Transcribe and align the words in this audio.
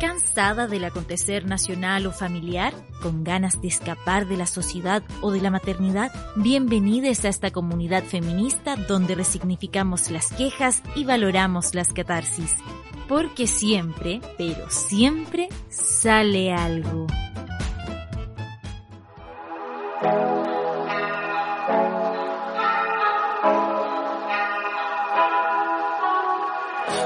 ¿Cansada 0.00 0.68
del 0.68 0.84
acontecer 0.84 1.46
nacional 1.46 2.06
o 2.06 2.12
familiar? 2.12 2.72
¿Con 3.02 3.24
ganas 3.24 3.60
de 3.60 3.66
escapar 3.66 4.28
de 4.28 4.36
la 4.36 4.46
sociedad 4.46 5.02
o 5.20 5.32
de 5.32 5.40
la 5.40 5.50
maternidad? 5.50 6.12
Bienvenidos 6.36 7.24
a 7.24 7.28
esta 7.28 7.50
comunidad 7.50 8.04
feminista 8.04 8.76
donde 8.76 9.16
resignificamos 9.16 10.10
las 10.12 10.30
quejas 10.32 10.82
y 10.94 11.04
valoramos 11.04 11.74
las 11.74 11.92
catarsis. 11.92 12.54
Porque 13.08 13.48
siempre, 13.48 14.20
pero 14.36 14.70
siempre, 14.70 15.48
sale 15.70 16.52
algo. 16.52 17.06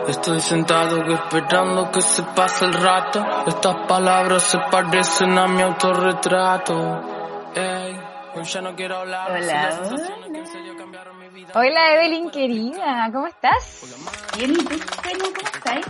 Estoy 0.08 0.40
sentado 0.40 1.02
esperando 1.14 1.90
que 1.90 2.00
se 2.00 2.22
pase 2.22 2.64
el 2.64 2.74
rato. 2.74 3.24
Estas 3.46 3.86
palabras 3.86 4.42
se 4.42 4.58
parecen 4.70 5.38
a 5.38 5.46
mi 5.46 5.62
autorretrato. 5.62 7.02
Ey, 7.54 7.96
ya 8.44 8.60
no 8.60 8.74
quiero 8.74 8.96
hablar. 8.98 9.30
Hola, 9.30 9.80
hola. 9.86 10.02
Hola 11.54 11.94
Evelyn 11.94 12.30
querida, 12.30 13.08
¿cómo 13.12 13.26
estás? 13.26 13.84
Bien, 14.36 14.52
¿y 14.52 14.56
tú, 14.64 14.74
cómo 15.02 15.48
estás? 15.54 15.84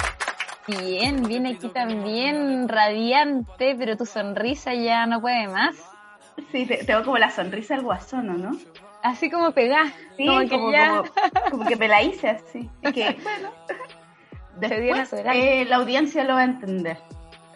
Bien, 0.66 1.22
bien 1.22 1.46
aquí 1.46 1.68
también, 1.68 2.68
radiante, 2.68 3.74
pero 3.78 3.96
tu 3.96 4.04
sonrisa 4.06 4.74
ya 4.74 5.06
no 5.06 5.20
puede 5.20 5.46
más. 5.48 5.76
Sí, 6.50 6.66
te- 6.66 6.84
tengo 6.84 7.04
como 7.04 7.18
la 7.18 7.30
sonrisa 7.30 7.74
del 7.74 7.84
guasón, 7.84 8.30
¿o 8.30 8.34
¿no? 8.34 8.58
Así 9.02 9.30
como 9.30 9.52
pegá, 9.52 9.92
Sí, 10.16 10.26
como 10.26 10.48
como, 10.48 10.66
que 10.66 10.72
ya... 10.72 10.88
como- 10.88 11.50
como 11.50 11.64
que 11.66 11.76
me 11.76 11.88
la 11.88 12.02
hice 12.02 12.30
así. 12.30 12.68
Es 12.82 12.92
que, 12.92 13.16
bueno, 13.22 13.50
después 14.58 15.12
eh, 15.12 15.64
la 15.66 15.76
audiencia 15.76 16.24
lo 16.24 16.34
va 16.34 16.40
a 16.40 16.44
entender. 16.44 16.98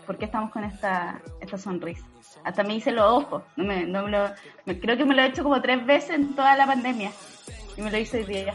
¿Por 0.07 0.19
qué 0.19 0.27
estamos 0.27 0.51
con 0.51 0.65
esta, 0.65 1.21
esta 1.41 1.59
sonrisa? 1.59 2.05
Hasta 2.45 2.63
me 2.63 2.75
hice 2.77 2.93
los 2.93 3.05
ojos. 3.05 3.43
No 3.57 3.65
me, 3.65 3.85
no 3.87 4.05
me 4.05 4.11
lo, 4.11 4.31
me- 4.65 4.79
creo 4.79 4.97
que 4.97 5.05
me 5.05 5.15
lo 5.15 5.23
he 5.23 5.27
hecho 5.27 5.43
como 5.43 5.61
tres 5.61 5.85
veces 5.85 6.11
en 6.11 6.35
toda 6.37 6.57
la 6.57 6.67
pandemia. 6.67 7.11
Y 7.77 7.81
me 7.83 7.91
lo 7.91 7.99
hice 7.99 8.19
hoy 8.19 8.25
día. 8.25 8.55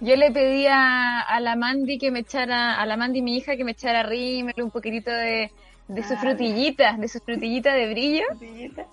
Yo 0.00 0.16
le 0.16 0.30
pedí 0.30 0.66
a, 0.66 1.20
a 1.20 1.40
la 1.40 1.56
Mandy 1.56 1.98
que 1.98 2.10
me 2.10 2.20
echara, 2.20 2.80
a 2.80 2.86
la 2.86 2.96
Mandy 2.96 3.22
mi 3.22 3.36
hija 3.36 3.56
que 3.56 3.64
me 3.64 3.72
echara 3.72 4.02
rímel, 4.02 4.54
un 4.62 4.70
poquitito 4.70 5.10
de, 5.10 5.50
de 5.88 6.02
su 6.04 6.14
Ah, 6.14 6.18
frutillita, 6.18 6.92
de 6.98 7.08
su 7.08 7.18
frutillita 7.20 7.72
de 7.74 7.88
brillo. 7.90 8.24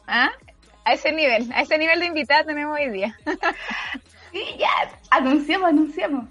¿Ah? 0.07 0.29
A 0.85 0.93
ese 0.93 1.11
nivel, 1.11 1.51
a 1.53 1.61
ese 1.61 1.77
nivel 1.77 1.99
de 1.99 2.05
invitada 2.07 2.43
tenemos 2.45 2.77
hoy 2.79 2.89
día. 2.89 3.15
Sí, 4.31 4.43
ya, 4.59 4.67
anunciamos, 5.09 5.69
anunciamos. 5.69 6.25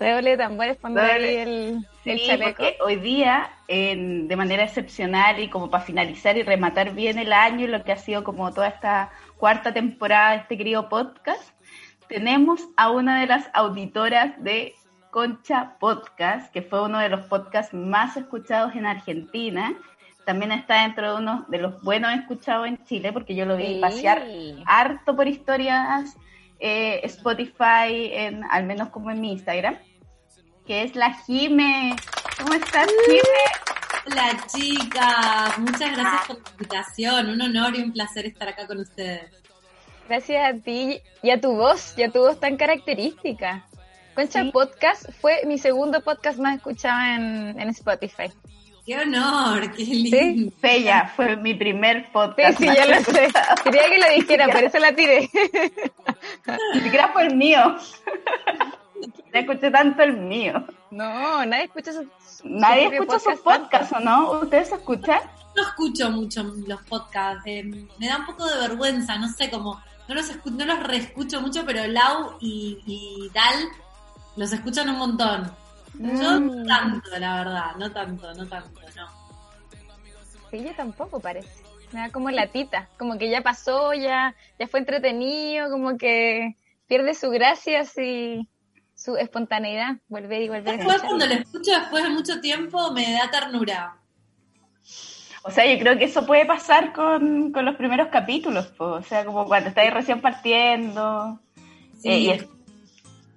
Redoble 0.00 0.30
de 0.30 0.36
tambores, 0.38 0.76
pondré 0.78 1.12
ahí 1.12 1.36
el, 1.36 1.86
chaleco. 2.26 2.64
hoy 2.84 2.96
día, 2.96 3.50
en- 3.68 4.28
de 4.28 4.36
manera 4.36 4.64
excepcional 4.64 5.38
y 5.40 5.48
como 5.48 5.70
para 5.70 5.84
finalizar 5.84 6.36
y 6.38 6.42
rematar 6.42 6.94
bien 6.94 7.18
el 7.18 7.32
año, 7.34 7.66
lo 7.66 7.84
que 7.84 7.92
ha 7.92 7.96
sido 7.96 8.24
como 8.24 8.50
toda 8.52 8.68
esta 8.68 9.10
cuarta 9.36 9.72
temporada 9.74 10.30
de 10.32 10.36
este 10.38 10.56
querido 10.56 10.88
podcast, 10.88 11.50
tenemos 12.08 12.66
a 12.76 12.90
una 12.90 13.20
de 13.20 13.26
las 13.26 13.50
auditoras 13.52 14.42
de 14.42 14.74
Concha 15.10 15.76
Podcast, 15.78 16.50
que 16.52 16.62
fue 16.62 16.82
uno 16.82 16.98
de 16.98 17.08
los 17.10 17.20
podcasts 17.26 17.74
más 17.74 18.16
escuchados 18.16 18.74
en 18.74 18.86
Argentina. 18.86 19.74
También 20.24 20.50
está 20.52 20.82
dentro 20.82 21.12
de 21.12 21.18
uno 21.20 21.44
de 21.48 21.58
los 21.58 21.82
buenos 21.82 22.12
escuchados 22.14 22.66
en 22.68 22.82
Chile, 22.84 23.12
porque 23.12 23.34
yo 23.34 23.44
lo 23.44 23.56
vi 23.56 23.66
Sí. 23.74 23.78
pasear 23.80 24.22
harto 24.66 25.14
por 25.14 25.28
historias 25.28 26.16
eh, 26.62 27.00
Spotify, 27.04 28.10
en, 28.12 28.44
al 28.50 28.64
menos 28.64 28.90
como 28.90 29.10
en 29.10 29.18
mi 29.20 29.32
Instagram, 29.32 29.76
que 30.70 30.84
es 30.84 30.94
la 30.94 31.12
Jime. 31.26 31.96
¿Cómo 32.38 32.54
estás, 32.54 32.86
Jime? 33.04 33.20
Hola 34.06 34.36
chicas, 34.46 35.58
muchas 35.58 35.96
gracias 35.96 36.26
por 36.28 36.36
la 36.36 36.50
invitación, 36.52 37.28
un 37.30 37.42
honor 37.42 37.74
y 37.76 37.82
un 37.82 37.92
placer 37.92 38.24
estar 38.26 38.46
acá 38.46 38.68
con 38.68 38.78
ustedes. 38.78 39.32
Gracias 40.08 40.54
a 40.54 40.56
ti 40.62 41.00
y 41.24 41.30
a 41.30 41.40
tu 41.40 41.56
voz, 41.56 41.94
y 41.98 42.04
a 42.04 42.10
tu 42.12 42.20
voz 42.20 42.38
tan 42.38 42.56
característica. 42.56 43.66
Concha 44.14 44.44
Sí. 44.44 44.50
Podcast 44.52 45.10
fue 45.20 45.40
mi 45.44 45.58
segundo 45.58 46.02
podcast 46.04 46.38
más 46.38 46.58
escuchado 46.58 47.00
en, 47.16 47.60
en 47.60 47.68
Spotify. 47.70 48.30
¡Qué 48.86 48.96
honor! 48.96 49.72
¡Qué 49.72 49.82
lindo! 49.84 50.52
Bella, 50.62 51.12
fue 51.16 51.34
mi 51.34 51.54
primer 51.54 52.02
Sí, 52.02 52.08
podcast. 52.12 52.58
sí, 52.58 52.66
más 52.66 52.76
ya 52.76 52.86
lo 52.86 52.94
sé. 53.02 53.28
Quería 53.64 53.88
que 53.90 53.98
lo 53.98 54.14
dijera, 54.14 54.46
por 54.46 54.62
eso 54.62 54.78
la 54.78 54.94
tiré. 54.94 55.28
Ni 56.74 56.80
siquiera 56.80 57.08
fue 57.08 57.26
el 57.26 57.34
mío. 57.34 57.76
No 59.32 59.38
escuché 59.40 59.70
tanto 59.70 60.02
el 60.02 60.16
mío. 60.16 60.64
No, 60.90 61.44
nadie 61.46 61.64
escucha 61.64 61.92
su, 61.92 62.02
su 62.26 62.48
Nadie 62.48 62.86
escucha 62.92 63.18
sus 63.18 63.38
podcast 63.40 63.44
podcasts, 63.90 63.92
¿o 63.96 64.00
no? 64.00 64.32
¿Ustedes 64.42 64.72
escuchan? 64.72 65.20
No 65.56 65.62
escucho 65.62 66.10
mucho 66.10 66.42
los 66.66 66.82
podcasts, 66.82 67.42
eh, 67.46 67.62
me 67.98 68.06
da 68.08 68.18
un 68.18 68.26
poco 68.26 68.46
de 68.46 68.58
vergüenza, 68.68 69.16
no 69.18 69.28
sé 69.28 69.50
cómo, 69.50 69.80
no 70.08 70.14
los, 70.14 70.30
escu- 70.30 70.50
no 70.52 70.64
los 70.64 70.82
reescucho 70.82 71.40
mucho, 71.40 71.64
pero 71.66 71.86
Lau 71.86 72.36
y, 72.40 72.78
y 72.86 73.30
Dal 73.34 73.68
los 74.36 74.52
escuchan 74.52 74.88
un 74.90 74.98
montón. 74.98 75.50
Yo 75.94 76.40
Mm. 76.40 76.46
no 76.62 76.66
tanto, 76.66 77.18
la 77.18 77.34
verdad, 77.36 77.74
no 77.78 77.90
tanto, 77.90 78.32
no 78.34 78.46
tanto, 78.46 78.80
no. 78.96 79.08
Sí, 80.50 80.62
yo 80.64 80.72
tampoco 80.74 81.20
parece. 81.20 81.48
Me 81.92 82.00
da 82.00 82.10
como 82.10 82.30
latita, 82.30 82.88
como 82.98 83.18
que 83.18 83.28
ya 83.28 83.42
pasó, 83.42 83.92
ya, 83.92 84.34
ya 84.58 84.66
fue 84.68 84.80
entretenido, 84.80 85.68
como 85.70 85.98
que 85.98 86.54
pierde 86.86 87.14
su 87.14 87.30
gracia 87.30 87.82
y 87.96 88.48
su 89.00 89.16
espontaneidad, 89.16 89.96
volver 90.08 90.42
y 90.42 90.48
volver 90.48 90.68
a 90.68 90.76
Después 90.76 91.00
cuando 91.00 91.26
lo 91.26 91.32
escucho 91.34 91.70
después 91.70 92.04
de 92.04 92.10
mucho 92.10 92.40
tiempo 92.40 92.92
me 92.92 93.12
da 93.12 93.30
ternura. 93.30 93.96
O 95.42 95.50
sea, 95.50 95.64
yo 95.72 95.78
creo 95.78 95.96
que 95.96 96.04
eso 96.04 96.26
puede 96.26 96.44
pasar 96.44 96.92
con, 96.92 97.50
con 97.50 97.64
los 97.64 97.76
primeros 97.76 98.08
capítulos, 98.08 98.66
po. 98.68 98.84
o 98.86 99.02
sea, 99.02 99.24
como 99.24 99.46
cuando 99.46 99.70
estáis 99.70 99.90
recién 99.92 100.20
partiendo. 100.20 101.40
Sí. 101.98 102.08
Eh, 102.10 102.18
y, 102.18 102.30
es- 102.30 102.46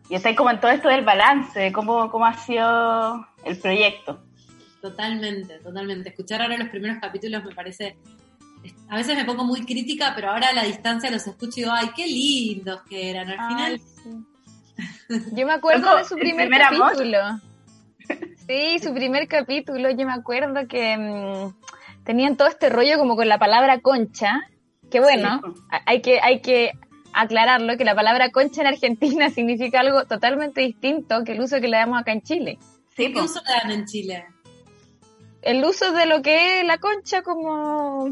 y 0.09 0.15
estáis 0.15 0.35
como 0.35 0.51
en 0.51 0.59
todo 0.59 0.71
esto 0.71 0.89
del 0.89 1.05
balance, 1.05 1.57
de 1.57 1.71
cómo, 1.71 2.11
cómo 2.11 2.25
ha 2.25 2.33
sido 2.37 3.25
el 3.45 3.57
proyecto. 3.57 4.21
Totalmente, 4.81 5.59
totalmente. 5.59 6.09
Escuchar 6.09 6.41
ahora 6.41 6.57
los 6.57 6.67
primeros 6.67 6.97
capítulos 6.99 7.41
me 7.45 7.55
parece. 7.55 7.95
A 8.89 8.97
veces 8.97 9.15
me 9.15 9.23
pongo 9.23 9.45
muy 9.45 9.61
crítica, 9.65 10.11
pero 10.13 10.29
ahora 10.31 10.49
a 10.49 10.53
la 10.53 10.63
distancia 10.63 11.09
los 11.09 11.25
escucho 11.25 11.53
y 11.55 11.63
digo, 11.63 11.71
ay, 11.73 11.89
qué 11.95 12.05
lindos 12.05 12.81
que 12.83 13.09
eran. 13.11 13.29
Al 13.29 13.47
final, 13.47 13.71
Ay, 13.71 13.79
sí. 14.03 14.09
Yo 15.33 15.45
me 15.45 15.53
acuerdo 15.53 15.95
de 15.97 16.05
su 16.05 16.15
primer, 16.15 16.49
capítulo. 16.49 17.17
Sí, 18.47 18.79
su 18.79 18.93
primer 18.93 19.27
capítulo, 19.27 19.89
yo 19.89 20.05
me 20.05 20.11
acuerdo 20.13 20.67
que 20.67 20.97
mm, 20.97 22.03
tenían 22.03 22.35
todo 22.35 22.49
este 22.49 22.69
rollo 22.69 22.97
como 22.97 23.15
con 23.15 23.29
la 23.29 23.37
palabra 23.39 23.79
concha, 23.79 24.41
que 24.91 24.99
bueno, 24.99 25.41
Sí. 25.43 25.61
hay 25.85 26.01
que, 26.01 26.19
hay 26.21 26.41
que 26.41 26.71
aclararlo, 27.13 27.77
que 27.77 27.85
la 27.85 27.95
palabra 27.95 28.31
concha 28.31 28.61
en 28.61 28.67
Argentina 28.67 29.29
significa 29.33 29.79
algo 29.79 30.05
totalmente 30.05 30.61
distinto 30.61 31.23
que 31.23 31.31
el 31.33 31.41
uso 31.41 31.61
que 31.61 31.67
le 31.69 31.77
damos 31.77 31.99
acá 32.01 32.11
en 32.11 32.21
Chile. 32.21 32.57
Sí, 32.95 33.13
¿qué 33.13 33.21
uso 33.21 33.41
le 33.47 33.53
dan 33.53 33.71
en 33.71 33.85
Chile? 33.85 34.25
El 35.41 35.63
uso 35.63 35.91
de 35.93 36.05
lo 36.05 36.21
que 36.21 36.59
es 36.59 36.65
la 36.65 36.77
concha 36.77 37.21
como... 37.21 38.09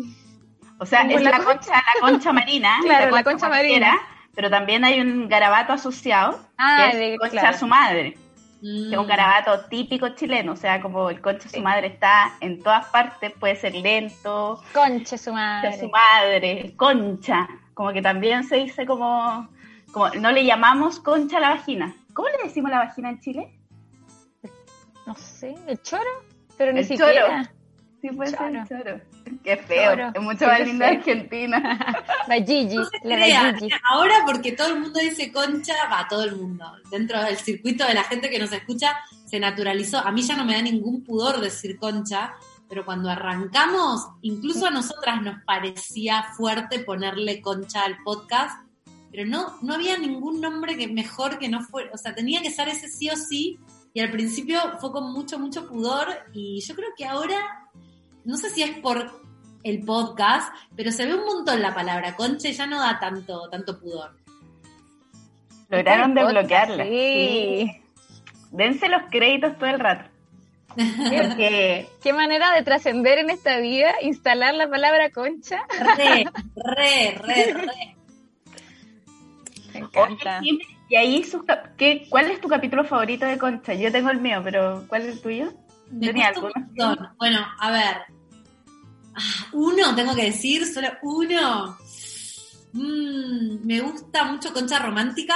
o 0.80 0.86
sea, 0.86 1.02
como 1.02 1.18
es 1.18 1.22
la 1.24 1.32
la 1.32 1.38
concha. 1.38 1.54
concha, 1.54 1.74
la 1.74 2.02
concha 2.10 2.34
marina, 2.34 2.78
Claro, 2.84 3.12
la 3.16 3.24
concha 3.24 3.50
marina. 3.50 3.98
pero 4.34 4.50
también 4.50 4.84
hay 4.86 5.02
un 5.02 5.28
garabato 5.28 5.74
asociado, 5.74 6.40
Ah, 6.64 6.90
que 6.92 6.98
de- 6.98 7.18
concha 7.18 7.32
claro. 7.32 7.56
a 7.56 7.60
su 7.60 7.68
madre, 7.68 8.18
Mm, 8.62 8.90
que 8.90 8.96
es 8.96 8.98
un 9.00 9.08
garabato 9.08 9.66
típico 9.66 10.10
chileno, 10.10 10.52
o 10.52 10.56
sea, 10.56 10.80
como 10.82 11.10
el 11.10 11.20
concha 11.20 11.48
a 11.50 11.52
su 11.52 11.62
madre 11.62 11.88
está 11.88 12.34
en 12.42 12.62
todas 12.62 12.86
partes, 12.88 13.32
puede 13.40 13.56
ser 13.56 13.74
lento, 13.74 14.62
Concha 14.72 15.18
su 15.18 15.34
madre. 15.34 15.80
su 15.80 15.90
madre, 15.90 16.74
concha, 16.78 17.48
como 17.74 17.92
que 17.92 18.04
también 18.04 18.44
se 18.44 18.58
dice 18.58 18.86
como, 18.86 19.50
como 19.92 20.10
no 20.10 20.32
le 20.32 20.46
llamamos 20.46 21.00
concha 21.00 21.38
a 21.38 21.40
la 21.40 21.50
vagina. 21.50 21.96
¿Cómo 22.14 22.28
le 22.30 22.44
decimos 22.44 22.70
la 22.70 22.78
vagina 22.78 23.10
en 23.10 23.20
Chile? 23.22 23.58
No 25.08 25.16
sé, 25.16 25.56
el 25.68 25.82
choro, 25.82 26.04
pero 26.58 26.72
ni 26.74 26.80
El 26.82 26.86
siquiera. 26.86 27.44
choro. 27.44 27.56
Sí, 28.02 28.10
puede 28.10 28.32
Choro. 28.32 28.44
ser 28.44 28.56
el 28.56 28.68
choro. 28.84 29.02
Qué 29.44 29.58
feo, 29.58 30.12
es 30.14 30.22
mucho 30.22 30.46
más 30.46 30.60
linda. 30.62 30.88
Argentina. 30.88 32.04
La 32.28 32.36
Gigi, 32.36 32.76
No 32.76 32.84
la 33.04 33.16
crea, 33.16 33.56
Gigi. 33.58 33.74
Ahora 33.90 34.24
porque 34.26 34.52
todo 34.52 34.68
el 34.68 34.80
mundo 34.80 35.00
dice 35.00 35.32
concha, 35.32 35.74
va 35.92 36.08
todo 36.08 36.24
el 36.24 36.36
mundo. 36.36 36.66
Dentro 36.90 37.22
del 37.24 37.38
circuito 37.38 37.86
de 37.86 37.94
la 37.94 38.04
gente 38.04 38.30
que 38.30 38.40
nos 38.40 38.52
escucha 38.52 38.98
se 39.26 39.40
naturalizó. 39.40 39.98
A 40.00 40.12
mí 40.12 40.22
ya 40.22 40.36
no 40.36 40.46
me 40.46 40.54
da 40.54 40.62
ningún 40.62 41.04
pudor 41.04 41.40
decir 41.40 41.78
concha, 41.78 42.34
pero 42.72 42.86
cuando 42.86 43.10
arrancamos, 43.10 44.08
incluso 44.22 44.66
a 44.66 44.72
nosotras 44.72 45.22
nos 45.22 45.44
parecía 45.44 46.24
fuerte 46.38 46.80
ponerle 46.80 47.42
concha 47.42 47.84
al 47.84 47.98
podcast, 48.04 48.66
pero 49.12 49.28
no, 49.28 49.58
no 49.62 49.74
había 49.74 49.98
ningún 49.98 50.40
nombre 50.40 50.78
que 50.78 50.88
mejor 50.88 51.38
que 51.38 51.50
no 51.50 51.62
fuera, 51.62 51.92
o 51.94 51.98
sea, 51.98 52.16
tenía 52.16 52.42
que 52.42 52.50
ser 52.50 52.70
ese 52.70 52.88
sí 52.88 53.10
o 53.10 53.18
sí, 53.18 53.60
y 53.94 54.00
al 54.00 54.10
principio 54.10 54.58
fue 54.80 54.94
con 54.94 55.12
mucho, 55.12 55.38
mucho 55.38 55.68
pudor, 55.68 56.08
y 56.32 56.62
yo 56.62 56.74
creo 56.74 56.90
que 56.96 57.06
ahora, 57.06 57.70
no 58.24 58.38
sé 58.38 58.50
si 58.50 58.64
es 58.64 58.78
por 58.80 59.22
el 59.64 59.84
podcast, 59.84 60.54
pero 60.76 60.92
se 60.92 61.06
ve 61.06 61.16
un 61.16 61.26
montón 61.26 61.62
la 61.62 61.74
palabra 61.74 62.16
concha 62.16 62.50
y 62.50 62.54
ya 62.54 62.66
no 62.66 62.80
da 62.80 63.00
tanto, 63.00 63.50
tanto 63.50 63.80
pudor. 63.80 64.16
Lograron 65.70 66.14
desbloquearla. 66.14 66.84
Sí. 66.84 67.82
Dense 68.52 68.90
los 68.90 69.04
créditos 69.10 69.58
todo 69.58 69.70
el 69.70 69.80
rato. 69.80 70.10
Porque 70.76 71.88
Qué 72.02 72.14
manera 72.14 72.54
de 72.54 72.64
trascender 72.64 73.20
en 73.20 73.30
esta 73.30 73.58
vida, 73.60 73.94
instalar 74.02 74.54
la 74.56 74.70
palabra 74.70 75.12
concha. 75.12 75.66
Re, 75.98 76.26
re, 76.56 77.18
re, 77.22 77.54
re. 77.54 77.96
Me 79.74 79.80
encanta. 79.80 80.40
Oye, 80.40 80.60
y 80.92 80.96
ahí 80.98 81.24
sus 81.24 81.44
¿qué, 81.78 82.06
¿cuál 82.10 82.30
es 82.30 82.42
tu 82.42 82.50
capítulo 82.50 82.84
favorito 82.84 83.26
de 83.26 83.38
Concha? 83.38 83.74
Yo 83.74 83.94
tengo 83.94 84.10
el 84.10 84.20
mío, 84.20 84.42
pero 84.44 84.84
¿cuál 84.90 85.04
es 85.04 85.08
el 85.08 85.22
tuyo? 85.22 85.54
Me 85.92 86.08
Tenía 86.08 86.32
montón. 86.34 87.10
Bueno, 87.18 87.46
a 87.60 87.72
ver. 87.72 87.98
Ah, 89.14 89.48
Uno, 89.54 89.94
tengo 89.96 90.16
que 90.16 90.26
decir, 90.26 90.66
solo 90.66 90.88
uno. 91.02 91.78
Mm, 92.74 93.66
me 93.66 93.82
gusta 93.82 94.26
mucho 94.26 94.54
Concha 94.54 94.80
Romántica. 94.80 95.36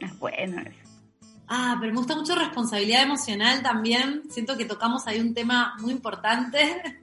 Es 0.00 0.18
bueno 0.18 0.60
eso. 0.60 0.82
Ah, 1.46 1.76
pero 1.78 1.92
me 1.92 1.98
gusta 1.98 2.16
mucho 2.16 2.34
responsabilidad 2.34 3.02
emocional 3.02 3.62
también. 3.62 4.22
Siento 4.30 4.56
que 4.56 4.64
tocamos 4.64 5.06
ahí 5.06 5.20
un 5.20 5.34
tema 5.34 5.76
muy 5.80 5.92
importante. 5.92 6.82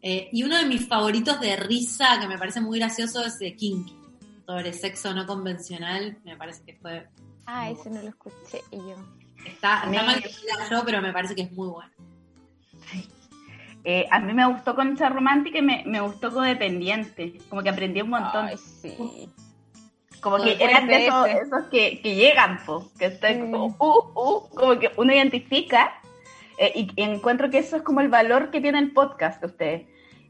Eh, 0.00 0.30
y 0.32 0.44
uno 0.44 0.56
de 0.56 0.64
mis 0.64 0.88
favoritos 0.88 1.38
de 1.40 1.56
risa, 1.56 2.18
que 2.18 2.26
me 2.26 2.38
parece 2.38 2.62
muy 2.62 2.78
gracioso, 2.78 3.22
es 3.22 3.38
de 3.38 3.54
Kinky, 3.54 3.94
sobre 4.46 4.72
sexo 4.72 5.12
no 5.12 5.26
convencional. 5.26 6.16
Me 6.24 6.38
parece 6.38 6.62
que 6.64 6.74
fue. 6.76 7.06
Ah, 7.44 7.68
ese 7.68 7.90
no 7.90 8.00
lo 8.00 8.08
escuché 8.08 8.62
yo. 8.72 8.96
Está, 9.46 9.82
está 9.84 10.02
mal 10.02 10.22
yo, 10.70 10.84
pero 10.84 11.00
me 11.02 11.12
parece 11.12 11.34
que 11.34 11.42
es 11.42 11.52
muy 11.52 11.68
bueno. 11.68 11.90
Eh, 13.84 14.06
a 14.10 14.18
mí 14.18 14.32
me 14.32 14.44
gustó 14.46 14.74
Concha 14.74 15.08
Romántica 15.08 15.58
y 15.58 15.62
me, 15.62 15.84
me 15.86 16.00
gustó 16.00 16.32
Codependiente. 16.32 17.38
Como 17.48 17.62
que 17.62 17.68
aprendí 17.70 18.00
un 18.02 18.10
montón. 18.10 18.46
Ay, 18.46 18.56
sí. 18.58 19.28
como 20.20 20.42
que 20.42 20.56
eran 20.58 20.88
de 20.88 21.06
esos, 21.06 21.28
esos 21.28 21.64
que, 21.70 22.00
que 22.02 22.16
llegan, 22.16 22.58
po, 22.66 22.90
que 22.98 23.06
están 23.06 23.48
Mm. 23.48 23.52
como, 23.52 23.66
uh, 23.78 24.20
uh, 24.20 24.48
como 24.54 24.78
que 24.80 24.90
uno 24.96 25.12
identifica. 25.12 25.92
eh, 26.58 26.72
y, 26.74 26.90
y 26.96 27.02
encuentro 27.04 27.48
que 27.50 27.58
eso 27.58 27.76
es 27.76 27.82
como 27.82 28.00
el 28.00 28.08
valor 28.08 28.50
que 28.50 28.60
tiene 28.60 28.78
el 28.80 28.92
podcast 28.92 29.40
de 29.40 29.46
ustedes. 29.46 29.86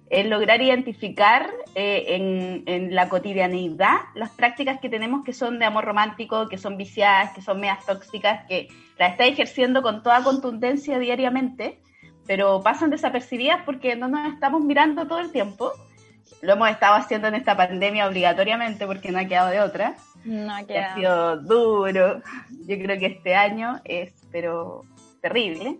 Es 0.08 0.26
lograr 0.26 0.62
identificar 0.62 1.50
eh, 1.74 2.04
en, 2.10 2.62
en 2.66 2.94
la 2.94 3.08
cotidianidad 3.08 3.96
las 4.14 4.30
prácticas 4.30 4.78
que 4.80 4.88
tenemos 4.88 5.24
que 5.24 5.32
son 5.32 5.58
de 5.58 5.64
amor 5.64 5.84
romántico, 5.84 6.48
que 6.48 6.58
son 6.58 6.76
viciadas, 6.76 7.32
que 7.32 7.42
son 7.42 7.58
medias 7.60 7.84
tóxicas, 7.84 8.46
que 8.46 8.68
las 8.98 9.12
está 9.12 9.24
ejerciendo 9.26 9.82
con 9.82 10.02
toda 10.02 10.22
contundencia 10.22 10.98
diariamente, 10.98 11.80
pero 12.26 12.62
pasan 12.62 12.90
desapercibidas 12.90 13.62
porque 13.64 13.96
no 13.96 14.06
nos 14.08 14.32
estamos 14.32 14.62
mirando 14.62 15.06
todo 15.06 15.18
el 15.18 15.32
tiempo. 15.32 15.72
Lo 16.42 16.52
hemos 16.54 16.70
estado 16.70 16.94
haciendo 16.94 17.28
en 17.28 17.34
esta 17.34 17.56
pandemia 17.56 18.06
obligatoriamente 18.06 18.86
porque 18.86 19.10
no 19.10 19.18
ha 19.18 19.24
quedado 19.24 19.50
de 19.50 19.60
otra 19.60 19.94
No 20.24 20.54
ha 20.54 20.64
que 20.64 20.78
ha 20.78 20.94
quedado. 20.94 20.96
sido 20.96 21.36
duro. 21.42 22.22
Yo 22.66 22.76
creo 22.78 22.98
que 22.98 23.06
este 23.06 23.34
año 23.34 23.80
es, 23.84 24.12
pero 24.30 24.82
terrible. 25.20 25.78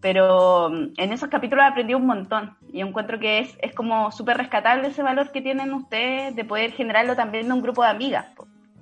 Pero 0.00 0.68
mm, 0.70 0.92
en 0.96 1.12
esos 1.12 1.28
capítulos 1.28 1.64
aprendí 1.66 1.94
un 1.94 2.06
montón 2.06 2.56
yo 2.74 2.86
encuentro 2.86 3.20
que 3.20 3.38
es, 3.38 3.56
es 3.60 3.72
como 3.72 4.10
súper 4.10 4.36
rescatable 4.36 4.88
ese 4.88 5.02
valor 5.02 5.30
que 5.30 5.40
tienen 5.40 5.72
ustedes 5.72 6.34
de 6.34 6.44
poder 6.44 6.72
generarlo 6.72 7.14
también 7.14 7.46
en 7.46 7.52
un 7.52 7.62
grupo 7.62 7.82
de 7.82 7.88
amigas. 7.88 8.26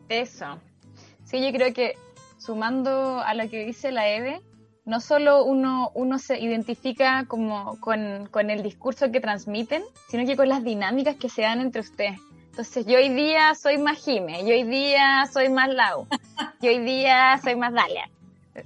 Eso. 0.08 0.58
Sí, 1.24 1.42
yo 1.44 1.52
creo 1.52 1.74
que 1.74 1.94
sumando 2.38 3.20
a 3.20 3.34
lo 3.34 3.48
que 3.48 3.64
dice 3.64 3.92
la 3.92 4.08
Eve, 4.08 4.40
no 4.84 5.00
solo 5.00 5.44
uno, 5.44 5.90
uno 5.94 6.18
se 6.18 6.40
identifica 6.40 7.26
como 7.26 7.78
con, 7.80 8.26
con 8.30 8.50
el 8.50 8.62
discurso 8.62 9.12
que 9.12 9.20
transmiten, 9.20 9.82
sino 10.08 10.26
que 10.26 10.36
con 10.36 10.48
las 10.48 10.64
dinámicas 10.64 11.16
que 11.16 11.28
se 11.28 11.42
dan 11.42 11.60
entre 11.60 11.82
ustedes. 11.82 12.18
Entonces, 12.50 12.84
yo 12.86 12.98
hoy 12.98 13.10
día 13.10 13.54
soy 13.54 13.78
más 13.78 14.04
Jime, 14.04 14.40
yo 14.40 14.54
hoy 14.54 14.64
día 14.64 15.26
soy 15.32 15.48
más 15.48 15.68
Lau, 15.68 16.06
yo 16.60 16.70
hoy 16.70 16.80
día 16.80 17.38
soy 17.42 17.56
más 17.56 17.72
Dalia. 17.72 18.10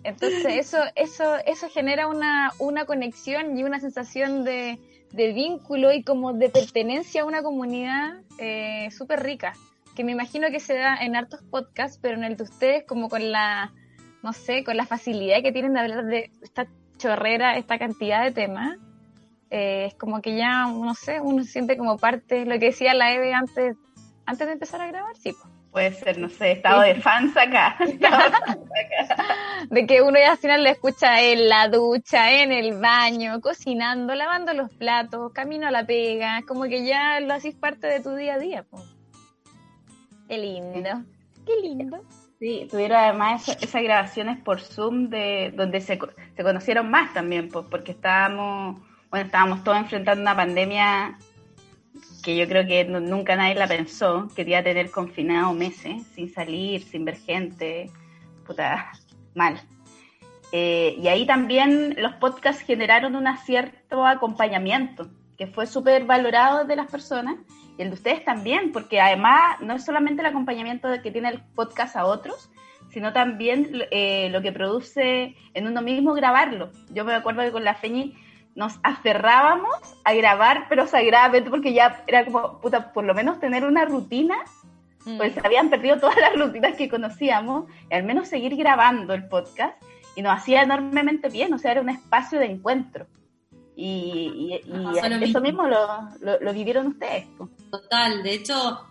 Entonces, 0.02 0.46
eso, 0.46 0.78
eso, 0.96 1.37
eso 1.46 1.69
genera 1.69 2.08
una, 2.08 2.52
una 2.58 2.87
conexión 2.87 3.56
y 3.56 3.62
una 3.62 3.78
sensación 3.78 4.43
de, 4.43 4.81
de 5.16 5.32
vínculo 5.32 5.92
y 5.92 6.02
como 6.02 6.32
de 6.32 6.48
pertenencia 6.50 7.22
a 7.22 7.24
una 7.24 7.42
comunidad 7.42 8.20
eh, 8.38 8.88
súper 8.90 9.22
rica 9.22 9.54
que 9.96 10.04
me 10.04 10.12
imagino 10.12 10.48
que 10.50 10.60
se 10.60 10.74
da 10.74 10.96
en 10.96 11.16
hartos 11.16 11.42
podcasts, 11.42 11.98
pero 12.00 12.16
en 12.16 12.24
el 12.24 12.36
de 12.36 12.44
ustedes 12.44 12.84
como 12.84 13.08
con 13.08 13.32
la, 13.32 13.72
no 14.22 14.32
sé, 14.32 14.62
con 14.62 14.76
la 14.76 14.86
facilidad 14.86 15.42
que 15.42 15.52
tienen 15.52 15.72
de 15.72 15.80
hablar 15.80 16.04
de 16.04 16.30
esta 16.42 16.68
chorrera, 16.98 17.56
esta 17.56 17.78
cantidad 17.78 18.22
de 18.22 18.30
temas, 18.30 18.78
eh, 19.50 19.86
es 19.86 19.94
como 19.94 20.20
que 20.20 20.36
ya, 20.36 20.66
no 20.66 20.94
sé, 20.94 21.20
uno 21.20 21.42
siente 21.44 21.76
como 21.76 21.96
parte, 21.96 22.44
lo 22.44 22.58
que 22.58 22.66
decía 22.66 22.94
la 22.94 23.12
Eve 23.12 23.32
antes, 23.32 23.76
antes 24.26 24.46
de 24.46 24.52
empezar 24.52 24.82
a 24.82 24.86
grabar, 24.86 25.16
sí, 25.16 25.32
po. 25.32 25.55
Puede 25.76 25.93
ser, 25.93 26.17
no 26.17 26.31
sé, 26.31 26.52
estado 26.52 26.81
de 26.81 26.94
fans 26.94 27.37
acá. 27.37 27.76
De 29.69 29.87
que 29.87 30.00
uno 30.00 30.19
ya 30.19 30.32
al 30.32 30.38
final 30.38 30.64
le 30.64 30.70
escucha 30.70 31.20
en 31.20 31.50
la 31.50 31.69
ducha, 31.69 32.32
en 32.32 32.50
el 32.50 32.81
baño, 32.81 33.43
cocinando, 33.43 34.14
lavando 34.14 34.55
los 34.55 34.70
platos, 34.70 35.32
camino 35.34 35.67
a 35.69 35.70
la 35.70 35.84
pega, 35.84 36.40
como 36.49 36.62
que 36.64 36.87
ya 36.87 37.20
lo 37.20 37.34
haces 37.34 37.55
parte 37.55 37.88
de 37.88 38.00
tu 38.00 38.14
día 38.14 38.37
a 38.37 38.38
día, 38.38 38.62
po. 38.62 38.82
Qué 40.28 40.38
lindo, 40.38 41.02
qué 41.44 41.52
lindo. 41.61 42.00
Sí, 42.38 42.67
tuvieron 42.70 42.96
además 42.96 43.46
esa- 43.46 43.58
esas 43.62 43.82
grabaciones 43.82 44.38
por 44.43 44.62
Zoom 44.62 45.11
de 45.11 45.52
donde 45.55 45.82
se, 45.82 45.99
se 46.37 46.43
conocieron 46.43 46.90
más 46.90 47.12
también, 47.12 47.50
pues, 47.50 47.67
porque 47.70 47.93
estábamos, 47.93 48.81
bueno, 49.11 49.26
estábamos 49.26 49.62
todos 49.62 49.76
enfrentando 49.76 50.23
una 50.23 50.34
pandemia 50.34 51.19
que 52.26 52.34
yo 52.34 52.49
creo 52.49 52.67
que 52.67 52.84
nu- 52.84 52.99
nunca 52.99 53.37
nadie 53.37 53.55
la 53.55 53.68
pensó, 53.68 54.26
que 54.35 54.42
te 54.42 54.50
iba 54.50 54.59
a 54.59 54.64
tener 54.64 54.90
confinado 54.90 55.54
meses, 55.54 56.02
sin 56.12 56.28
salir, 56.28 56.83
sin 56.83 57.04
ver 57.04 57.18
gente, 57.18 57.88
puta, 58.45 58.90
mal. 59.37 59.61
Eh, 60.50 60.97
y 60.99 61.06
ahí 61.06 61.25
también 61.25 61.95
los 61.97 62.14
podcasts 62.14 62.62
generaron 62.62 63.14
un 63.14 63.28
cierto 63.38 64.04
acompañamiento, 64.04 65.09
que 65.38 65.47
fue 65.47 65.68
súper 65.68 66.04
valorado 66.04 66.64
de 66.64 66.75
las 66.75 66.90
personas, 66.90 67.37
y 67.78 67.83
el 67.83 67.90
de 67.90 67.95
ustedes 67.95 68.25
también, 68.25 68.73
porque 68.73 69.00
además 69.00 69.61
no 69.61 69.75
es 69.75 69.85
solamente 69.85 70.21
el 70.23 70.26
acompañamiento 70.26 70.88
que 71.04 71.12
tiene 71.12 71.28
el 71.28 71.40
podcast 71.54 71.95
a 71.95 72.06
otros, 72.06 72.50
sino 72.90 73.12
también 73.12 73.71
eh, 73.92 74.30
lo 74.30 74.42
que 74.42 74.50
produce 74.50 75.37
en 75.54 75.68
uno 75.68 75.80
mismo 75.80 76.12
grabarlo. 76.12 76.73
Yo 76.90 77.04
me 77.04 77.14
acuerdo 77.14 77.42
que 77.42 77.52
con 77.52 77.62
la 77.62 77.75
Feñi 77.75 78.16
nos 78.56 78.80
aferrábamos 78.82 79.75
a 80.04 80.12
grabar, 80.14 80.66
pero 80.68 80.86
sagradamente, 80.88 81.50
porque 81.50 81.72
ya 81.72 82.02
era 82.08 82.25
como, 82.25 82.58
puta, 82.60 82.92
por 82.92 83.04
lo 83.04 83.14
menos 83.14 83.38
tener 83.38 83.64
una 83.64 83.84
rutina, 83.84 84.34
pues 85.18 85.34
se 85.34 85.40
habían 85.46 85.70
perdido 85.70 85.96
todas 86.00 86.16
las 86.16 86.34
rutinas 86.36 86.75
que 86.76 86.88
conocíamos, 86.88 87.66
y 87.90 87.94
al 87.94 88.02
menos 88.02 88.26
seguir 88.28 88.56
grabando 88.56 89.14
el 89.14 89.28
podcast, 89.28 89.80
y 90.16 90.22
nos 90.22 90.36
hacía 90.36 90.62
enormemente 90.62 91.28
bien, 91.28 91.52
o 91.54 91.58
sea, 91.58 91.72
era 91.72 91.80
un 91.82 91.90
espacio 91.90 92.38
de 92.40 92.46
encuentro. 92.46 93.06
Y, 93.76 94.58
eso 94.64 95.18
mismo. 95.20 95.40
mismo 95.40 95.66
lo, 95.68 95.86
lo- 96.20 96.40
lo 96.40 96.52
vivieron 96.54 96.86
ustedes. 96.86 97.26
po. 97.36 97.50
Total, 97.70 98.22
de 98.22 98.32
hecho, 98.32 98.86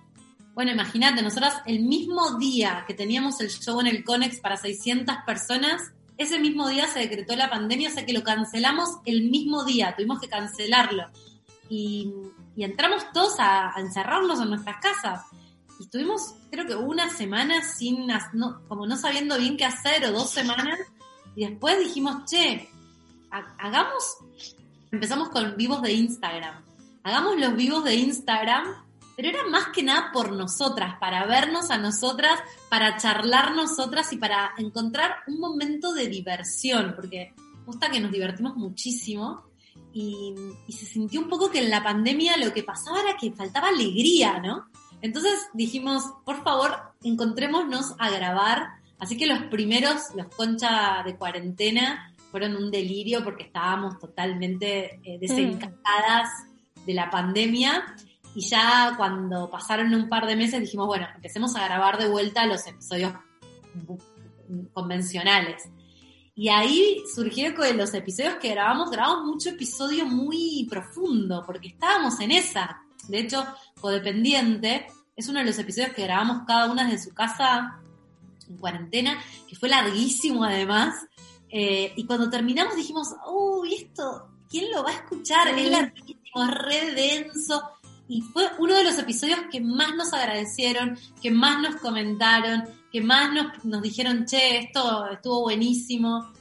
bueno, 0.54 0.72
imagínate, 0.72 1.24
nosotras 1.24 1.60
el 1.66 1.80
mismo 1.80 2.38
día 2.38 2.84
que 2.86 2.94
teníamos 2.94 3.42
el 3.42 3.50
show 3.50 3.82
en 3.82 3.88
el 3.88 4.04
Conex 4.04 4.40
para 4.40 4.58
600 4.58 5.16
personas, 5.26 5.92
ese 6.18 6.40
mismo 6.40 6.68
día 6.70 6.88
se 6.88 7.00
decretó 7.00 7.36
la 7.36 7.50
pandemia, 7.50 7.90
o 7.90 7.92
sea 7.94 8.06
que 8.06 8.14
lo 8.14 8.24
cancelamos 8.24 8.90
el 9.06 9.30
mismo 9.30 9.64
día, 9.66 9.94
tuvimos 9.96 10.20
que 10.20 10.28
cancelarlo. 10.30 11.04
Y, 11.70 12.12
y 12.56 12.64
entramos 12.64 13.04
todos 13.14 13.40
a, 13.40 13.76
a 13.76 13.80
encerrarnos 13.82 14.40
en 14.42 14.50
nuestras 14.50 14.78
casas. 14.82 15.22
Y 15.80 15.84
estuvimos, 15.84 16.36
creo 16.52 16.66
que 16.66 16.76
una 16.76 17.10
semana 17.10 17.62
sin, 17.64 18.08
no- 18.34 18.62
como 18.68 18.88
no 18.88 18.96
sabiendo 18.98 19.38
bien 19.38 19.58
qué 19.58 19.66
hacer, 19.66 20.06
o 20.06 20.12
dos 20.12 20.30
semanas, 20.30 20.80
y 21.36 21.46
después 21.48 21.80
dijimos, 21.80 22.24
che, 22.30 22.70
ha- 23.32 23.56
hagamos, 23.60 24.18
empezamos 24.92 25.30
con 25.30 25.58
vivos 25.58 25.82
de 25.82 25.94
Instagram 25.94 26.64
hagamos 27.04 27.38
los 27.40 27.56
vivos 27.56 27.84
de 27.84 27.94
Instagram, 27.94 28.64
pero 29.16 29.30
era 29.30 29.48
más 29.48 29.68
que 29.68 29.84
nada 29.84 30.12
por 30.12 30.32
nosotras, 30.32 30.96
para 31.00 31.26
vernos 31.26 31.72
a 31.72 31.78
nosotras, 31.78 32.40
para 32.70 32.98
charlar 32.98 33.56
nosotras 33.56 34.12
y 34.14 34.18
para 34.18 34.52
encontrar 34.58 35.18
un 35.28 35.40
momento 35.40 35.94
de 35.94 36.08
diversión, 36.08 36.94
porque 36.96 37.34
gusta 37.66 37.90
que 37.90 38.00
nos 38.00 38.12
divertimos 38.12 38.56
muchísimo 38.56 39.46
y, 39.94 40.36
y 40.68 40.74
se 40.74 40.86
sintió 40.86 41.22
un 41.22 41.30
poco 41.30 41.50
que 41.50 41.60
en 41.60 41.70
la 41.70 41.84
pandemia 41.84 42.38
lo 42.38 42.54
que 42.54 42.64
pasaba 42.64 43.02
era 43.02 43.18
que 43.18 43.32
faltaba 43.32 43.70
alegría, 43.70 44.40
¿no? 44.40 44.66
Entonces 45.02 45.50
dijimos, 45.54 46.04
por 46.26 46.44
favor, 46.44 46.72
encontrémonos 47.04 47.94
a 48.00 48.10
grabar. 48.10 48.70
Así 48.98 49.18
que 49.18 49.28
los 49.28 49.40
primeros, 49.44 50.16
los 50.16 50.28
concha 50.28 51.04
de 51.06 51.16
cuarentena, 51.16 52.12
fueron 52.32 52.56
un 52.56 52.72
delirio 52.72 53.24
porque 53.24 53.44
estábamos 53.44 54.00
totalmente 54.00 55.00
eh, 55.04 55.18
desencantadas 55.20 56.30
de 56.86 56.94
la 56.94 57.10
pandemia. 57.10 57.96
Y 58.36 58.42
ya 58.42 58.94
cuando 58.98 59.50
pasaron 59.50 59.94
un 59.96 60.10
par 60.10 60.28
de 60.28 60.36
meses 60.36 60.60
dijimos, 60.60 60.88
bueno, 60.88 61.08
empecemos 61.16 61.56
a 61.56 61.66
grabar 61.66 61.98
de 61.98 62.10
vuelta 62.10 62.46
los 62.46 62.68
episodios 62.68 63.14
convencionales. 64.74 65.70
Y 66.36 66.50
ahí 66.50 67.02
surgió 67.16 67.56
con 67.56 67.78
los 67.78 67.94
episodios 67.94 68.36
que 68.36 68.50
grabamos, 68.50 68.92
grabamos 68.92 69.26
mucho 69.26 69.50
episodio 69.50 70.06
muy 70.06 70.68
profundo, 70.70 71.44
porque 71.46 71.70
estábamos 71.70 72.20
en 72.20 72.32
esa. 72.32 72.82
De 73.08 73.20
hecho, 73.20 73.46
Codependiente 73.80 74.88
es 75.16 75.30
uno 75.30 75.40
de 75.40 75.46
los 75.46 75.58
episodios 75.58 75.94
que 75.94 76.04
grabamos 76.04 76.46
cada 76.46 76.70
una 76.70 76.84
desde 76.84 77.06
su 77.06 77.14
casa 77.14 77.80
en 78.50 78.58
cuarentena, 78.58 79.18
que 79.48 79.56
fue 79.56 79.70
larguísimo 79.70 80.44
además. 80.44 81.08
Eh, 81.50 81.94
y 81.96 82.06
cuando 82.06 82.30
terminamos 82.30 82.76
dijimos, 82.76 83.16
uy, 83.32 83.76
esto, 83.76 84.28
¿quién 84.50 84.70
lo 84.72 84.84
va 84.84 84.90
a 84.90 84.96
escuchar? 84.96 85.48
Es 85.58 85.72
larguísimo, 85.72 86.44
es 86.44 86.52
re 86.52 86.92
denso. 86.94 87.75
Y 88.08 88.22
fue 88.22 88.48
uno 88.60 88.76
de 88.76 88.84
los 88.84 88.98
episodios 89.00 89.40
que 89.52 89.62
más 89.62 89.96
nos 89.96 90.14
agradecieron, 90.14 90.98
que 91.22 91.32
más 91.32 91.62
nos 91.62 91.78
comentaron, 91.78 92.64
que 92.92 93.02
más 93.02 93.34
nos, 93.34 93.66
nos 93.66 93.82
dijeron, 93.82 94.26
che, 94.26 94.60
esto 94.60 95.08
estuvo 95.08 95.42
buenísimo. 95.42 96.32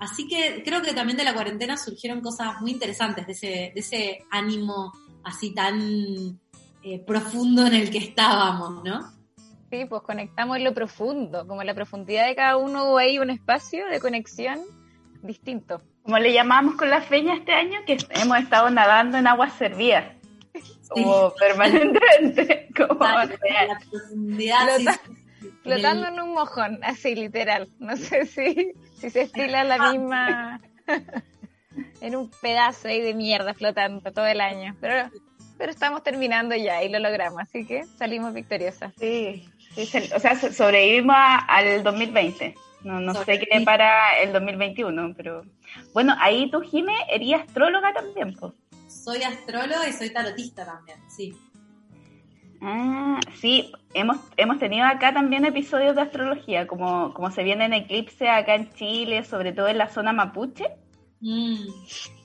Así 0.00 0.26
que 0.26 0.62
creo 0.64 0.82
que 0.82 0.94
también 0.94 1.16
de 1.16 1.24
la 1.24 1.32
cuarentena 1.32 1.76
surgieron 1.76 2.20
cosas 2.20 2.60
muy 2.60 2.72
interesantes, 2.72 3.24
de 3.26 3.32
ese, 3.32 3.46
de 3.46 3.80
ese 3.80 4.24
ánimo 4.30 4.92
así 5.22 5.54
tan 5.54 6.40
eh, 6.82 6.98
profundo 7.06 7.66
en 7.66 7.74
el 7.74 7.90
que 7.90 7.98
estábamos, 7.98 8.82
¿no? 8.82 9.12
Sí, 9.70 9.84
pues 9.86 10.02
conectamos 10.02 10.56
en 10.56 10.64
lo 10.64 10.74
profundo, 10.74 11.46
como 11.46 11.62
la 11.62 11.74
profundidad 11.74 12.26
de 12.26 12.34
cada 12.34 12.56
uno 12.56 12.84
hubo 12.90 12.98
ahí 12.98 13.18
un 13.18 13.30
espacio 13.30 13.86
de 13.86 14.00
conexión 14.00 14.60
distinto. 15.22 15.80
Como 16.02 16.18
le 16.18 16.32
llamamos 16.32 16.74
con 16.74 16.90
la 16.90 17.00
feña 17.00 17.34
este 17.34 17.52
año, 17.52 17.78
que 17.86 17.96
hemos 18.10 18.38
estado 18.38 18.68
nadando 18.70 19.18
en 19.18 19.28
aguas 19.28 19.52
servidas. 19.54 20.04
Como 20.92 21.32
permanentemente. 21.34 22.68
Como 22.76 23.04
la, 23.04 23.26
la 23.26 23.78
profundidad. 23.90 24.76
Flota, 24.76 25.00
sí, 25.40 25.50
flotando 25.62 26.08
en 26.08 26.20
un 26.20 26.32
mojón, 26.34 26.78
así 26.82 27.14
literal. 27.14 27.68
No 27.78 27.96
sé 27.96 28.26
si, 28.26 28.72
si 28.94 29.10
se 29.10 29.22
estila 29.22 29.64
la 29.64 29.92
misma. 29.92 30.60
en 32.00 32.16
un 32.16 32.30
pedazo 32.40 32.88
ahí 32.88 33.00
de 33.00 33.14
mierda 33.14 33.54
flotando 33.54 34.12
todo 34.12 34.26
el 34.26 34.40
año. 34.40 34.76
Pero 34.80 35.10
pero 35.62 35.70
estamos 35.70 36.02
terminando 36.02 36.56
ya 36.56 36.82
y 36.82 36.88
lo 36.88 36.98
logramos, 36.98 37.40
así 37.40 37.64
que 37.64 37.84
salimos 37.96 38.34
victoriosas. 38.34 38.92
Sí, 38.98 39.48
sí 39.76 40.10
o 40.12 40.18
sea, 40.18 40.34
sobrevivimos 40.34 41.16
al 41.46 41.84
2020. 41.84 42.56
No, 42.82 42.98
no 42.98 43.14
sé 43.14 43.38
qué 43.38 43.60
para 43.60 44.18
el 44.18 44.32
2021, 44.32 45.14
pero 45.16 45.44
bueno, 45.94 46.16
ahí 46.18 46.50
tú, 46.50 46.62
Jime, 46.62 46.92
eres 47.08 47.42
astróloga 47.42 47.92
también, 47.92 48.34
pues. 48.34 48.52
Soy 49.02 49.22
astróloga 49.24 49.88
y 49.88 49.92
soy 49.92 50.10
tarotista 50.10 50.64
también, 50.64 50.98
sí. 51.08 51.34
Ah, 52.60 53.18
sí, 53.40 53.72
hemos, 53.94 54.18
hemos 54.36 54.60
tenido 54.60 54.86
acá 54.86 55.12
también 55.12 55.44
episodios 55.44 55.96
de 55.96 56.02
astrología, 56.02 56.68
como, 56.68 57.12
como 57.12 57.32
se 57.32 57.42
viene 57.42 57.64
en 57.64 57.72
eclipse 57.72 58.28
acá 58.28 58.54
en 58.54 58.72
Chile, 58.74 59.24
sobre 59.24 59.52
todo 59.52 59.66
en 59.66 59.78
la 59.78 59.88
zona 59.88 60.12
mapuche. 60.12 60.66
Mm. 61.20 61.66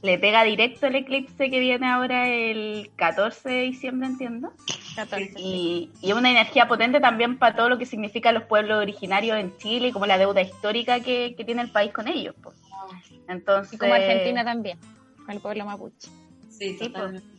Le 0.03 0.19
pega 0.19 0.43
directo 0.43 0.85
el 0.85 0.97
eclipse 0.97 1.49
que 1.49 1.59
viene 1.59 1.87
ahora 1.87 2.27
el 2.27 2.91
14 2.95 3.49
de 3.49 3.61
diciembre, 3.63 4.09
entiendo. 4.09 4.53
14, 4.95 5.33
y, 5.35 5.91
y, 5.99 6.11
es 6.11 6.15
una 6.15 6.29
energía 6.29 6.67
potente 6.67 6.99
también 6.99 7.39
para 7.39 7.55
todo 7.55 7.69
lo 7.69 7.79
que 7.79 7.87
significa 7.87 8.31
los 8.31 8.43
pueblos 8.43 8.77
originarios 8.77 9.39
en 9.39 9.57
Chile 9.57 9.87
y 9.87 9.91
como 9.91 10.05
la 10.05 10.19
deuda 10.19 10.41
histórica 10.41 10.99
que, 10.99 11.33
que 11.35 11.43
tiene 11.43 11.63
el 11.63 11.71
país 11.71 11.91
con 11.91 12.07
ellos. 12.07 12.35
Pues. 12.43 12.55
Entonces, 13.27 13.73
y 13.73 13.77
como 13.79 13.95
Argentina 13.95 14.43
también, 14.43 14.77
con 15.25 15.31
el 15.31 15.41
pueblo 15.41 15.65
mapuche. 15.65 16.26
Sí, 16.57 16.77
Sí, 16.77 16.77
totalmente. 16.77 17.27
pues. 17.27 17.37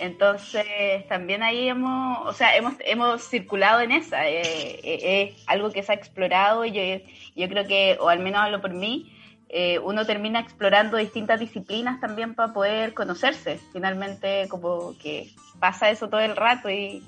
Entonces, 0.00 1.06
también 1.08 1.42
ahí 1.42 1.68
hemos, 1.68 2.26
o 2.26 2.32
sea, 2.32 2.56
hemos, 2.56 2.74
hemos 2.80 3.22
circulado 3.22 3.80
en 3.80 3.92
esa. 3.92 4.26
Eh, 4.28 4.80
eh, 4.82 5.34
es 5.36 5.44
algo 5.46 5.70
que 5.70 5.82
se 5.82 5.92
ha 5.92 5.94
explorado 5.94 6.64
y 6.64 6.72
yo, 6.72 7.04
yo 7.36 7.48
creo 7.48 7.66
que, 7.66 7.98
o 8.00 8.08
al 8.08 8.20
menos 8.20 8.40
hablo 8.40 8.62
por 8.62 8.72
mí, 8.72 9.12
eh, 9.50 9.78
uno 9.80 10.06
termina 10.06 10.40
explorando 10.40 10.96
distintas 10.96 11.38
disciplinas 11.38 12.00
también 12.00 12.34
para 12.34 12.54
poder 12.54 12.94
conocerse. 12.94 13.60
Finalmente, 13.74 14.46
como 14.48 14.96
que 14.96 15.30
pasa 15.58 15.90
eso 15.90 16.08
todo 16.08 16.20
el 16.20 16.34
rato 16.34 16.70
y, 16.70 17.02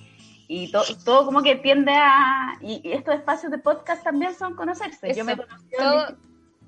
y 0.46 0.70
to, 0.70 0.82
todo 1.02 1.24
como 1.24 1.42
que 1.42 1.56
tiende 1.56 1.92
a... 1.92 2.58
Y, 2.60 2.82
y, 2.86 2.92
estos 2.92 3.14
espacios 3.14 3.50
de 3.50 3.58
podcast 3.58 4.04
también 4.04 4.34
son 4.34 4.54
conocerse. 4.54 5.08
Eso, 5.08 5.20
yo 5.20 5.24
me 5.24 5.36
todo, 5.36 6.16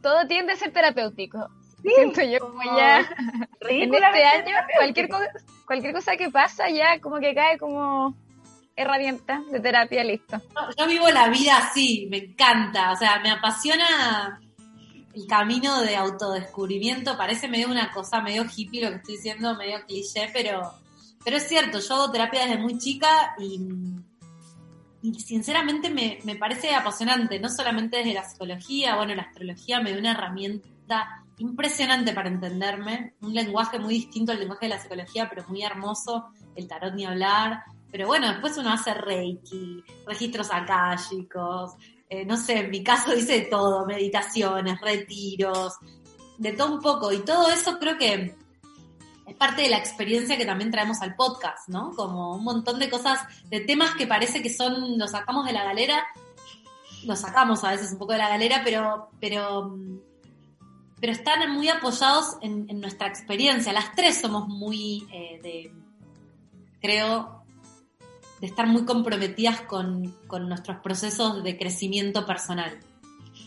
todo 0.01 0.27
tiende 0.27 0.55
a 0.55 0.57
ser 0.57 0.73
terapéutico. 0.73 1.51
Sí, 1.85 1.91
Siento 1.97 2.23
yo 2.23 2.41
como 2.41 2.63
ya 2.63 3.01
en 3.61 3.95
este 3.95 4.25
año 4.25 4.57
cualquier, 4.75 5.09
co 5.11 5.19
cualquier 5.67 5.93
cosa 5.93 6.17
que 6.17 6.31
pasa 6.31 6.71
ya 6.71 6.99
como 6.99 7.21
que 7.21 7.35
cae 7.35 7.59
como 7.59 8.17
herramienta 8.75 9.43
de 9.53 9.61
terapia, 9.61 10.03
listo. 10.03 10.39
Yo, 10.39 10.77
yo 10.79 10.87
vivo 10.87 11.11
la 11.11 11.29
vida 11.29 11.59
así, 11.59 12.09
me 12.11 12.17
encanta, 12.17 12.91
o 12.91 12.97
sea, 12.97 13.21
me 13.21 13.31
apasiona 13.31 14.41
el 15.15 15.27
camino 15.27 15.83
de 15.83 15.95
autodescubrimiento, 15.95 17.19
parece 17.19 17.49
medio 17.49 17.69
una 17.69 17.93
cosa 17.93 18.23
medio 18.23 18.45
hippie 18.45 18.83
lo 18.83 18.89
que 18.89 18.97
estoy 18.97 19.17
diciendo, 19.17 19.55
medio 19.55 19.85
cliché, 19.87 20.31
pero, 20.33 20.73
pero 21.23 21.37
es 21.37 21.47
cierto, 21.47 21.81
yo 21.81 21.95
hago 21.97 22.11
terapia 22.11 22.47
desde 22.47 22.59
muy 22.59 22.79
chica 22.79 23.37
y, 23.39 23.61
y 25.03 25.21
sinceramente 25.21 25.91
me, 25.91 26.19
me, 26.25 26.35
parece 26.37 26.75
apasionante, 26.75 27.39
no 27.39 27.51
solamente 27.51 27.99
desde 27.99 28.15
la 28.15 28.25
psicología, 28.25 28.97
bueno, 28.97 29.15
la 29.15 29.25
astrología 29.25 29.81
me 29.81 29.93
da 29.93 29.99
una 29.99 30.13
herramienta 30.13 31.24
impresionante 31.39 32.13
para 32.13 32.29
entenderme, 32.29 33.15
un 33.21 33.35
lenguaje 33.35 33.79
muy 33.79 33.95
distinto 33.95 34.33
al 34.33 34.39
lenguaje 34.39 34.67
de 34.67 34.71
la 34.71 34.81
psicología, 34.81 35.29
pero 35.29 35.45
muy 35.49 35.63
hermoso, 35.63 36.27
el 36.55 36.69
tarot 36.69 36.95
ni 36.95 37.05
hablar, 37.05 37.65
pero 37.91 38.07
bueno, 38.07 38.29
después 38.29 38.57
uno 38.57 38.73
hace 38.73 38.95
reiki, 38.95 39.83
registros 40.07 40.51
akáshicos, 40.51 41.75
eh, 42.09 42.25
no 42.25 42.37
sé, 42.37 42.59
en 42.59 42.71
mi 42.71 42.83
caso 42.83 43.15
hice 43.15 43.43
todo, 43.43 43.87
meditaciones, 43.87 44.81
retiros, 44.81 45.75
de 46.39 46.53
todo 46.53 46.75
un 46.75 46.81
poco. 46.81 47.13
Y 47.13 47.21
todo 47.21 47.49
eso 47.51 47.79
creo 47.79 47.97
que 47.97 48.37
es 49.27 49.35
parte 49.37 49.63
de 49.63 49.69
la 49.69 49.79
experiencia 49.79 50.37
que 50.37 50.45
también 50.45 50.71
traemos 50.71 51.01
al 51.01 51.15
podcast, 51.15 51.69
¿no? 51.69 51.93
Como 51.93 52.37
un 52.37 52.45
montón 52.45 52.79
de 52.79 52.91
cosas, 52.91 53.21
de 53.49 53.61
temas 53.61 53.95
que 53.95 54.07
parece 54.07 54.43
que 54.43 54.53
son, 54.53 54.99
los 54.99 55.13
sacamos 55.13 55.47
de 55.47 55.53
la 55.53 55.65
galera, 55.65 56.05
los 57.05 57.21
sacamos 57.21 57.65
a 57.65 57.71
veces 57.71 57.93
un 57.93 57.99
poco 57.99 58.13
de 58.13 58.19
la 58.19 58.29
galera, 58.29 58.63
pero, 58.65 59.11
pero, 59.21 59.77
pero 61.05 61.13
están 61.13 61.53
muy 61.53 61.69
apoyados 61.69 62.39
en, 62.41 62.65
en 62.71 62.81
nuestra 62.81 63.09
experiencia. 63.09 63.75
Las 63.75 63.93
tres 63.93 64.23
somos 64.23 64.49
muy, 64.49 65.07
eh, 65.13 65.39
de, 65.43 65.71
creo, 66.81 67.45
de 68.41 68.47
estar 68.47 68.67
muy 68.67 68.87
comprometidas 68.87 69.61
con, 69.61 70.17
con, 70.27 70.49
nuestros 70.49 70.79
procesos 70.79 71.45
de 71.45 71.59
crecimiento 71.59 72.25
personal. 72.25 72.81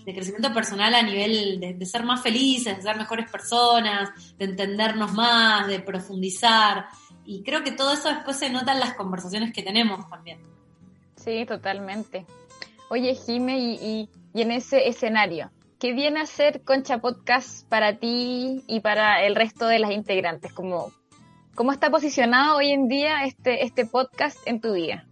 De 0.05 0.13
crecimiento 0.13 0.53
personal 0.53 0.93
a 0.93 1.01
nivel 1.01 1.59
de, 1.59 1.73
de, 1.73 1.85
ser 1.87 2.03
más 2.03 2.21
felices, 2.21 2.77
de 2.77 2.83
ser 2.83 2.95
mejores 2.95 3.27
personas, 3.31 4.11
de 4.37 4.45
entendernos 4.45 5.13
más, 5.13 5.65
de 5.65 5.79
profundizar. 5.79 6.85
Y 7.25 7.41
creo 7.41 7.63
que 7.63 7.71
todo 7.71 7.91
eso 7.91 8.09
después 8.09 8.37
se 8.37 8.51
nota 8.51 8.73
en 8.73 8.81
las 8.81 8.93
conversaciones 8.93 9.51
que 9.51 9.63
tenemos 9.63 10.07
también. 10.07 10.39
Sí, 11.15 11.43
totalmente. 11.47 12.23
Oye, 12.91 13.15
Jime, 13.15 13.57
y, 13.57 13.73
y, 13.73 14.09
y 14.35 14.41
en 14.43 14.51
ese 14.51 14.87
escenario, 14.87 15.49
¿qué 15.79 15.93
viene 15.93 16.22
a 16.22 16.25
ser 16.25 16.63
Concha 16.63 17.00
Podcast 17.00 17.67
para 17.67 17.98
ti 17.98 18.63
y 18.67 18.79
para 18.79 19.24
el 19.24 19.36
resto 19.36 19.67
de 19.67 19.79
las 19.79 19.91
integrantes? 19.91 20.53
Como, 20.53 20.91
¿Cómo 21.55 21.72
está 21.72 21.89
posicionado 21.89 22.57
hoy 22.57 22.72
en 22.72 22.88
día 22.88 23.24
este, 23.25 23.63
este 23.63 23.86
podcast 23.86 24.38
en 24.46 24.62
tu 24.62 24.74
vida? 24.74 25.07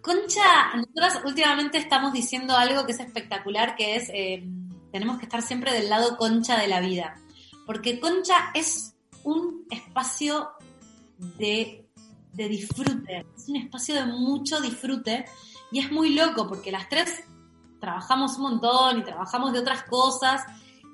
Concha, 0.00 0.74
nosotros 0.74 1.24
últimamente 1.24 1.78
estamos 1.78 2.12
diciendo 2.12 2.56
algo 2.56 2.84
que 2.84 2.92
es 2.92 3.00
espectacular, 3.00 3.74
que 3.76 3.96
es, 3.96 4.10
eh, 4.12 4.44
tenemos 4.92 5.18
que 5.18 5.24
estar 5.24 5.42
siempre 5.42 5.72
del 5.72 5.88
lado 5.88 6.16
concha 6.16 6.58
de 6.58 6.68
la 6.68 6.80
vida, 6.80 7.16
porque 7.66 8.00
Concha 8.00 8.34
es 8.52 8.94
un 9.22 9.64
espacio 9.70 10.50
de, 11.18 11.86
de 12.32 12.48
disfrute, 12.48 13.26
es 13.36 13.48
un 13.48 13.56
espacio 13.56 13.94
de 13.94 14.06
mucho 14.06 14.60
disfrute 14.60 15.24
y 15.72 15.78
es 15.78 15.90
muy 15.90 16.10
loco 16.10 16.46
porque 16.46 16.70
las 16.70 16.88
tres 16.88 17.24
trabajamos 17.84 18.36
un 18.36 18.42
montón 18.42 18.98
y 18.98 19.02
trabajamos 19.04 19.52
de 19.52 19.58
otras 19.58 19.82
cosas 19.84 20.42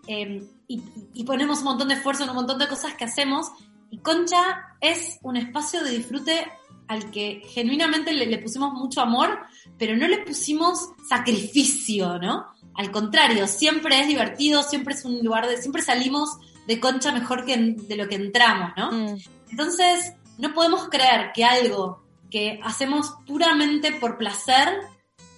eh, 0.06 0.42
y, 0.66 0.82
y, 1.14 1.25
ponemos 1.25 1.59
un 1.59 1.64
montón 1.66 1.88
de 1.88 1.94
esfuerzo 1.94 2.25
en 2.25 2.30
un 2.30 2.37
montón 2.37 2.59
de 2.59 2.66
cosas 2.68 2.94
que 2.94 3.04
hacemos 3.04 3.47
y 3.90 3.99
Concha 3.99 4.76
es 4.80 5.18
un 5.23 5.37
espacio 5.37 5.82
de 5.85 5.90
disfrute 5.90 6.50
al 6.88 7.11
que 7.12 7.42
genuinamente 7.54 8.12
le, 8.12 8.26
le, 8.26 8.38
pusimos 8.38 8.73
mucho 8.73 9.00
amor, 9.00 9.38
pero 9.78 9.97
no 9.97 10.09
le 10.09 10.18
pusimos 10.18 10.88
sacrificio, 11.09 12.18
¿no? 12.18 12.47
Al 12.75 12.90
contrario, 12.90 13.47
siempre 13.47 14.00
es 14.00 14.09
divertido, 14.09 14.62
siempre 14.64 14.94
es 14.94 15.04
un 15.04 15.23
lugar 15.25 15.47
de, 15.49 15.56
siempre 15.59 15.82
salimos 15.82 16.28
de 16.66 16.80
concha 16.80 17.12
mejor 17.12 17.44
que 17.44 17.54
en- 17.54 17.88
de 17.88 17.97
lo 17.97 18.09
que 18.09 18.16
entramos, 18.16 18.73
¿no? 18.76 18.90
Mm. 18.90 19.18
Entonces, 19.50 20.14
no 20.38 20.52
podemos 20.52 20.88
creer 20.88 21.30
que 21.32 21.44
algo 21.44 22.02
que 22.30 22.59
hacemos 22.64 23.14
puramente 23.26 23.92
por 23.92 24.18
placer 24.18 24.80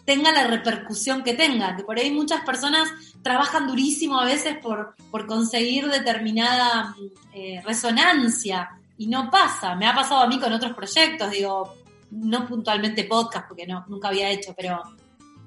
tenga 0.05 0.33
la 0.33 0.47
repercusión 0.47 1.23
que 1.23 1.35
tenga, 1.35 1.77
que 1.77 1.85
por 1.85 1.99
ahí 1.99 2.11
muchas 2.11 2.43
personas 2.45 2.89
trabajan 3.23 3.67
durísimo 3.69 4.19
a 4.21 4.25
veces 4.25 4.59
por, 4.59 4.95
por 5.11 5.27
conseguir 5.27 5.89
determinada 5.89 6.97
eh, 7.33 7.61
resonancia 7.65 8.71
y 8.99 9.07
no 9.07 9.31
pasa. 9.31 9.75
Me 9.77 9.87
ha 9.87 9.95
pasado 9.95 10.23
a 10.23 10.27
mí 10.27 10.39
con 10.41 10.53
otros 10.53 10.73
proyectos, 10.75 11.31
digo, 11.31 11.75
no 12.11 12.47
puntualmente 12.47 13.05
podcast, 13.05 13.47
porque 13.49 13.67
no, 13.67 13.85
nunca 13.89 14.09
había 14.09 14.29
hecho, 14.31 14.55
pero, 14.57 14.83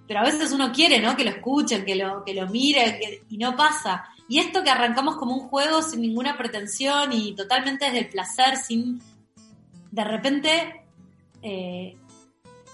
pero 0.08 0.22
a 0.22 0.24
veces 0.24 0.52
uno 0.52 0.72
quiere, 0.72 1.00
¿no? 1.00 1.16
Que 1.16 1.26
lo 1.26 1.32
escuchen, 1.32 1.86
que 1.86 1.96
lo, 1.96 2.24
que 2.24 2.34
lo 2.34 2.48
miren, 2.48 2.98
que- 3.00 3.24
y 3.30 3.38
no 3.38 3.56
pasa. 3.56 4.06
Y 4.28 4.40
esto 4.40 4.64
que 4.64 4.72
arrancamos 4.72 5.18
como 5.18 5.36
un 5.36 5.48
juego 5.50 5.82
sin 5.82 6.02
ninguna 6.02 6.38
pretensión 6.38 7.12
y 7.14 7.36
totalmente 7.36 7.86
desde 7.86 8.00
el 8.00 8.08
placer, 8.10 8.58
sin 8.58 9.00
de 9.92 10.04
repente 10.04 10.82
eh, 11.44 11.96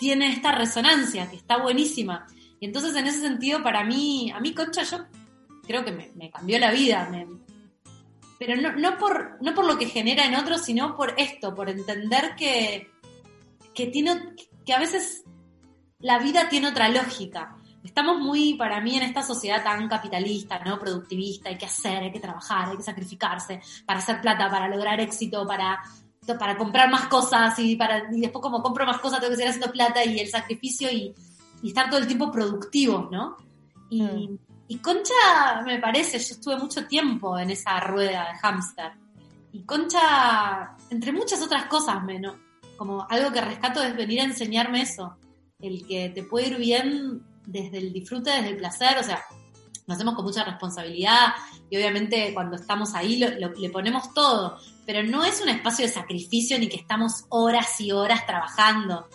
tiene 0.01 0.33
esta 0.33 0.51
resonancia 0.51 1.29
que 1.29 1.35
está 1.35 1.57
buenísima. 1.57 2.25
Y 2.59 2.65
entonces 2.65 2.95
en 2.95 3.05
ese 3.05 3.21
sentido, 3.21 3.61
para 3.61 3.83
mí, 3.83 4.31
a 4.31 4.39
mí 4.39 4.51
Concha, 4.51 4.81
yo 4.81 5.05
creo 5.61 5.85
que 5.85 5.91
me, 5.91 6.31
cambió 6.31 6.57
la 6.57 6.71
vida. 6.71 7.07
pero 8.39 8.59
no, 8.59 8.71
no, 8.71 8.97
por, 8.97 9.37
no 9.43 9.53
por 9.53 9.65
lo 9.65 9.77
que 9.77 9.85
genera 9.85 10.25
en 10.25 10.33
otros, 10.33 10.63
sino 10.63 10.97
por 10.97 11.13
esto, 11.17 11.53
por 11.53 11.69
entender 11.69 12.33
que, 12.35 12.89
que, 13.75 13.87
tiene, 13.87 14.33
que 14.65 14.73
a 14.73 14.79
veces 14.79 15.23
la 15.99 16.17
vida 16.17 16.49
tiene 16.49 16.69
otra 16.69 16.89
lógica. 16.89 17.55
Estamos 17.83 18.17
muy, 18.17 18.55
para 18.55 18.81
mí, 18.81 18.97
en 18.97 19.03
esta 19.03 19.21
sociedad 19.21 19.63
tan 19.63 19.87
capitalista, 19.87 20.57
¿no? 20.65 20.79
Productivista, 20.79 21.49
hay 21.49 21.59
que 21.59 21.65
hacer, 21.67 22.01
hay 22.01 22.11
que 22.11 22.19
trabajar, 22.19 22.69
hay 22.69 22.77
que 22.77 22.83
sacrificarse 22.83 23.61
para 23.85 23.99
hacer 23.99 24.19
plata, 24.19 24.49
para 24.49 24.67
lograr 24.67 24.99
éxito, 24.99 25.45
para, 25.45 25.79
para 26.37 26.57
comprar 26.57 26.89
más 26.89 27.07
cosas 27.07 27.57
y, 27.59 27.75
para, 27.75 28.07
y 28.11 28.21
después 28.21 28.41
como 28.41 28.61
compro 28.61 28.85
más 28.85 28.99
cosas 28.99 29.19
tengo 29.19 29.31
que 29.31 29.37
seguir 29.37 29.49
haciendo 29.49 29.71
plata 29.71 30.05
y 30.05 30.19
el 30.19 30.27
sacrificio 30.27 30.91
y, 30.91 31.13
y 31.63 31.69
estar 31.69 31.89
todo 31.89 31.99
el 31.99 32.07
tiempo 32.07 32.31
productivos, 32.31 33.09
¿no? 33.11 33.37
Y, 33.89 34.01
Mm. 34.03 34.37
y 34.67 34.77
Concha, 34.77 35.61
me 35.65 35.79
parece, 35.79 36.17
yo 36.19 36.35
estuve 36.35 36.57
mucho 36.57 36.85
tiempo 36.87 37.37
en 37.37 37.49
esa 37.49 37.79
rueda 37.79 38.31
de 38.31 38.37
hámster. 38.39 38.91
Y 39.51 39.63
Concha, 39.63 40.77
entre 40.89 41.11
muchas 41.11 41.41
otras 41.41 41.65
cosas, 41.65 42.03
me, 42.03 42.19
¿no? 42.19 42.35
como 42.77 43.05
algo 43.11 43.31
que 43.31 43.41
rescato 43.41 43.83
es 43.83 43.95
venir 43.95 44.21
a 44.21 44.23
enseñarme 44.23 44.81
eso, 44.81 45.15
el 45.59 45.85
que 45.85 46.09
te 46.09 46.23
puede 46.23 46.47
ir 46.47 46.57
bien 46.57 47.21
desde 47.45 47.77
el 47.77 47.93
disfrute, 47.93 48.31
desde 48.31 48.49
el 48.49 48.57
placer, 48.57 48.97
o 48.97 49.03
sea, 49.03 49.23
lo 49.87 49.93
hacemos 49.93 50.15
con 50.15 50.25
mucha 50.25 50.43
responsabilidad 50.43 51.33
y 51.69 51.77
obviamente 51.77 52.33
cuando 52.33 52.55
estamos 52.55 52.93
ahí 52.93 53.17
le 53.17 53.69
ponemos 53.69 54.13
todo, 54.13 54.57
pero 54.85 55.03
no 55.03 55.23
es 55.23 55.41
un 55.41 55.49
espacio 55.49 55.85
de 55.85 55.91
sacrificio 55.91 56.57
ni 56.59 56.67
que 56.67 56.77
estamos 56.77 57.25
horas 57.29 57.79
y 57.79 57.91
horas 57.91 58.25
trabajando, 58.25 59.07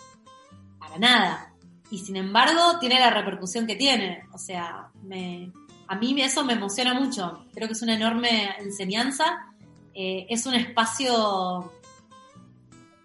para 0.79 0.97
nada. 0.97 1.53
Y 1.89 1.99
sin 1.99 2.17
embargo 2.17 2.79
tiene 2.79 2.99
la 2.99 3.09
repercusión 3.09 3.65
que 3.65 3.75
tiene, 3.75 4.23
o 4.33 4.37
sea, 4.37 4.89
me, 5.03 5.51
a 5.87 5.95
mí 5.95 6.19
eso 6.21 6.43
me 6.43 6.53
emociona 6.53 6.93
mucho, 6.93 7.45
creo 7.53 7.67
que 7.67 7.73
es 7.73 7.81
una 7.81 7.95
enorme 7.95 8.55
enseñanza, 8.59 9.53
eh, 9.93 10.25
es 10.29 10.45
un 10.45 10.53
espacio 10.53 11.71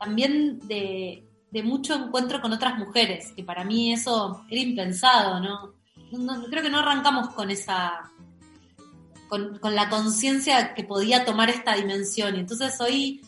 también 0.01 0.59
de, 0.67 1.25
de 1.51 1.63
mucho 1.63 1.95
encuentro 1.95 2.41
con 2.41 2.53
otras 2.53 2.77
mujeres, 2.79 3.33
que 3.37 3.45
para 3.45 3.65
mí 3.65 3.93
eso 3.93 4.45
era 4.51 4.61
impensado, 4.61 5.39
¿no? 5.41 5.75
No- 6.13 6.45
creo 6.45 6.63
que 6.63 6.71
no 6.71 6.79
arrancamos 6.79 7.31
con 7.31 7.51
esa, 7.51 8.11
con, 9.29 9.59
la 9.75 9.89
conciencia 9.89 10.75
que 10.75 10.85
podía 10.85 11.25
tomar 11.25 11.51
esta 11.51 11.75
dimensión. 11.75 12.37
Entonces 12.37 12.81
hoy 12.81 13.21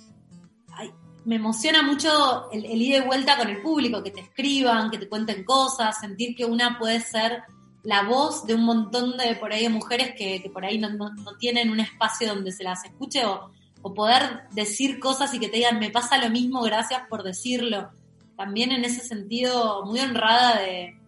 me 1.25 1.37
emociona 1.37 1.83
mucho 1.83 2.51
el, 2.53 2.67
el 2.67 2.83
ida 2.83 2.99
y 2.99 3.07
vuelta 3.07 3.39
con 3.39 3.49
el 3.49 3.63
público, 3.63 4.03
que 4.03 4.11
te 4.11 4.21
escriban, 4.21 4.91
que 4.91 4.99
te 4.99 5.09
cuenten 5.09 5.43
cosas, 5.45 5.99
sentir 5.99 6.37
que 6.37 6.45
una 6.45 6.79
puede 6.79 7.01
ser 7.01 7.45
la 7.83 8.03
voz 8.03 8.47
de 8.47 8.55
un 8.55 8.65
montón 8.65 9.17
de 9.17 9.35
por 9.37 9.53
ahí 9.53 9.67
mujeres 9.71 10.15
que, 10.17 10.43
que 10.43 10.51
por 10.51 10.65
ahí 10.65 10.79
no, 10.79 10.91
no- 10.91 11.11
no 11.15 11.37
tienen 11.39 11.71
un 11.71 11.81
espacio 11.81 12.29
donde 12.29 12.53
se 12.53 12.63
las 12.65 12.85
escuche 12.85 13.25
o, 13.25 13.51
o 13.81 13.95
poder 13.95 14.43
decir 14.53 14.99
cosas 15.01 15.33
y 15.35 15.39
que 15.39 15.49
te 15.49 15.57
digan 15.57 15.79
me 15.79 15.91
pasa 15.91 16.19
lo 16.19 16.29
mismo, 16.29 16.61
gracias 16.63 17.03
por 17.09 17.23
decirlo. 17.23 17.91
También 18.37 18.73
en 18.73 18.85
ese 18.85 19.01
sentido 19.01 19.85
muy 19.87 20.01
honrada 20.01 20.59
de, 20.61 20.99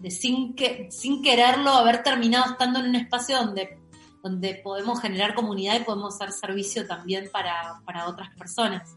de 0.00 0.10
sin, 0.10 0.54
que, 0.54 0.88
sin 0.90 1.22
quererlo 1.22 1.70
haber 1.70 2.02
terminado 2.02 2.52
estando 2.52 2.80
en 2.80 2.86
un 2.86 2.94
espacio 2.96 3.36
donde, 3.36 3.78
donde 4.22 4.54
podemos 4.54 5.00
generar 5.00 5.34
comunidad 5.34 5.78
y 5.78 5.84
podemos 5.84 6.14
hacer 6.14 6.32
servicio 6.32 6.86
también 6.86 7.28
para, 7.30 7.80
para 7.84 8.08
otras 8.08 8.34
personas. 8.34 8.96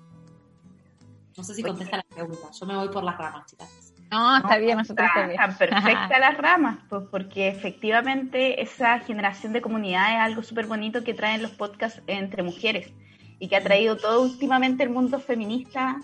No 1.37 1.43
sé 1.43 1.53
si 1.55 1.63
contesta 1.63 1.97
la 1.97 2.03
pregunta, 2.03 2.49
yo 2.57 2.65
me 2.65 2.75
voy 2.75 2.89
por 2.89 3.03
las 3.03 3.17
ramas, 3.17 3.45
chicas. 3.49 3.93
No, 4.11 4.37
está 4.37 4.57
bien, 4.59 4.77
nosotros 4.77 5.07
Está, 5.07 5.21
también. 5.21 5.41
están 5.41 5.57
perfectas 5.57 6.19
las 6.19 6.37
ramas, 6.37 6.77
pues 6.87 7.03
porque 7.09 7.47
efectivamente 7.47 8.61
esa 8.61 8.99
generación 8.99 9.53
de 9.53 9.61
comunidad 9.61 10.13
es 10.13 10.19
algo 10.19 10.43
súper 10.43 10.67
bonito 10.67 11.03
que 11.03 11.15
traen 11.15 11.41
los 11.41 11.51
podcasts 11.51 12.01
entre 12.05 12.43
mujeres 12.43 12.93
y 13.39 13.47
que 13.49 13.55
ha 13.55 13.63
traído 13.63 13.97
todo 13.97 14.21
últimamente 14.21 14.83
el 14.83 14.91
mundo 14.91 15.19
feminista 15.19 15.97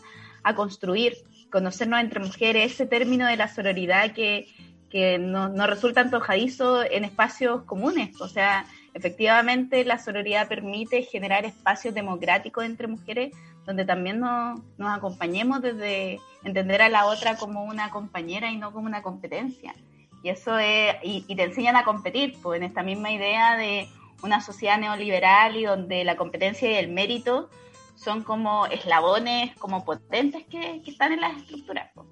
a 0.44 0.56
construir, 0.56 1.14
conocernos 1.52 2.00
entre 2.00 2.20
mujeres, 2.20 2.74
ese 2.74 2.88
término 2.88 3.28
de 3.28 3.38
la 3.38 3.48
sororidad 3.48 4.12
que, 4.14 4.48
que 4.90 5.20
no, 5.20 5.50
no 5.50 5.68
resulta 5.68 6.02
antojadizo 6.02 6.84
en 6.84 7.06
espacios 7.06 7.64
comunes. 7.64 8.20
O 8.22 8.28
sea, 8.28 8.66
efectivamente 8.94 9.86
la 9.86 10.00
sororidad 10.00 10.48
permite 10.48 11.04
generar 11.04 11.46
espacios 11.46 11.94
democráticos 11.94 12.66
entre 12.66 12.88
mujeres 12.88 13.34
donde 13.66 13.86
también 13.86 14.20
nos, 14.20 14.60
nos 14.78 14.98
acompañemos 14.98 15.62
desde 15.62 16.20
entender 16.44 16.82
a 16.82 16.90
la 16.90 17.06
otra 17.06 17.38
como 17.38 17.64
una 17.64 17.92
compañera 17.92 18.52
y 18.52 18.58
no 18.58 18.72
como 18.74 18.88
una 18.88 19.04
competencia. 19.04 19.76
Y 20.24 20.30
eso 20.30 20.58
es, 20.58 20.96
y, 21.04 21.24
y 21.28 21.36
te 21.36 21.44
enseñan 21.44 21.76
a 21.76 21.84
competir, 21.84 22.38
pues 22.42 22.58
en 22.58 22.64
esta 22.64 22.84
misma 22.84 23.12
idea 23.12 23.56
de 23.58 23.88
una 24.24 24.42
sociedad 24.42 24.80
neoliberal 24.80 25.56
y 25.56 25.66
donde 25.66 26.04
la 26.04 26.18
competencia 26.18 26.70
y 26.72 26.76
el 26.76 26.90
mérito 26.90 27.50
son 27.96 28.24
como 28.24 28.66
eslabones, 28.66 29.56
como 29.58 29.86
potentes 29.86 30.46
que, 30.46 30.82
que 30.82 30.92
están 30.92 31.14
en 31.14 31.22
las 31.22 31.38
estructuras. 31.38 31.90
pues. 31.94 32.08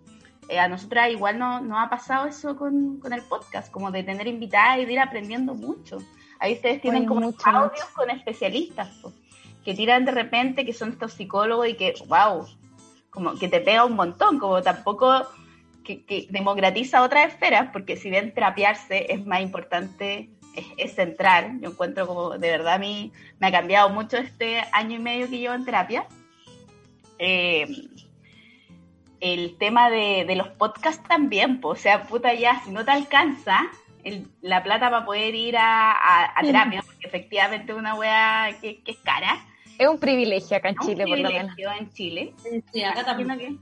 Eh, 0.50 0.60
a 0.60 0.68
nosotras 0.68 1.12
igual 1.12 1.38
no, 1.38 1.60
no 1.60 1.80
ha 1.80 1.90
pasado 1.90 2.28
eso 2.28 2.56
con, 2.56 3.00
con 3.00 3.12
el 3.12 3.22
podcast, 3.22 3.72
como 3.72 3.92
de 3.92 4.04
tener 4.04 4.28
invitadas 4.28 4.80
y 4.80 4.86
de 4.86 4.94
ir 4.94 5.00
aprendiendo 5.00 5.54
mucho. 5.56 5.98
Ahí 6.40 6.54
ustedes 6.54 6.82
tienen 6.82 7.02
Oye, 7.02 7.08
como 7.08 7.22
mucho, 7.22 7.50
audios 7.50 7.72
mucho. 7.72 7.94
con 7.96 8.10
especialistas, 8.12 8.90
pues, 9.02 9.14
que 9.66 9.74
tiran 9.74 10.06
de 10.06 10.12
repente, 10.12 10.66
que 10.66 10.74
son 10.74 10.90
estos 10.90 11.14
psicólogos 11.14 11.68
y 11.68 11.74
que, 11.74 11.96
wow, 12.08 12.48
como 13.10 13.36
que 13.36 13.50
te 13.50 13.60
pega 13.60 13.84
un 13.84 13.96
montón, 13.96 14.40
como 14.40 14.62
tampoco 14.62 15.28
que, 15.84 16.06
que 16.06 16.28
democratiza 16.30 17.02
otras 17.02 17.34
esferas, 17.34 17.70
porque 17.74 17.98
si 17.98 18.10
bien 18.10 18.34
terapiarse 18.34 19.12
es 19.12 19.26
más 19.26 19.42
importante, 19.42 20.30
es, 20.56 20.66
es 20.78 20.96
central, 20.96 21.60
yo 21.60 21.72
encuentro 21.72 22.08
como 22.08 22.38
de 22.38 22.50
verdad 22.50 22.76
a 22.76 22.80
mí 22.80 23.12
me 23.40 23.48
ha 23.48 23.52
cambiado 23.52 23.90
mucho 23.90 24.18
este 24.18 24.64
año 24.72 24.96
y 24.96 25.00
medio 25.00 25.30
que 25.30 25.40
llevo 25.40 25.56
en 25.56 25.66
terapia. 25.66 26.08
Eh, 27.20 27.68
el 29.20 29.58
tema 29.58 29.90
de, 29.90 30.26
de 30.28 30.36
los 30.36 30.48
podcasts 30.50 31.04
también, 31.08 31.60
po, 31.62 31.70
o 31.70 31.76
sea, 31.76 32.04
puta 32.04 32.34
ya, 32.34 32.62
si 32.64 32.72
no 32.72 32.86
te 32.86 32.92
alcanza 32.92 33.60
el- 34.04 34.28
la 34.42 34.64
plata 34.64 34.90
para 34.90 35.06
poder 35.06 35.34
ir 35.36 35.58
a, 35.58 35.92
a- 35.92 36.34
a 36.40 36.42
terapia, 36.42 36.82
porque 36.86 37.08
efectivamente 37.08 37.72
es 37.72 37.78
una 37.78 37.96
wea 37.96 38.58
que, 38.62 38.82
que 38.84 38.92
es 38.92 38.98
cara, 38.98 39.44
Es 39.80 39.88
un 39.88 40.00
privilegio 40.00 40.58
acá 40.58 40.70
en 40.70 40.76
es 40.76 40.82
un 40.82 40.88
Chile, 40.88 41.06
por 41.08 41.18
lo 41.20 41.30
menos. 41.30 41.54
privilegio 41.56 41.72
en 41.80 41.92
Chile. 41.94 42.34
Sí, 42.74 42.84
acá 42.84 43.04
también. 43.06 43.38
Que- 43.38 43.56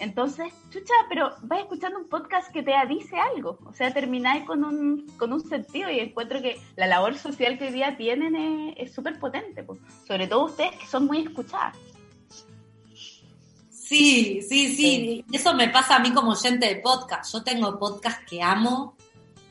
Entonces, 0.00 0.52
chucha, 0.70 0.92
pero 1.08 1.30
vas 1.42 1.60
escuchando 1.60 1.98
un 1.98 2.08
podcast 2.08 2.52
que 2.52 2.62
te 2.62 2.72
dice 2.88 3.16
algo, 3.16 3.58
o 3.64 3.72
sea, 3.72 3.92
termináis 3.94 4.44
con 4.44 4.64
un, 4.64 5.06
con 5.18 5.32
un 5.32 5.40
sentido 5.40 5.88
y 5.90 6.00
encuentro 6.00 6.42
que 6.42 6.58
la 6.76 6.86
labor 6.88 7.14
social 7.16 7.58
que 7.58 7.66
hoy 7.66 7.72
día 7.72 7.96
tienen 7.96 8.34
es- 8.34 8.74
es 8.76 8.94
súper 8.94 9.18
potente, 9.20 9.62
po. 9.62 9.78
sobre 10.06 10.26
todo 10.26 10.46
ustedes 10.46 10.72
que 10.76 10.86
son 10.86 11.06
muy 11.06 11.18
escuchadas. 11.20 11.76
Sí, 13.94 14.42
sí, 14.42 14.74
sí, 14.74 15.24
Eso 15.32 15.54
me 15.54 15.68
pasa 15.68 15.94
a 15.94 15.98
mí 16.00 16.12
como 16.12 16.32
oyente 16.32 16.66
de 16.66 16.76
podcast. 16.80 17.32
Yo 17.32 17.44
tengo 17.44 17.78
podcast 17.78 18.28
que 18.28 18.42
amo 18.42 18.96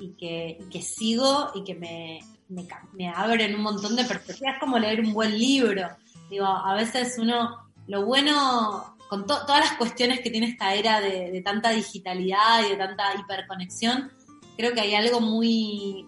y 0.01 0.09
que, 0.15 0.57
y 0.59 0.69
que 0.69 0.81
sigo 0.81 1.51
y 1.55 1.63
que 1.63 1.75
me, 1.75 2.19
me, 2.49 2.67
me 2.91 3.07
abren 3.07 3.55
un 3.55 3.61
montón 3.61 3.95
de 3.95 4.03
perspectivas. 4.03 4.55
Es 4.55 4.59
como 4.59 4.77
leer 4.77 4.99
un 4.99 5.13
buen 5.13 5.31
libro. 5.37 5.87
Digo, 6.29 6.45
a 6.45 6.73
veces 6.73 7.15
uno, 7.19 7.71
lo 7.87 8.05
bueno, 8.05 8.97
con 9.07 9.25
to- 9.25 9.45
todas 9.45 9.61
las 9.61 9.77
cuestiones 9.77 10.19
que 10.19 10.29
tiene 10.29 10.47
esta 10.47 10.73
era 10.75 10.99
de, 10.99 11.31
de 11.31 11.41
tanta 11.41 11.69
digitalidad 11.69 12.65
y 12.65 12.71
de 12.71 12.75
tanta 12.75 13.15
hiperconexión, 13.17 14.11
creo 14.57 14.73
que 14.73 14.81
hay 14.81 14.93
algo 14.95 15.21
muy, 15.21 16.05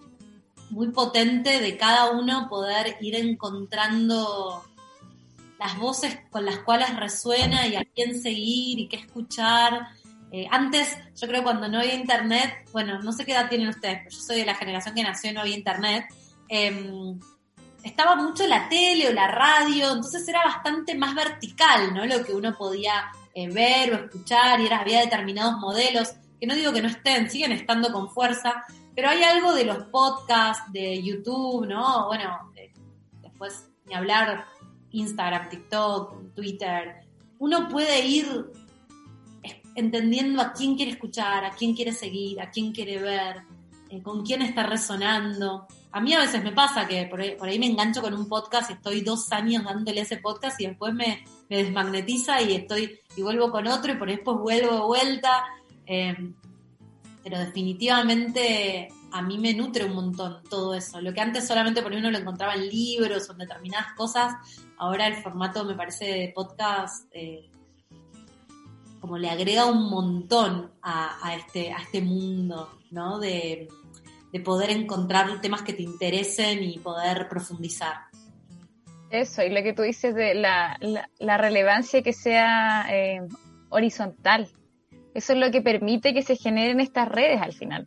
muy 0.68 0.88
potente 0.90 1.58
de 1.60 1.78
cada 1.78 2.10
uno 2.10 2.48
poder 2.50 2.98
ir 3.00 3.14
encontrando 3.14 4.62
las 5.58 5.78
voces 5.78 6.18
con 6.30 6.44
las 6.44 6.58
cuales 6.58 6.94
resuena 6.96 7.66
y 7.66 7.76
a 7.76 7.84
quién 7.84 8.20
seguir 8.20 8.78
y 8.78 8.88
qué 8.88 8.96
escuchar. 8.96 9.88
Eh, 10.30 10.46
antes, 10.50 10.96
yo 11.20 11.28
creo 11.28 11.42
cuando 11.42 11.68
no 11.68 11.78
había 11.78 11.94
internet, 11.94 12.68
bueno, 12.72 13.00
no 13.00 13.12
sé 13.12 13.24
qué 13.24 13.32
edad 13.32 13.48
tienen 13.48 13.68
ustedes, 13.68 13.98
pero 14.04 14.10
yo 14.10 14.22
soy 14.22 14.36
de 14.38 14.46
la 14.46 14.54
generación 14.54 14.94
que 14.94 15.02
nació 15.02 15.30
y 15.30 15.34
no 15.34 15.40
había 15.40 15.56
internet. 15.56 16.06
em, 16.48 17.18
estaba 17.82 18.16
mucho 18.16 18.46
la 18.46 18.68
tele 18.68 19.08
o 19.08 19.12
la 19.12 19.28
radio, 19.28 19.92
entonces 19.92 20.26
era 20.28 20.44
bastante 20.44 20.94
más 20.96 21.14
vertical, 21.14 21.94
¿no? 21.94 22.04
Lo 22.04 22.24
que 22.24 22.34
uno 22.34 22.52
podía 22.56 23.12
eh, 23.34 23.48
ver 23.48 23.92
o 23.92 23.96
escuchar 24.04 24.60
y 24.60 24.66
era, 24.66 24.78
había 24.78 25.00
determinados 25.00 25.58
modelos, 25.58 26.14
que 26.40 26.46
no 26.46 26.54
digo 26.54 26.72
que 26.72 26.82
no 26.82 26.88
estén, 26.88 27.30
siguen 27.30 27.52
estando 27.52 27.92
con 27.92 28.10
fuerza, 28.10 28.64
pero 28.94 29.08
hay 29.08 29.22
algo 29.22 29.54
de 29.54 29.64
los 29.64 29.84
podcasts, 29.84 30.72
de 30.72 31.00
YouTube, 31.02 31.66
¿no? 31.66 32.06
Bueno, 32.06 32.52
después 33.22 33.68
ni 33.86 33.94
hablar 33.94 34.46
Instagram, 34.96 35.48
TikTok, 35.48 36.34
Twitter. 36.34 37.06
Uno 37.38 37.68
puede 37.68 38.06
ir 38.06 38.26
entendiendo 39.74 40.40
a 40.42 40.52
quién 40.52 40.74
quiere 40.74 40.92
escuchar, 40.92 41.44
a 41.44 41.50
quién 41.50 41.74
quiere 41.74 41.92
seguir, 41.92 42.40
a 42.40 42.50
quién 42.50 42.72
quiere 42.72 42.98
ver, 42.98 43.42
eh, 43.90 44.02
con 44.02 44.24
quién 44.24 44.42
está 44.42 44.62
resonando. 44.64 45.66
A 45.92 46.00
mí 46.00 46.12
a 46.14 46.20
veces 46.20 46.42
me 46.42 46.52
pasa 46.52 46.88
que 46.88 47.06
por 47.06 47.20
ahí, 47.20 47.58
me 47.58 47.66
engancho 47.66 48.02
con 48.02 48.14
un 48.14 48.28
podcast 48.28 48.70
y 48.70 48.74
estoy 48.74 49.02
dos 49.02 49.30
años 49.32 49.64
dándole 49.64 50.00
ese 50.00 50.16
podcast 50.16 50.60
y 50.60 50.66
después 50.66 50.92
me, 50.94 51.24
desmagnetiza 51.48 52.42
y 52.42 52.54
estoy 52.56 52.98
y 53.16 53.22
vuelvo 53.22 53.52
con 53.52 53.66
otro 53.68 53.92
y 53.92 53.96
por 53.96 54.08
ahí 54.08 54.16
después 54.16 54.38
vuelvo 54.38 54.74
de 54.74 54.80
vuelta. 54.80 55.44
Eh, 55.86 56.32
pero 57.22 57.38
definitivamente 57.38 58.88
a 59.16 59.22
mí 59.22 59.38
me 59.38 59.54
nutre 59.54 59.84
un 59.86 59.94
montón 59.94 60.42
todo 60.50 60.74
eso. 60.74 61.00
Lo 61.00 61.14
que 61.14 61.22
antes 61.22 61.46
solamente 61.46 61.82
por 61.82 61.92
uno 61.92 62.10
lo 62.10 62.18
encontraba 62.18 62.54
en 62.54 62.68
libros 62.68 63.28
o 63.28 63.32
en 63.32 63.38
determinadas 63.38 63.94
cosas, 63.96 64.34
ahora 64.76 65.06
el 65.06 65.16
formato 65.16 65.64
me 65.64 65.74
parece 65.74 66.04
de 66.04 66.32
podcast 66.34 67.08
eh, 67.12 67.48
como 69.00 69.16
le 69.16 69.30
agrega 69.30 69.64
un 69.66 69.88
montón 69.88 70.70
a, 70.82 71.34
este, 71.34 71.72
a 71.72 71.78
este 71.78 72.02
mundo, 72.02 72.78
¿no? 72.90 73.18
De, 73.18 73.68
poder 74.44 74.68
encontrar 74.68 75.40
temas 75.40 75.62
que 75.62 75.72
te 75.72 75.82
interesen 75.82 76.62
y 76.62 76.78
poder 76.78 77.26
profundizar. 77.26 78.02
Eso, 79.08 79.42
y 79.42 79.48
lo 79.48 79.62
que 79.62 79.72
tú 79.72 79.80
dices 79.80 80.14
de 80.14 80.34
la, 80.34 80.76
relevancia 81.38 82.02
que 82.02 82.12
sea 82.12 82.84
eh, 82.90 83.22
horizontal. 83.70 84.50
Eso 85.14 85.32
es 85.32 85.38
lo 85.38 85.50
que 85.50 85.62
permite 85.62 86.12
que 86.12 86.20
se 86.20 86.36
generen 86.36 86.80
estas 86.80 87.08
redes 87.08 87.40
al 87.40 87.54
final. 87.54 87.86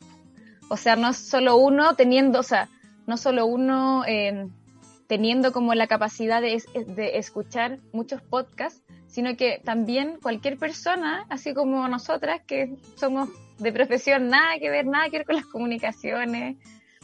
O 0.70 0.78
sea, 0.78 0.96
no 0.96 1.14
solo 1.14 1.58
uno 1.58 1.96
teniendo, 1.96 2.40
o 2.40 2.44
sea, 2.44 2.70
no 3.08 3.18
solo 3.18 3.46
uno 3.46 4.06
eh, 4.08 4.48
teniendo 5.08 5.52
como 5.52 5.74
la 5.74 5.88
capacidad 5.88 6.42
de, 6.42 6.64
de, 6.88 7.18
escuchar 7.18 7.80
muchos 7.92 8.22
podcasts, 8.22 8.84
sino 9.08 9.36
que 9.36 9.60
también 9.66 10.20
cualquier 10.22 10.58
persona, 10.58 11.26
así 11.30 11.56
como 11.56 11.88
nosotras, 11.88 12.42
que 12.46 12.78
somos 12.96 13.30
de 13.58 13.74
profesión 13.74 14.30
nada 14.30 14.60
que 14.60 14.70
ver, 14.70 14.86
nada 14.86 15.10
que 15.10 15.18
ver 15.18 15.26
con 15.26 15.36
las 15.36 15.48
comunicaciones, 15.48 16.58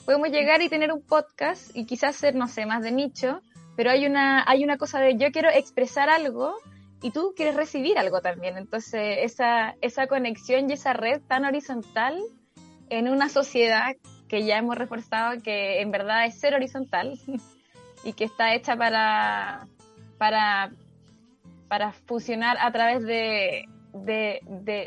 podemos 0.06 0.30
llegar 0.30 0.62
y 0.62 0.70
tener 0.70 0.94
un 0.94 1.02
podcast 1.02 1.76
y 1.76 1.86
quizás 1.86 2.16
ser, 2.16 2.36
no 2.36 2.48
sé, 2.48 2.68
más 2.68 2.84
de 2.84 2.92
nicho, 2.92 3.42
pero 3.76 3.90
hay 3.90 4.06
una, 4.06 4.44
hay 4.48 4.64
una 4.64 4.78
cosa 4.78 5.00
de 5.00 5.18
yo 5.18 5.32
quiero 5.32 5.50
expresar 5.50 6.10
algo 6.10 6.56
y 7.02 7.12
tú 7.12 7.34
quieres 7.36 7.56
recibir 7.56 7.98
algo 7.98 8.22
también. 8.22 8.58
Entonces, 8.58 9.18
esa, 9.22 9.76
esa 9.82 10.08
conexión 10.08 10.70
y 10.70 10.74
esa 10.74 10.94
red 10.94 11.22
tan 11.28 11.46
horizontal 11.46 12.22
en 12.90 13.08
una 13.10 13.30
sociedad 13.30 13.96
que 14.28 14.44
ya 14.44 14.58
hemos 14.58 14.78
reforzado 14.78 15.42
que 15.42 15.82
en 15.82 15.92
verdad 15.92 16.26
es 16.26 16.40
ser 16.40 16.56
horizontal 16.56 17.20
y 18.04 18.14
que 18.14 18.26
está 18.26 18.54
hecha 18.54 18.76
para, 18.76 19.68
para 20.18 20.72
para 21.68 21.92
fusionar 21.92 22.58
a 22.60 22.72
través 22.72 23.04
de, 23.04 23.68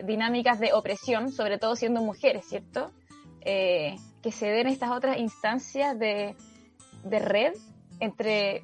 dinámicas 0.04 0.60
de 0.60 0.72
opresión, 0.72 1.32
sobre 1.32 1.58
todo 1.58 1.76
siendo 1.76 2.00
mujeres, 2.00 2.46
¿cierto? 2.48 2.92
Eh, 3.40 3.96
que 4.22 4.32
se 4.32 4.46
den 4.46 4.68
estas 4.68 4.90
otras 4.90 5.18
instancias 5.18 5.98
de, 5.98 6.34
red 7.04 7.54
entre, 8.00 8.62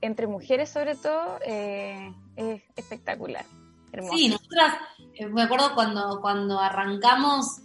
entre 0.00 0.26
mujeres 0.26 0.70
sobre 0.70 0.94
todo, 0.94 1.38
eh, 1.44 2.12
es 2.36 2.62
espectacular. 2.76 3.44
Sí, 4.10 4.28
nosotras, 4.28 4.74
eh, 5.14 5.26
me 5.26 5.42
acuerdo 5.42 5.74
cuando, 5.74 6.20
cuando 6.20 6.58
arrancamos 6.58 7.60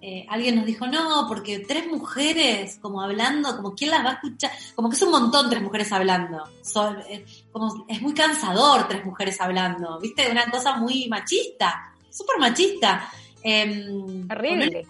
eh, 0.00 0.26
alguien 0.28 0.56
nos 0.56 0.66
dijo, 0.66 0.86
no, 0.86 1.26
porque 1.28 1.60
tres 1.60 1.86
mujeres 1.86 2.78
como 2.80 3.02
hablando, 3.02 3.56
como 3.56 3.74
quién 3.74 3.90
las 3.90 4.04
va 4.04 4.10
a 4.10 4.12
escuchar, 4.14 4.50
como 4.74 4.88
que 4.88 4.96
es 4.96 5.02
un 5.02 5.10
montón 5.10 5.50
tres 5.50 5.62
mujeres 5.62 5.90
hablando. 5.92 6.44
Son, 6.62 6.98
eh, 7.08 7.24
como 7.50 7.84
es 7.88 8.00
muy 8.00 8.14
cansador 8.14 8.86
tres 8.86 9.04
mujeres 9.04 9.40
hablando, 9.40 9.98
¿viste? 10.00 10.30
Una 10.30 10.50
cosa 10.50 10.76
muy 10.76 11.08
machista, 11.08 11.92
súper 12.10 12.38
machista. 12.38 13.10
Em, 13.42 14.28
Horrible. 14.30 14.86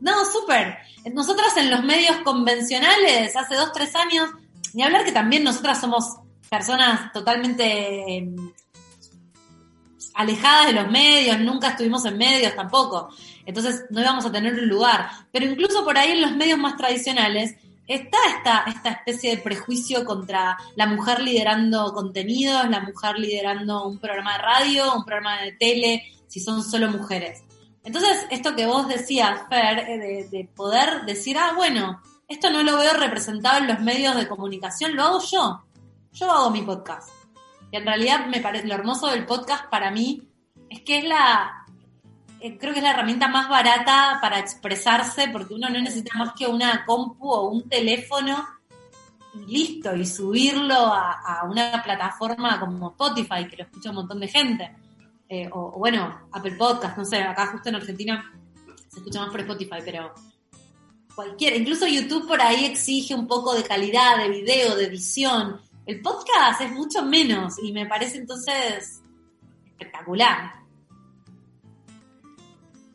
No, 0.00 0.24
súper. 0.24 0.78
Nosotras 1.12 1.56
en 1.56 1.70
los 1.70 1.82
medios 1.84 2.16
convencionales, 2.18 3.34
hace 3.36 3.54
dos, 3.54 3.72
tres 3.72 3.94
años, 3.94 4.30
ni 4.74 4.82
hablar 4.82 5.04
que 5.04 5.12
también 5.12 5.44
nosotras 5.44 5.80
somos 5.80 6.16
personas 6.50 7.12
totalmente 7.12 8.16
em, 8.18 8.52
alejadas 10.14 10.66
de 10.66 10.72
los 10.72 10.90
medios, 10.90 11.38
nunca 11.40 11.68
estuvimos 11.68 12.04
en 12.04 12.18
medios 12.18 12.54
tampoco 12.54 13.10
entonces 13.46 13.84
no 13.90 14.00
íbamos 14.00 14.24
a 14.24 14.32
tener 14.32 14.54
un 14.54 14.68
lugar. 14.68 15.08
Pero 15.32 15.46
incluso 15.46 15.84
por 15.84 15.98
ahí 15.98 16.12
en 16.12 16.22
los 16.22 16.32
medios 16.32 16.58
más 16.58 16.76
tradicionales 16.76 17.56
está 17.86 18.18
esta, 18.36 18.64
esta 18.66 18.90
especie 18.90 19.36
de 19.36 19.42
prejuicio 19.42 20.04
contra 20.04 20.56
la 20.76 20.86
mujer 20.86 21.20
liderando 21.20 21.92
contenidos, 21.92 22.68
la 22.68 22.80
mujer 22.80 23.18
liderando 23.18 23.86
un 23.86 23.98
programa 23.98 24.34
de 24.34 24.42
radio, 24.42 24.94
un 24.94 25.04
programa 25.04 25.42
de 25.42 25.52
tele, 25.52 26.04
si 26.28 26.40
son 26.40 26.62
solo 26.62 26.88
mujeres. 26.88 27.42
Entonces, 27.84 28.26
esto 28.30 28.54
que 28.54 28.66
vos 28.66 28.86
decías, 28.86 29.40
Fer, 29.48 29.80
eh, 29.80 29.98
de, 29.98 30.28
de 30.28 30.48
poder 30.54 31.04
decir, 31.04 31.36
ah, 31.36 31.52
bueno, 31.56 32.00
esto 32.28 32.50
no 32.50 32.62
lo 32.62 32.78
veo 32.78 32.94
representado 32.94 33.58
en 33.58 33.66
los 33.66 33.80
medios 33.80 34.14
de 34.16 34.28
comunicación, 34.28 34.94
lo 34.94 35.02
hago 35.02 35.20
yo. 35.20 35.64
Yo 36.12 36.30
hago 36.30 36.50
mi 36.50 36.62
podcast. 36.62 37.21
Y 37.72 37.76
en 37.76 37.86
realidad 37.86 38.26
me 38.26 38.40
parece 38.40 38.68
lo 38.68 38.74
hermoso 38.74 39.08
del 39.08 39.24
podcast 39.24 39.68
para 39.70 39.90
mí 39.90 40.22
es 40.68 40.82
que 40.82 40.98
es 40.98 41.04
la, 41.04 41.64
eh, 42.38 42.58
creo 42.58 42.74
que 42.74 42.80
es 42.80 42.84
la 42.84 42.90
herramienta 42.90 43.28
más 43.28 43.48
barata 43.48 44.18
para 44.20 44.38
expresarse 44.38 45.28
porque 45.28 45.54
uno 45.54 45.70
no 45.70 45.80
necesita 45.80 46.16
más 46.18 46.34
que 46.34 46.46
una 46.46 46.84
compu 46.84 47.30
o 47.30 47.48
un 47.48 47.68
teléfono 47.68 48.46
y 49.34 49.50
listo, 49.50 49.96
y 49.96 50.04
subirlo 50.04 50.74
a, 50.74 51.46
una 51.48 51.82
plataforma 51.82 52.60
como 52.60 52.90
Spotify, 52.90 53.48
que 53.48 53.56
lo 53.56 53.64
escucha 53.64 53.88
un 53.88 53.96
montón 53.96 54.20
de 54.20 54.28
gente. 54.28 54.70
Eh, 55.26 55.48
o, 55.50 55.78
bueno, 55.78 56.28
Apple 56.30 56.56
Podcast, 56.56 56.98
no 56.98 57.06
sé, 57.06 57.22
acá 57.22 57.46
justo 57.46 57.70
en 57.70 57.76
Argentina 57.76 58.30
se 58.90 58.98
escucha 58.98 59.20
más 59.20 59.30
por 59.30 59.40
Spotify, 59.40 59.78
pero 59.82 60.12
cualquiera, 61.14 61.56
incluso 61.56 61.86
YouTube 61.86 62.28
por 62.28 62.42
ahí 62.42 62.66
exige 62.66 63.14
un 63.14 63.26
poco 63.26 63.54
de 63.54 63.62
calidad 63.62 64.18
de 64.18 64.28
video, 64.28 64.76
de 64.76 64.84
edición. 64.84 65.58
El 65.84 66.00
podcast 66.00 66.60
es 66.60 66.70
mucho 66.70 67.02
menos 67.02 67.54
y 67.62 67.72
me 67.72 67.86
parece 67.86 68.18
entonces 68.18 69.02
espectacular. 69.66 70.52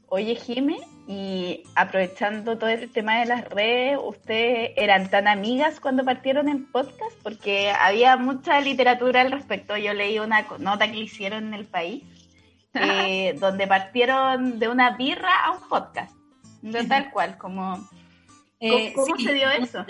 Oye, 0.08 0.36
Jime, 0.36 0.80
y 1.06 1.64
aprovechando 1.76 2.58
todo 2.58 2.70
el 2.70 2.90
tema 2.90 3.20
de 3.20 3.26
las 3.26 3.44
redes, 3.50 4.00
¿ustedes 4.02 4.72
eran 4.78 5.10
tan 5.10 5.28
amigas 5.28 5.82
cuando 5.82 6.06
partieron 6.06 6.48
el 6.48 6.64
podcast? 6.64 7.16
Porque 7.24 7.72
había 7.72 8.16
mucha 8.16 8.62
literatura 8.62 9.22
al 9.22 9.34
respecto. 9.34 9.76
Yo 9.76 9.94
leí 9.94 10.20
una 10.20 10.48
nota 10.60 10.88
que 10.88 10.98
le 10.98 11.04
hicieron 11.04 11.48
en 11.48 11.54
el 11.56 11.66
país, 11.66 12.04
eh, 12.74 13.36
donde 13.38 13.68
partieron 13.68 14.60
de 14.60 14.70
una 14.70 14.96
birra 14.96 15.46
a 15.46 15.52
un 15.52 15.68
podcast. 15.68 16.16
De 16.62 16.84
tal 16.88 17.12
cual, 17.12 17.38
como... 17.38 17.86
Eh, 18.60 18.94
¿Cómo, 18.94 19.18
se 19.18 19.34
dio 19.34 19.50
eso? 19.52 19.86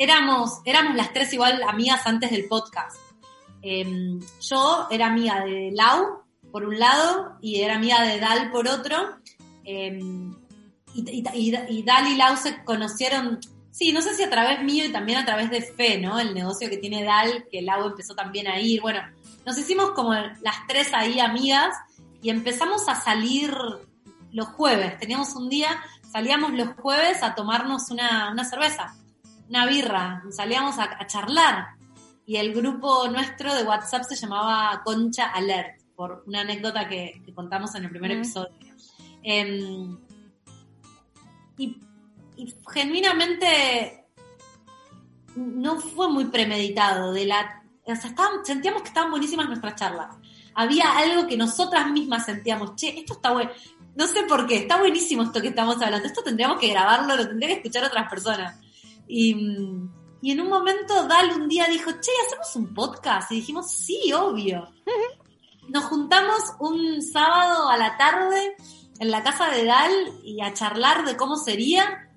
Éramos, 0.00 0.60
éramos 0.64 0.96
las 0.96 1.12
tres 1.12 1.32
igual 1.34 1.62
amigas 1.62 2.06
antes 2.06 2.30
del 2.30 2.48
podcast. 2.48 2.96
Em, 3.60 4.18
yo 4.40 4.88
era 4.90 5.08
amiga 5.08 5.44
de 5.44 5.70
Lau, 5.72 6.22
por 6.50 6.64
un 6.64 6.78
lado, 6.78 7.36
y 7.42 7.60
era 7.60 7.76
amiga 7.76 8.02
de 8.02 8.18
Dal 8.18 8.50
por 8.50 8.66
otro 8.66 9.20
Em, 9.64 10.34
y, 10.94 11.24
y, 11.34 11.82
Dal 11.82 12.08
y 12.08 12.16
Lau 12.16 12.36
se 12.36 12.64
conocieron, 12.64 13.38
sí, 13.70 13.92
no 13.92 14.02
sé 14.02 14.14
si 14.14 14.24
a 14.24 14.30
través 14.30 14.62
mío 14.64 14.84
y 14.84 14.92
también 14.92 15.18
a 15.18 15.24
través 15.24 15.50
de 15.50 15.62
Fe, 15.62 15.98
¿no? 15.98 16.18
El 16.18 16.34
negocio 16.34 16.68
que 16.68 16.78
tiene 16.78 17.04
Dal, 17.04 17.46
que 17.50 17.62
Lau 17.62 17.86
empezó 17.86 18.14
también 18.14 18.48
a 18.48 18.58
ir. 18.58 18.80
Bueno, 18.80 19.00
nos 19.46 19.56
hicimos 19.58 19.90
como 19.92 20.12
las 20.14 20.66
tres 20.66 20.92
ahí 20.92 21.20
amigas 21.20 21.76
y 22.20 22.30
empezamos 22.30 22.88
a 22.88 22.96
salir 22.96 23.54
los 24.32 24.48
jueves. 24.48 24.98
Teníamos 24.98 25.34
un 25.36 25.48
día, 25.48 25.68
salíamos 26.10 26.52
los 26.52 26.70
jueves 26.76 27.22
a 27.22 27.34
tomarnos 27.34 27.90
una, 27.90 28.44
cerveza, 28.44 28.94
una 29.50 29.66
birra, 29.66 30.22
salíamos 30.30 30.78
a, 30.78 31.06
charlar. 31.06 31.74
Y 32.24 32.36
el 32.36 32.54
grupo 32.54 33.08
nuestro 33.08 33.52
de 33.52 33.64
WhatsApp 33.64 34.04
se 34.04 34.14
llamaba 34.14 34.80
Concha 34.84 35.26
Alert, 35.26 35.82
por 35.96 36.22
una 36.26 36.42
anécdota 36.42 36.88
que, 36.88 37.20
contamos 37.34 37.74
en 37.74 37.84
el 37.84 37.90
primer 37.90 38.12
episodio. 38.12 38.54
Em, 39.22 39.98
y, 41.58 41.76
genuinamente 42.72 44.06
no 45.34 45.80
fue 45.80 46.08
muy 46.08 46.26
premeditado. 46.26 47.12
De 47.12 47.26
la, 47.26 47.62
o 47.84 47.96
sea, 47.96 48.14
sentíamos 48.44 48.82
que 48.82 48.88
estaban 48.88 49.10
buenísimas 49.10 49.48
nuestras 49.48 49.74
charlas. 49.74 50.16
Había 50.54 50.96
algo 50.96 51.26
que 51.26 51.36
nosotras 51.36 51.90
mismas 51.90 52.24
sentíamos, 52.24 52.76
che, 52.76 53.00
esto 53.00 53.14
está 53.14 53.32
bueno. 53.32 53.50
No 53.96 54.06
sé 54.06 54.22
por 54.22 54.46
qué, 54.46 54.58
está 54.58 54.78
buenísimo 54.78 55.24
esto 55.24 55.42
que 55.42 55.48
estamos 55.48 55.82
hablando. 55.82 56.06
Esto 56.06 56.22
tendríamos 56.22 56.60
que 56.60 56.68
grabarlo, 56.68 57.16
lo 57.16 57.26
tendría 57.26 57.48
que 57.48 57.56
escuchar 57.56 57.84
otras 57.84 58.08
personas. 58.08 58.56
Y, 59.10 59.34
Y 60.22 60.30
en 60.32 60.40
un 60.40 60.48
momento 60.48 61.06
Dal 61.08 61.32
un 61.32 61.48
día 61.48 61.66
dijo, 61.66 61.90
che, 61.92 62.12
¿hacemos 62.26 62.54
un 62.56 62.74
podcast? 62.74 63.32
Y 63.32 63.36
dijimos, 63.36 63.72
sí, 63.72 64.12
obvio. 64.12 64.68
Nos 65.68 65.84
juntamos 65.84 66.40
un 66.58 67.02
sábado 67.02 67.68
a 67.68 67.76
la 67.76 67.96
tarde 67.96 68.56
en 68.98 69.10
la 69.10 69.22
casa 69.22 69.50
de 69.50 69.64
Dal 69.64 69.92
y 70.22 70.40
a 70.42 70.52
charlar 70.52 71.04
de 71.04 71.16
cómo 71.16 71.36
sería. 71.36 72.10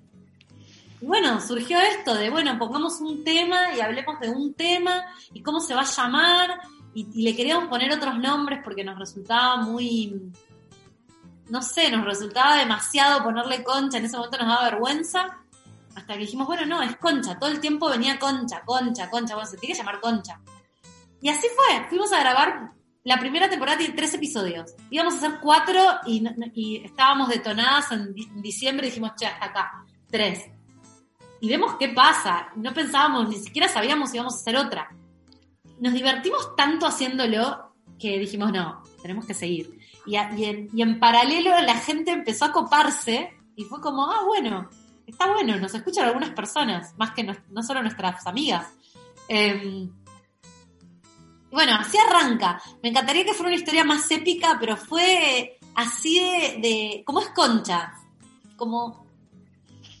Y 1.00 1.06
bueno, 1.06 1.40
surgió 1.40 1.78
esto 1.80 2.14
de, 2.14 2.30
bueno, 2.30 2.58
pongamos 2.58 3.00
un 3.00 3.24
tema 3.24 3.74
y 3.74 3.80
hablemos 3.80 4.20
de 4.20 4.28
un 4.30 4.54
tema 4.54 5.04
y 5.32 5.42
cómo 5.42 5.60
se 5.60 5.74
va 5.74 5.80
a 5.80 5.96
llamar. 5.96 6.60
Y, 6.94 7.08
y 7.12 7.22
le 7.22 7.34
queríamos 7.34 7.68
poner 7.68 7.90
otros 7.92 8.18
nombres 8.18 8.60
porque 8.62 8.84
nos 8.84 8.98
resultaba 8.98 9.56
muy, 9.56 10.30
no 11.48 11.62
sé, 11.62 11.90
nos 11.90 12.04
resultaba 12.04 12.56
demasiado 12.56 13.22
ponerle 13.22 13.64
concha, 13.64 13.98
en 13.98 14.04
ese 14.04 14.16
momento 14.16 14.38
nos 14.38 14.48
daba 14.48 14.70
vergüenza. 14.70 15.43
Hasta 15.96 16.14
que 16.14 16.20
dijimos, 16.20 16.46
bueno, 16.46 16.66
no, 16.66 16.82
es 16.82 16.96
concha. 16.96 17.38
Todo 17.38 17.50
el 17.50 17.60
tiempo 17.60 17.88
venía 17.88 18.18
concha, 18.18 18.62
concha, 18.64 19.08
concha. 19.10 19.34
Bueno, 19.34 19.48
se 19.48 19.56
tiene 19.58 19.74
que 19.74 19.78
llamar 19.78 20.00
concha. 20.00 20.40
Y 21.20 21.28
así 21.28 21.46
fue. 21.54 21.86
Fuimos 21.88 22.12
a 22.12 22.20
grabar. 22.20 22.72
La 23.04 23.18
primera 23.20 23.48
temporada 23.50 23.78
tiene 23.78 23.94
tres 23.94 24.14
episodios. 24.14 24.74
Íbamos 24.90 25.14
a 25.14 25.16
hacer 25.18 25.38
cuatro 25.40 25.78
y, 26.06 26.24
y 26.54 26.84
estábamos 26.84 27.28
detonadas 27.28 27.92
en 27.92 28.14
di- 28.14 28.28
diciembre 28.36 28.86
y 28.86 28.90
dijimos, 28.90 29.12
che, 29.16 29.26
hasta 29.26 29.44
acá. 29.46 29.84
Tres. 30.10 30.44
Y 31.40 31.48
vemos 31.48 31.74
qué 31.78 31.88
pasa. 31.90 32.48
No 32.56 32.72
pensábamos, 32.72 33.28
ni 33.28 33.36
siquiera 33.36 33.68
sabíamos 33.68 34.10
si 34.10 34.16
íbamos 34.16 34.34
a 34.34 34.38
hacer 34.38 34.56
otra. 34.56 34.88
Nos 35.80 35.92
divertimos 35.92 36.56
tanto 36.56 36.86
haciéndolo 36.86 37.74
que 37.98 38.18
dijimos, 38.18 38.50
no, 38.52 38.82
tenemos 39.02 39.26
que 39.26 39.34
seguir. 39.34 39.78
Y, 40.06 40.16
a- 40.16 40.32
y 40.34 40.44
en, 40.46 40.68
y 40.72 40.80
en 40.82 40.98
paralelo 40.98 41.50
la 41.60 41.74
gente 41.76 42.10
empezó 42.10 42.46
a 42.46 42.52
coparse 42.52 43.36
y 43.56 43.64
fue 43.64 43.80
como, 43.82 44.10
ah, 44.10 44.24
bueno, 44.26 44.70
está 45.06 45.30
bueno, 45.32 45.56
nos 45.58 45.74
escuchan 45.74 46.06
algunas 46.06 46.30
personas, 46.30 46.94
más 46.96 47.12
que 47.12 47.22
no, 47.24 47.34
no 47.50 47.62
solo 47.62 47.82
nuestras 47.82 48.26
amigas. 48.26 48.66
Eh, 49.28 49.88
bueno, 51.50 51.74
así 51.78 51.96
arranca. 51.98 52.60
Me 52.82 52.88
encantaría 52.88 53.24
que 53.24 53.32
fuera 53.32 53.48
una 53.48 53.56
historia 53.58 53.84
más 53.84 54.10
épica, 54.10 54.56
pero 54.58 54.76
fue 54.76 55.58
así 55.74 56.18
de, 56.18 56.58
de 56.60 57.02
¿cómo 57.06 57.20
es 57.20 57.28
Concha? 57.28 57.92
Como, 58.56 59.06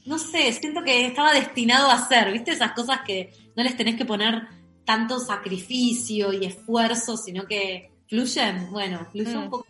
no 0.04 0.18
sé, 0.18 0.52
siento 0.52 0.82
que 0.82 1.06
estaba 1.06 1.32
destinado 1.32 1.90
a 1.90 2.06
ser, 2.08 2.32
¿viste? 2.32 2.50
Esas 2.52 2.72
cosas 2.72 3.00
que 3.06 3.32
no 3.56 3.62
les 3.62 3.76
tenés 3.76 3.96
que 3.96 4.04
poner 4.04 4.48
tanto 4.84 5.18
sacrificio 5.20 6.32
y 6.32 6.44
esfuerzo, 6.44 7.16
sino 7.16 7.44
que 7.46 7.90
fluyen, 8.08 8.70
bueno, 8.70 9.06
fluyen 9.12 9.38
Mm. 9.38 9.42
un 9.44 9.50
poco. 9.50 9.66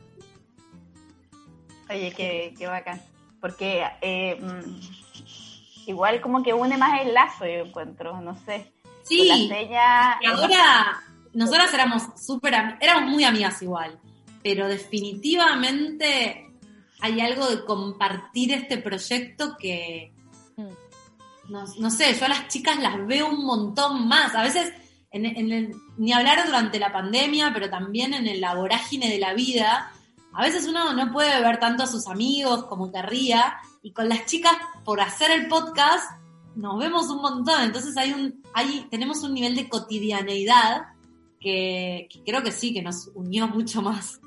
Oye, 1.90 2.12
qué, 2.16 2.54
qué 2.56 2.66
bacán. 2.66 3.00
Porque 3.40 3.84
eh, 4.00 4.36
mm, 4.40 5.03
igual 5.86 6.20
como 6.20 6.42
que 6.42 6.52
une 6.52 6.76
más 6.76 7.00
el 7.02 7.14
lazo, 7.14 7.44
yo 7.46 7.64
encuentro, 7.66 8.20
no 8.20 8.36
sé. 8.44 8.72
Con 8.82 8.92
Sí, 9.04 9.26
la 9.28 9.36
seña, 9.56 10.18
Y 10.22 10.26
ahora, 10.26 11.02
nosotras 11.34 11.72
éramos 11.74 12.02
súper, 12.16 12.54
éramos 12.80 13.10
muy 13.10 13.24
amigas 13.24 13.60
igual, 13.62 13.98
pero 14.42 14.66
definitivamente 14.68 16.50
hay 17.00 17.20
algo 17.20 17.46
de 17.48 17.64
compartir 17.64 18.52
este 18.52 18.78
proyecto 18.78 19.56
que, 19.58 20.12
no, 21.48 21.64
no 21.78 21.90
sé, 21.90 22.14
yo 22.14 22.24
a 22.24 22.28
las 22.28 22.48
chicas 22.48 22.78
las 22.80 23.06
veo 23.06 23.28
un 23.28 23.44
montón 23.44 24.08
más, 24.08 24.34
a 24.34 24.42
veces 24.42 24.72
en, 25.10 25.26
en 25.26 25.52
el- 25.52 25.74
ni 25.98 26.12
hablar 26.12 26.46
durante 26.46 26.78
la 26.78 26.92
pandemia, 26.92 27.50
pero 27.52 27.68
también 27.68 28.14
en 28.14 28.40
la 28.40 28.54
vorágine 28.54 29.10
de 29.10 29.18
la 29.18 29.34
vida, 29.34 29.92
a 30.32 30.42
veces 30.42 30.66
uno 30.66 30.94
no 30.94 31.12
puede 31.12 31.38
ver 31.42 31.58
tanto 31.60 31.82
a 31.82 31.86
sus 31.86 32.06
amigos 32.08 32.64
como 32.64 32.90
querría, 32.90 33.58
y 33.84 33.92
con 33.92 34.08
las 34.08 34.24
chicas, 34.26 34.54
por 34.84 35.00
hacer 35.00 35.30
el 35.30 35.46
podcast, 35.46 36.10
nos 36.56 36.78
vemos 36.78 37.08
un 37.10 37.20
montón, 37.20 37.62
entonces 37.62 37.96
hay 37.96 38.12
un, 38.12 38.42
hay, 38.54 38.86
tenemos 38.90 39.22
un 39.22 39.34
nivel 39.34 39.54
de 39.54 39.68
cotidianeidad 39.68 40.86
que, 41.38 42.08
que 42.10 42.22
creo 42.24 42.42
que 42.42 42.50
sí, 42.50 42.72
que 42.72 42.80
nos 42.82 43.10
unió 43.14 43.46
mucho 43.46 43.82
más. 43.82 44.20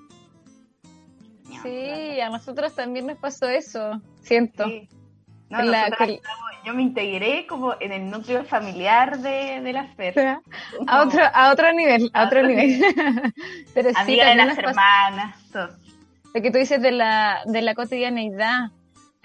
Sí, 1.63 2.19
a 2.21 2.29
nosotros 2.29 2.73
también 2.75 3.07
nos 3.07 3.17
pasó 3.17 3.47
eso, 3.49 3.99
siento. 4.21 4.65
Sí. 4.65 4.87
No, 5.49 5.61
la- 5.63 5.89
yo 6.65 6.73
me 6.73 6.81
integré 6.81 7.47
como 7.47 7.73
en 7.79 7.93
el 7.93 8.11
núcleo 8.11 8.43
familiar 8.43 9.19
de, 9.19 9.61
de 9.61 9.73
la 9.73 9.87
Fer. 9.95 10.19
a 10.87 11.01
otro, 11.01 11.21
a 11.33 11.51
otro 11.53 11.71
nivel, 11.71 12.11
a 12.13 12.23
A 12.23 12.25
otro 12.27 12.39
otro 12.39 12.49
nivel. 12.49 12.83
Pero 13.73 13.89
sí, 13.89 13.95
Amiga 13.97 14.29
de 14.29 14.35
las 14.35 14.57
hermanas, 14.57 15.37
lo 16.33 16.41
que 16.41 16.51
tú 16.51 16.57
dices 16.57 16.81
de 16.81 16.91
la, 16.91 17.39
de 17.45 17.61
la 17.61 17.73
cotidianeidad. 17.73 18.71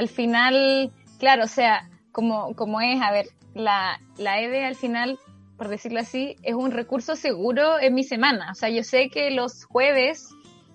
Al 0.03 0.09
final, 0.09 0.91
claro, 1.21 1.45
o 1.45 1.49
sea, 1.49 1.89
como, 2.11 2.57
como 2.57 2.81
es, 2.81 3.01
a 3.01 3.13
ver, 3.13 3.27
la, 3.55 4.01
la 4.19 4.41
EVE 4.41 4.65
al 4.67 4.75
final, 4.75 5.17
por 5.57 5.69
decirlo 5.69 6.01
así, 6.01 6.35
es 6.43 6.55
un 6.55 6.73
recurso 6.73 7.15
seguro 7.15 7.79
en 7.79 7.95
mi 7.95 8.03
semana. 8.03 8.51
O 8.51 8.55
sea, 8.57 8.69
yo 8.69 8.83
sé 8.83 9.11
que 9.11 9.31
los 9.31 9.65
jueves 9.65 10.29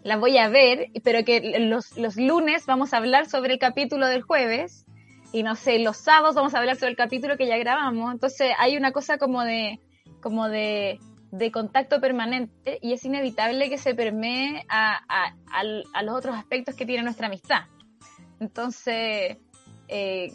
la 0.04 0.16
voy 0.16 0.38
a 0.38 0.48
ver, 0.48 0.92
pero 1.04 1.26
que 1.26 1.60
los, 1.60 1.98
los 1.98 2.16
lunes 2.16 2.66
vamos 2.66 2.94
a 2.94 2.98
hablar 2.98 3.26
sobre 3.28 3.52
el 3.52 3.60
capítulo 3.60 4.08
del 4.08 4.22
jueves 4.22 4.86
y 5.34 5.44
no 5.44 5.56
sé, 5.56 5.80
los 5.80 5.98
sábados 5.98 6.36
vamos 6.36 6.54
a 6.56 6.60
hablar 6.60 6.78
sobre 6.78 6.92
el 6.92 6.96
capítulo 6.98 7.36
que 7.36 7.48
ya 7.48 7.58
grabamos. 7.58 8.14
Entonces 8.14 8.54
hay 8.60 8.78
una 8.78 8.94
cosa 8.94 9.18
como 9.18 9.44
de, 9.44 9.82
como 10.22 10.48
de, 10.48 11.00
de 11.32 11.52
contacto 11.52 12.00
permanente 12.00 12.80
y 12.82 12.94
es 12.94 13.04
inevitable 13.04 13.70
que 13.70 13.78
se 13.78 13.94
permee 13.94 14.64
a, 14.70 15.02
a, 15.10 15.34
al- 15.52 15.84
a 15.94 16.02
los 16.04 16.16
otros 16.16 16.34
aspectos 16.38 16.76
que 16.76 16.86
tiene 16.86 17.04
nuestra 17.04 17.28
amistad. 17.28 17.64
Entonces, 18.40 19.38
eh, 19.88 20.32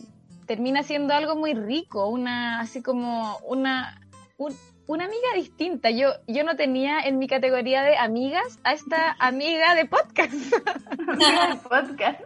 termina 0.47 0.83
siendo 0.83 1.15
algo 1.15 1.37
muy 1.37 1.55
rico, 1.55 2.07
una, 2.09 2.61
así 2.61 2.83
como 2.83 3.39
una, 3.47 4.01
un- 4.39 4.57
una 4.87 5.05
amiga 5.05 5.29
distinta. 5.35 5.91
Yo, 5.91 6.11
yo 6.27 6.45
no 6.45 6.57
tenía 6.57 7.01
en 7.01 7.19
mi 7.19 7.29
categoría 7.29 7.83
de 7.83 7.97
amigas 7.97 8.59
a 8.65 8.73
esta 8.73 9.13
amiga 9.19 9.75
de 9.75 9.87
podcast, 9.87 10.33
podcast. 11.69 12.21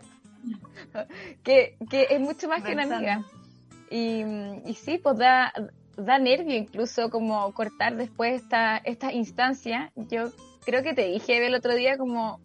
que, 1.43 1.77
que 1.91 2.07
es 2.11 2.21
mucho 2.21 2.49
más 2.49 2.63
que 2.63 2.73
una 2.73 2.83
amiga. 2.85 3.23
Y, 3.91 4.23
y 4.69 4.75
sí, 4.75 4.99
pues 4.99 5.17
da, 5.19 5.53
da 5.97 6.19
nervio 6.19 6.57
incluso 6.57 7.11
como 7.11 7.53
cortar 7.55 7.97
después 7.97 8.43
esta, 8.43 8.79
esta 8.79 9.13
instancia. 9.13 9.93
Yo 9.95 10.31
creo 10.65 10.83
que 10.83 10.95
te 10.95 11.07
dije 11.07 11.47
el 11.47 11.55
otro 11.55 11.75
día 11.75 11.97
como, 11.99 12.41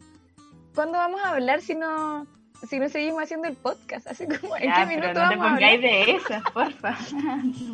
¿cuándo 0.75 0.97
vamos 0.97 1.21
a 1.23 1.29
hablar 1.29 1.61
si 1.61 1.73
no, 1.75 2.27
si 2.69 2.79
no 2.79 2.89
seguimos 2.89 3.23
haciendo 3.23 3.47
el 3.47 3.55
podcast? 3.55 4.07
Así 4.07 4.25
como, 4.27 4.55
¿en 4.57 4.63
Ya, 4.69 4.75
qué 4.81 4.85
minuto 4.95 5.07
no 5.07 5.13
te 5.13 5.35
vamos 5.35 5.45
a 5.47 5.53
hablar? 5.53 5.71
pongáis 5.71 5.81
de 5.81 6.11
esas, 6.15 6.43
porfa. 6.53 6.97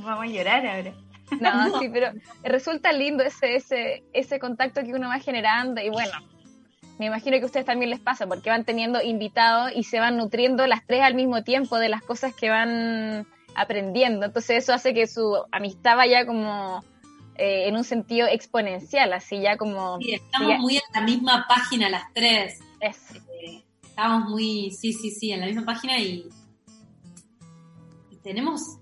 Vamos 0.04 0.23
a 0.23 0.28
llorar 0.28 0.65
ahora. 0.65 0.93
No, 1.41 1.80
sí, 1.80 1.89
pero 1.91 2.12
resulta 2.43 2.93
lindo 2.93 3.21
ese, 3.21 3.56
ese, 3.58 4.04
ese 4.13 4.39
contacto 4.39 4.82
que 4.82 4.93
uno 4.93 5.10
va 5.10 5.19
generando 5.19 5.82
y 5.82 5.89
bueno, 5.89 6.13
me 7.00 7.08
imagino 7.08 7.36
que 7.38 7.43
a 7.43 7.45
ustedes 7.47 7.65
también 7.65 7.89
les 7.89 8.00
pasa 8.00 8.28
porque 8.28 8.50
van 8.50 8.63
teniendo 8.63 9.02
invitados 9.02 9.71
y 9.76 9.84
se 9.84 10.00
van 10.00 10.15
nutriendo 10.15 10.65
las 10.67 10.86
tres 10.88 11.02
al 11.04 11.15
mismo 11.15 11.43
tiempo 11.43 11.80
de 11.80 11.89
las 11.89 12.02
cosas 12.02 12.34
que 12.34 12.50
van 12.50 13.28
aprendiendo. 13.56 14.26
Entonces 14.26 14.63
eso 14.63 14.73
hace 14.73 14.93
que 14.93 15.06
su 15.06 15.36
amistad 15.52 15.97
vaya 15.97 16.26
como 16.26 16.82
eh, 17.36 17.67
en 17.67 17.76
un 17.76 17.84
sentido 17.84 18.26
exponencial, 18.28 19.12
así 19.12 19.41
ya 19.41 19.58
como... 19.58 20.00
Sí, 20.00 20.13
estamos 20.13 20.47
ya- 20.50 20.58
muy 20.60 20.78
en 20.78 20.84
la 20.93 21.02
misma 21.02 21.45
página 21.50 21.89
las 21.89 22.04
tres. 22.13 22.60
es- 22.80 23.21
Estamos 23.98 24.30
muy, 24.30 24.70
sí, 24.70 24.94
sí, 24.94 25.10
sí, 25.10 25.32
en 25.32 25.40
la 25.40 25.48
misma 25.48 25.66
página 25.66 25.98
y, 25.98 26.30
tenemos, 28.22 28.78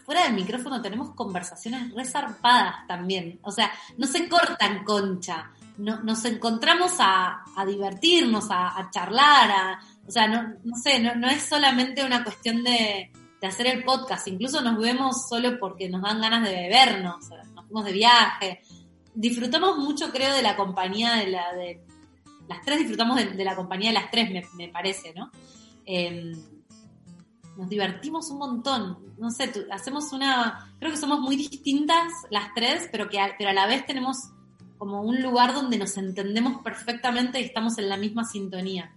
afuera 0.00 0.22
del 0.22 0.32
micrófono 0.32 0.80
tenemos 0.80 1.14
conversaciones 1.14 1.94
resarpadas 1.94 2.86
también. 2.88 3.38
O 3.42 3.52
sea, 3.52 3.70
no 3.98 4.06
se 4.06 4.30
cortan 4.30 4.82
concha. 4.82 5.50
No, 5.76 6.00
nos 6.04 6.24
encontramos 6.24 6.92
a, 7.00 7.44
divertirnos, 7.66 8.46
a, 8.48 8.88
charlar, 8.90 9.50
a, 9.50 9.80
o 10.08 10.10
sea, 10.10 10.26
no, 10.26 10.54
no 10.64 10.74
sé, 10.74 11.00
no, 11.00 11.14
no 11.16 11.28
es 11.28 11.42
solamente 11.42 12.02
una 12.02 12.24
cuestión 12.24 12.64
de, 12.64 13.12
de 13.42 13.46
hacer 13.46 13.66
el 13.66 13.84
podcast, 13.84 14.26
incluso 14.26 14.62
nos 14.62 14.78
vemos 14.78 15.28
solo 15.28 15.58
porque 15.58 15.90
nos 15.90 16.00
dan 16.00 16.18
ganas 16.18 16.48
de 16.48 16.54
bebernos, 16.54 17.28
nos 17.54 17.66
fuimos 17.66 17.84
de 17.84 17.92
viaje. 17.92 18.62
Disfrutamos 19.14 19.76
mucho, 19.76 20.10
creo, 20.10 20.34
de 20.34 20.40
la 20.40 20.56
compañía 20.56 21.16
de 21.16 21.26
la 21.26 21.52
de 21.52 21.84
las 22.50 22.60
tres 22.64 22.78
disfrutamos 22.80 23.16
de, 23.16 23.26
de 23.30 23.44
la 23.44 23.56
compañía 23.56 23.90
de 23.90 23.94
las 23.94 24.10
tres, 24.10 24.30
me, 24.30 24.42
me 24.56 24.68
parece, 24.68 25.14
¿no? 25.14 25.30
Eh, 25.86 26.32
nos 27.56 27.68
divertimos 27.68 28.28
un 28.30 28.38
montón. 28.38 28.98
No 29.18 29.30
sé, 29.30 29.48
tú- 29.48 29.64
hacemos 29.70 30.12
una. 30.12 30.70
Creo 30.78 30.90
que 30.90 30.96
somos 30.96 31.20
muy 31.20 31.36
distintas 31.36 32.12
las 32.30 32.52
tres, 32.54 32.88
pero 32.90 33.08
que 33.08 33.20
a, 33.20 33.34
pero 33.38 33.50
a 33.50 33.52
la 33.52 33.66
vez 33.66 33.86
tenemos 33.86 34.16
como 34.78 35.02
un 35.02 35.22
lugar 35.22 35.52
donde 35.54 35.78
nos 35.78 35.96
entendemos 35.96 36.62
perfectamente 36.62 37.40
y 37.40 37.44
estamos 37.44 37.76
en 37.78 37.88
la 37.88 37.96
misma 37.96 38.24
sintonía. 38.24 38.92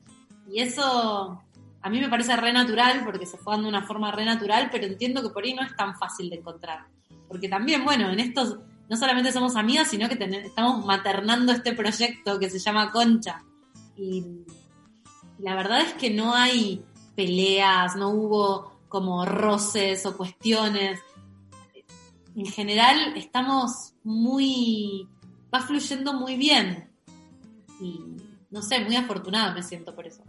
Y 0.50 0.60
eso 0.62 1.42
a 1.82 1.90
mí 1.90 2.00
me 2.00 2.08
parece 2.10 2.36
re 2.38 2.54
natural 2.54 3.02
porque 3.04 3.26
se 3.26 3.38
fue 3.38 3.54
dando 3.54 3.68
una 3.70 3.84
forma 3.86 4.12
re 4.12 4.24
natural, 4.24 4.70
pero 4.72 4.86
entiendo 4.86 5.22
que 5.22 5.30
por 5.30 5.44
ahí 5.44 5.54
no 5.54 5.62
es 5.64 5.76
tan 5.76 5.96
fácil 5.98 6.30
de 6.30 6.38
encontrar. 6.38 6.86
Porque 7.28 7.50
también, 7.50 7.84
bueno, 7.84 8.10
en 8.10 8.20
estos 8.22 8.60
no 8.94 9.00
solamente 9.00 9.32
somos 9.32 9.56
amigas, 9.56 9.90
sino 9.90 10.08
que 10.08 10.24
estamos 10.46 10.86
maternando 10.86 11.52
este 11.52 11.74
proyecto 11.74 12.38
que 12.38 12.48
se 12.48 12.60
llama 12.60 12.92
Concha. 12.92 13.44
Y 13.98 14.24
la 15.40 15.56
verdad 15.56 15.82
es 15.82 15.94
que 15.94 16.12
no 16.12 16.36
hay 16.36 16.86
peleas, 17.16 17.96
no 17.96 18.10
hubo 18.10 18.72
como 18.90 19.26
roces 19.26 20.06
o 20.06 20.16
cuestiones. 20.16 21.00
en 22.36 22.46
general 22.46 23.18
estamos 23.18 23.96
muy, 24.04 25.10
va 25.52 25.62
fluyendo 25.62 26.14
muy 26.14 26.36
bien. 26.36 26.88
Y 27.82 28.00
no 28.52 28.62
sé, 28.62 28.86
muy 28.86 28.96
afortunada 28.96 29.56
me 29.56 29.64
siento 29.64 29.96
por 29.96 30.06
eso. 30.06 30.22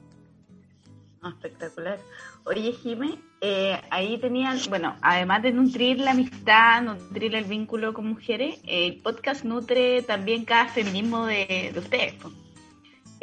Ah, 1.21 1.35
espectacular. 1.37 2.01
Oye, 2.47 2.73
Jime, 2.73 3.19
eh, 3.41 3.81
ahí 3.91 4.19
tenían, 4.19 4.59
bueno, 4.69 4.97
además 5.01 5.43
de 5.43 5.53
nutrir 5.53 5.99
la 5.99 6.11
amistad, 6.11 6.83
nutrir 6.83 7.35
el 7.35 7.45
vínculo 7.45 7.95
con 7.95 8.07
mujeres, 8.07 8.61
el 8.67 9.01
podcast 9.01 9.45
nutre 9.45 10.03
también 10.03 10.45
cada 10.45 10.69
feminismo 10.69 11.25
de, 11.25 11.73
ustedes. 11.75 12.17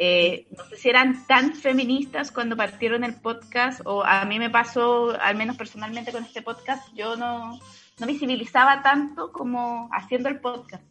Eh, 0.00 0.48
no 0.56 0.64
sé 0.64 0.76
si 0.76 0.88
eran 0.88 1.24
tan 1.28 1.54
feministas 1.54 2.32
cuando 2.32 2.56
partieron 2.56 3.04
el 3.04 3.14
podcast, 3.14 3.82
o 3.84 4.04
a 4.04 4.24
mí 4.24 4.40
me 4.40 4.50
pasó, 4.50 5.16
al 5.20 5.36
menos 5.36 5.56
personalmente 5.56 6.10
con 6.10 6.24
este 6.24 6.42
podcast, 6.42 6.92
yo 6.92 7.14
no, 7.14 7.60
no 8.00 8.06
visibilizaba 8.08 8.82
tanto 8.82 9.30
como 9.30 9.88
haciendo 9.92 10.30
el 10.30 10.40
podcast. 10.40 10.82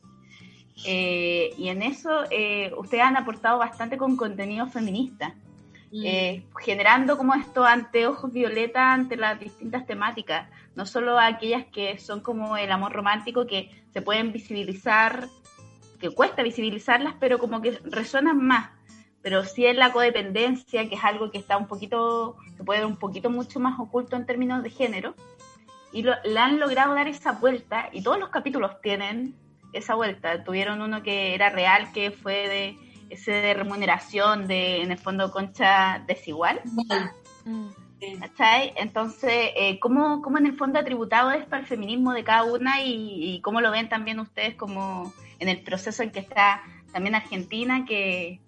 Eh, 0.85 1.53
y 1.57 1.67
en 1.67 1.81
eso 1.81 2.23
ustedes 2.77 3.03
han 3.03 3.17
aportado 3.17 3.59
bastante 3.59 3.97
con 3.97 4.15
contenido 4.15 4.67
feminista. 4.67 5.35
Mm. 5.91 6.05
Eh, 6.05 6.45
generando 6.61 7.17
como 7.17 7.33
estos 7.33 7.67
anteojos 7.67 8.31
violetas 8.31 8.81
ante 8.81 9.17
las 9.17 9.37
distintas 9.39 9.85
temáticas, 9.85 10.49
no 10.73 10.85
solo 10.85 11.19
aquellas 11.19 11.65
que 11.65 11.97
son 11.97 12.21
como 12.21 12.55
el 12.55 12.71
amor 12.71 12.93
romántico 12.93 13.45
que 13.45 13.69
se 13.91 14.01
pueden 14.01 14.31
visibilizar, 14.31 15.27
que 15.99 16.09
cuesta 16.09 16.43
visibilizarlas, 16.43 17.15
pero 17.19 17.39
como 17.39 17.61
que 17.61 17.77
resuenan 17.83 18.37
más, 18.37 18.69
pero 19.21 19.43
sí 19.43 19.65
es 19.65 19.75
la 19.75 19.91
codependencia, 19.91 20.87
que 20.87 20.95
es 20.95 21.03
algo 21.03 21.29
que 21.29 21.37
está 21.37 21.57
un 21.57 21.67
poquito, 21.67 22.37
que 22.55 22.63
puede 22.63 22.79
ser 22.79 22.87
un 22.87 22.95
poquito 22.95 23.29
mucho 23.29 23.59
más 23.59 23.77
oculto 23.77 24.15
en 24.15 24.25
términos 24.25 24.63
de 24.63 24.69
género, 24.69 25.13
y 25.91 26.03
lo, 26.03 26.13
le 26.23 26.39
han 26.39 26.57
logrado 26.57 26.95
dar 26.95 27.09
esa 27.09 27.33
vuelta, 27.33 27.89
y 27.91 28.01
todos 28.01 28.17
los 28.17 28.29
capítulos 28.29 28.79
tienen 28.81 29.35
esa 29.73 29.95
vuelta, 29.95 30.41
tuvieron 30.45 30.81
uno 30.81 31.03
que 31.03 31.35
era 31.35 31.49
real, 31.49 31.91
que 31.91 32.11
fue 32.11 32.47
de 32.47 32.90
ese 33.11 33.31
de 33.31 33.53
remuneración 33.53 34.47
de, 34.47 34.81
en 34.81 34.91
el 34.91 34.97
fondo, 34.97 35.31
concha 35.31 36.03
desigual. 36.07 36.61
¿Cachai? 38.19 38.73
Entonces, 38.77 39.51
eh, 39.55 39.79
¿cómo, 39.79 40.21
¿cómo, 40.21 40.39
en 40.39 40.47
el 40.47 40.57
fondo 40.57 40.79
ha 40.79 40.83
tributado 40.83 41.31
esto 41.31 41.55
al 41.55 41.67
feminismo 41.67 42.13
de 42.13 42.23
cada 42.23 42.43
una 42.43 42.81
y, 42.83 43.39
cómo 43.43 43.61
lo 43.61 43.69
ven 43.69 43.89
también 43.89 44.19
ustedes 44.19 44.55
como 44.55 45.13
en 45.39 45.49
el 45.49 45.61
proceso 45.61 46.01
en 46.01 46.11
que 46.11 46.19
está 46.19 46.63
también 46.91 47.13
Argentina, 47.13 47.85
que, 47.85 48.41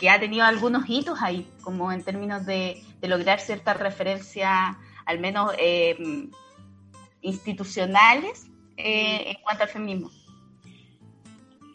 que 0.00 0.10
ha 0.10 0.18
tenido 0.18 0.44
algunos 0.44 0.88
hitos 0.88 1.22
ahí, 1.22 1.46
como 1.62 1.92
en 1.92 2.02
términos 2.02 2.44
de, 2.46 2.82
de 3.00 3.08
lograr 3.08 3.38
ciertas 3.38 3.78
referencias, 3.78 4.76
al 5.04 5.20
menos 5.20 5.52
eh, 5.58 6.28
institucionales, 7.22 8.48
eh, 8.76 9.30
en 9.30 9.42
cuanto 9.42 9.62
al 9.62 9.68
feminismo? 9.68 10.10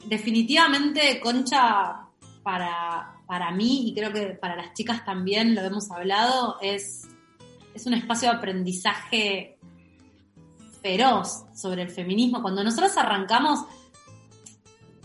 Definitivamente, 0.06 1.20
Concha 1.22 2.11
para, 2.44 3.22
para 3.28 3.52
mí 3.52 3.90
y 3.90 3.94
creo 3.94 4.12
que 4.12 4.28
para 4.28 4.56
las 4.56 4.74
chicas 4.74 5.06
también, 5.06 5.56
lo 5.56 5.62
hemos 5.62 5.92
hablado, 5.92 6.58
es, 6.62 7.08
es 7.74 7.86
un 7.86 7.94
espacio 7.94 8.30
de 8.30 8.38
aprendizaje 8.38 9.58
feroz 10.82 11.46
sobre 11.56 11.84
el 11.84 11.90
feminismo. 11.90 12.42
Cuando 12.42 12.64
nosotros 12.64 12.98
arrancamos, 12.98 13.60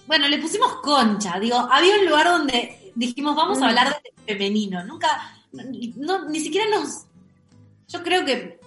bueno, 0.06 0.28
le 0.28 0.38
pusimos 0.38 0.76
concha, 0.76 1.38
digo, 1.38 1.56
había 1.56 1.96
un 1.98 2.06
lugar 2.06 2.26
donde 2.26 2.92
dijimos, 2.94 3.36
vamos 3.36 3.60
a 3.60 3.68
hablar 3.68 3.88
de 3.88 4.34
femenino, 4.34 4.84
nunca, 4.84 5.08
no, 5.52 6.28
ni 6.28 6.40
siquiera 6.40 6.66
nos, 6.70 7.06
yo 7.88 8.02
creo 8.02 8.24
que 8.24 8.58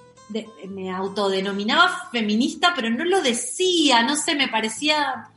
me 0.68 0.92
autodenominaba 0.92 2.10
feminista, 2.12 2.74
pero 2.76 2.90
no 2.90 3.04
lo 3.04 3.22
decía, 3.22 4.04
no 4.04 4.16
sé, 4.16 4.36
me 4.36 4.48
parecía 4.48 5.30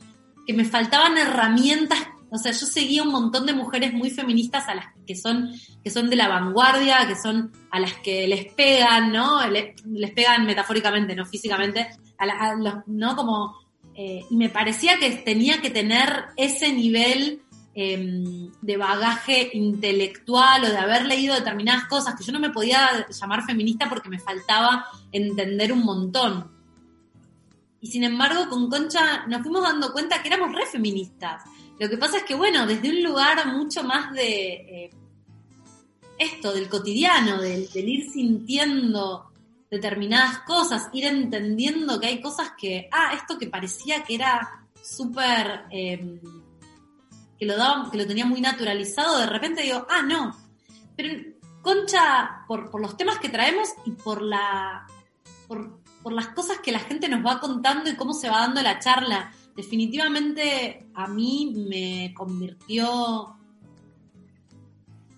que 0.46 0.52
me 0.52 0.64
faltaban 0.64 1.16
herramientas 1.16 1.98
o 2.32 2.38
sea, 2.38 2.52
yo 2.52 2.66
seguía 2.66 3.02
un 3.02 3.10
montón 3.10 3.44
de 3.44 3.52
mujeres 3.52 3.92
muy 3.92 4.08
feministas 4.08 4.66
a 4.66 4.74
las 4.74 4.86
que 5.06 5.14
son, 5.14 5.52
que 5.84 5.90
son 5.90 6.08
de 6.08 6.16
la 6.16 6.28
vanguardia, 6.28 7.06
que 7.06 7.14
son 7.14 7.52
a 7.70 7.78
las 7.78 7.92
que 7.98 8.26
les 8.26 8.52
pegan, 8.54 9.12
¿no? 9.12 9.46
les 9.48 10.10
pegan 10.12 10.46
metafóricamente, 10.46 11.14
no 11.14 11.26
físicamente, 11.26 11.88
a, 12.16 12.54
los, 12.54 12.74
¿no? 12.86 13.16
Como, 13.16 13.54
eh, 13.94 14.24
y 14.30 14.36
me 14.36 14.48
parecía 14.48 14.98
que 14.98 15.10
tenía 15.10 15.60
que 15.60 15.68
tener 15.68 16.24
ese 16.36 16.72
nivel 16.72 17.42
em, 17.74 18.50
de 18.62 18.76
bagaje 18.78 19.50
intelectual 19.52 20.64
o 20.64 20.70
de 20.70 20.78
haber 20.78 21.04
leído 21.04 21.34
determinadas 21.34 21.84
cosas, 21.84 22.14
que 22.14 22.24
yo 22.24 22.32
no 22.32 22.40
me 22.40 22.50
podía 22.50 23.06
llamar 23.10 23.44
feminista 23.44 23.90
porque 23.90 24.08
me 24.08 24.18
faltaba 24.18 24.86
entender 25.10 25.70
un 25.70 25.84
montón. 25.84 26.50
Y 27.82 27.88
sin 27.88 28.04
embargo, 28.04 28.48
con 28.48 28.70
Concha 28.70 29.26
nos 29.26 29.42
fuimos 29.42 29.64
dando 29.64 29.92
cuenta 29.92 30.22
que 30.22 30.28
éramos 30.28 30.54
re 30.54 30.64
feministas 30.64 31.42
lo 31.82 31.88
que 31.88 31.96
pasa 31.96 32.18
es 32.18 32.22
que, 32.22 32.36
bueno, 32.36 32.64
desde 32.64 32.90
un 32.90 33.02
lugar 33.02 33.44
mucho 33.48 33.82
más 33.82 34.12
de 34.12 34.52
eh, 34.52 34.90
esto, 36.16 36.52
del 36.52 36.68
cotidiano, 36.68 37.42
del, 37.42 37.68
ir 37.74 38.08
sintiendo 38.08 39.32
determinadas 39.68 40.38
cosas, 40.46 40.88
ir 40.92 41.06
entendiendo 41.06 41.98
que 41.98 42.06
hay 42.06 42.20
cosas 42.20 42.52
que, 42.56 42.88
ah, 42.92 43.14
esto 43.14 43.36
que 43.36 43.48
parecía 43.48 44.04
que 44.04 44.14
era 44.14 44.64
súper, 44.80 45.64
em, 45.70 46.20
que, 47.36 47.46
lo 47.46 47.56
daba, 47.56 47.90
que 47.90 47.98
lo 47.98 48.06
tenía 48.06 48.26
muy 48.26 48.40
naturalizado, 48.40 49.18
de 49.18 49.26
repente 49.26 49.62
digo, 49.62 49.84
ah, 49.90 50.02
no. 50.02 50.36
Pero 50.94 51.32
Concha, 51.62 52.44
por, 52.46 52.80
los 52.80 52.96
temas 52.96 53.18
que 53.18 53.28
traemos 53.28 53.70
y 53.84 53.90
por 53.90 54.22
la... 54.22 54.86
Por 55.48 56.12
las 56.12 56.28
cosas 56.28 56.58
que 56.58 56.72
la 56.72 56.80
gente 56.80 57.08
nos 57.08 57.26
va 57.26 57.40
contando 57.40 57.90
y 57.90 57.96
cómo 57.96 58.12
se 58.12 58.28
va 58.28 58.38
dando 58.38 58.62
la 58.62 58.78
charla 58.78 59.32
definitivamente 59.56 60.86
a 60.94 61.06
mí 61.08 61.54
me 61.68 62.14
convirtió 62.14 63.36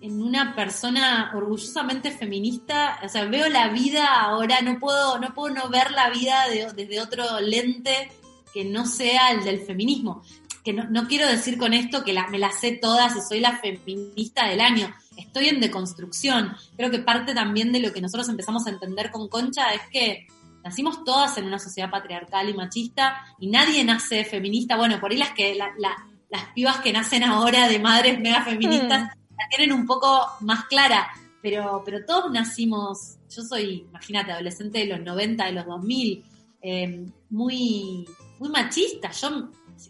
en 0.01 0.21
una 0.21 0.55
persona 0.55 1.31
orgullosamente 1.33 2.11
feminista, 2.11 2.99
o 3.03 3.09
sea, 3.09 3.25
veo 3.25 3.49
la 3.49 3.69
vida 3.69 4.05
ahora, 4.05 4.61
no 4.61 4.77
puedo 4.77 5.17
no 5.19 5.33
puedo 5.33 5.53
no 5.55 5.69
ver 5.69 5.91
la 5.91 6.09
vida 6.09 6.45
desde 6.75 7.01
otro 7.01 7.39
lente 7.39 8.11
que 8.53 8.63
no 8.63 8.85
sea 8.85 9.31
el 9.31 9.43
del 9.43 9.61
feminismo. 9.61 10.21
Que 10.63 10.73
no, 10.73 11.07
quiero 11.07 11.27
decir 11.27 11.57
con 11.57 11.73
esto 11.73 12.03
que 12.03 12.15
me 12.31 12.39
la 12.39 12.51
sé 12.51 12.71
todas 12.71 13.15
y 13.15 13.21
soy 13.21 13.39
la 13.39 13.57
feminista 13.59 14.47
del 14.47 14.61
año. 14.61 14.93
Estoy 15.15 15.49
en 15.49 15.59
deconstrucción. 15.59 16.55
Creo 16.75 16.89
que 16.89 16.99
parte 16.99 17.35
también 17.35 17.71
de 17.71 17.79
lo 17.79 17.93
que 17.93 18.01
nosotros 18.01 18.29
empezamos 18.29 18.65
a 18.65 18.71
entender 18.71 19.11
con 19.11 19.27
Concha 19.27 19.73
es 19.73 19.81
que 19.91 20.27
nacimos 20.65 21.03
todas 21.03 21.37
en 21.37 21.45
una 21.45 21.59
sociedad 21.59 21.91
patriarcal 21.91 22.49
y 22.49 22.55
machista 22.55 23.23
y 23.39 23.47
nadie 23.47 23.83
nace 23.83 24.25
feminista. 24.25 24.75
Bueno, 24.75 24.99
por 24.99 25.11
ahí 25.11 25.17
las 25.17 25.31
que 25.31 25.55
las 25.55 26.45
pibas 26.55 26.77
que 26.81 26.91
nacen 26.91 27.23
ahora 27.23 27.69
de 27.69 27.77
madres 27.77 28.19
mega 28.19 28.43
feministas 28.43 29.03
mm. 29.03 29.35
la 29.37 29.47
tienen 29.55 29.71
un 29.71 29.85
poco 29.85 30.27
más 30.41 30.65
clara, 30.65 31.07
pero, 31.39 31.83
pero 31.85 32.03
todos 32.03 32.31
nacimos, 32.31 33.17
yo 33.29 33.43
soy, 33.43 33.85
imagínate, 33.87 34.31
adolescente 34.31 34.79
de 34.79 34.87
los 34.87 35.01
90, 35.01 35.45
de 35.45 35.51
los 35.51 35.65
2000, 35.67 36.23
em, 36.61 37.11
muy, 37.29 38.05
muy 38.39 38.49
machista. 38.49 39.11
Yo 39.11 39.49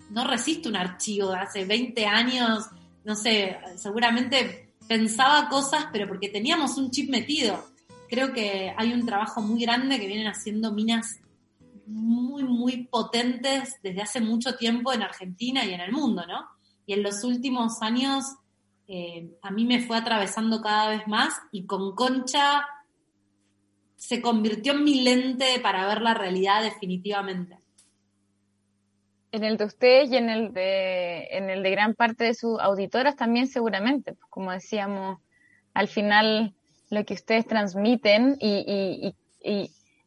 no 0.10 0.28
resisto 0.28 0.68
un 0.68 0.76
archivo 0.76 1.32
de 1.32 1.38
hace 1.38 1.64
20 1.64 2.06
años, 2.06 2.66
no 3.06 3.16
sé, 3.16 3.58
seguramente 3.78 4.74
pensaba 4.90 5.48
cosas, 5.48 5.88
pero 5.94 6.06
porque 6.06 6.28
teníamos 6.28 6.78
un 6.78 6.92
chip 6.92 7.10
metido 7.10 7.75
creo 8.10 8.34
que 8.34 8.74
hay 8.78 8.94
un 8.94 9.06
trabajo 9.06 9.42
muy 9.42 9.62
grande 9.62 10.00
que 10.00 10.08
vienen 10.08 10.28
haciendo 10.28 10.72
minas 10.72 11.20
muy, 11.86 12.44
muy 12.44 12.88
potentes 12.88 13.80
desde 13.84 14.02
hace 14.02 14.22
mucho 14.22 14.56
tiempo 14.56 14.92
en 14.94 15.04
Argentina 15.04 15.64
y 15.66 15.74
en 15.74 15.82
el 15.82 15.92
mundo, 15.92 16.26
¿no? 16.26 16.48
Y 16.86 16.94
en 16.94 17.04
los 17.04 17.24
últimos 17.24 17.82
años 17.82 18.26
eh, 18.88 19.30
a 19.42 19.52
mí 19.52 19.66
me 19.66 19.82
fue 19.82 19.98
atravesando 19.98 20.62
cada 20.62 20.90
vez 20.90 21.08
más 21.08 21.34
y 21.52 21.66
con 21.66 21.96
Concha 21.96 22.66
se 23.96 24.22
convirtió 24.22 24.74
en 24.74 24.84
mi 24.84 25.02
lente 25.02 25.60
para 25.62 25.88
ver 25.88 26.02
la 26.02 26.14
realidad 26.14 26.64
definitivamente. 26.64 27.58
En 29.32 29.44
el 29.44 29.58
de 29.58 29.66
ustedes 29.66 30.12
y 30.12 30.18
en 30.18 30.30
el 30.30 30.54
de, 30.54 31.28
en 31.32 31.50
el 31.50 31.64
de 31.64 31.72
gran 31.72 31.94
parte 31.94 32.24
de 32.24 32.34
sus 32.34 32.60
auditoras 32.60 33.16
también 33.16 33.48
seguramente, 33.48 34.14
pues 34.14 34.30
como 34.30 34.52
decíamos, 34.52 35.20
al 35.74 35.88
final 35.88 36.56
lo 36.90 37.06
que 37.06 37.14
ustedes 37.14 37.48
transmiten 37.48 38.38
y, 38.40 39.16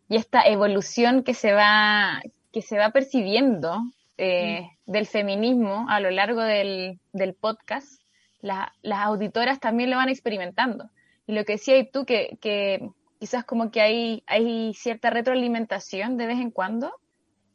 esta 0.09 0.43
evolución 0.47 1.23
que 1.23 1.35
se 1.35 1.53
va, 1.53 2.23
que 2.51 2.63
se 2.63 2.79
va 2.79 2.91
percibiendo 2.91 3.83
eh, 4.17 4.71
del 4.87 5.07
feminismo 5.07 5.87
a 5.89 6.01
lo 6.01 6.11
largo 6.11 6.43
del, 6.43 6.99
podcast, 7.39 8.01
las 8.41 8.71
auditoras 9.01 9.61
también 9.61 9.91
lo 9.91 9.97
van 9.97 10.09
experimentando. 10.09 10.91
Y 11.27 11.33
lo 11.33 11.45
que 11.45 11.53
decías 11.55 11.87
tú, 11.93 12.07
que, 12.07 12.39
que 12.41 12.89
quizás 13.21 13.45
como 13.45 13.71
que 13.71 13.83
hay, 13.83 14.23
hay 14.27 14.73
cierta 14.75 15.11
retroalimentación 15.11 16.17
de 16.17 16.27
vez 16.27 16.41
en 16.41 16.51
cuando, 16.51 16.93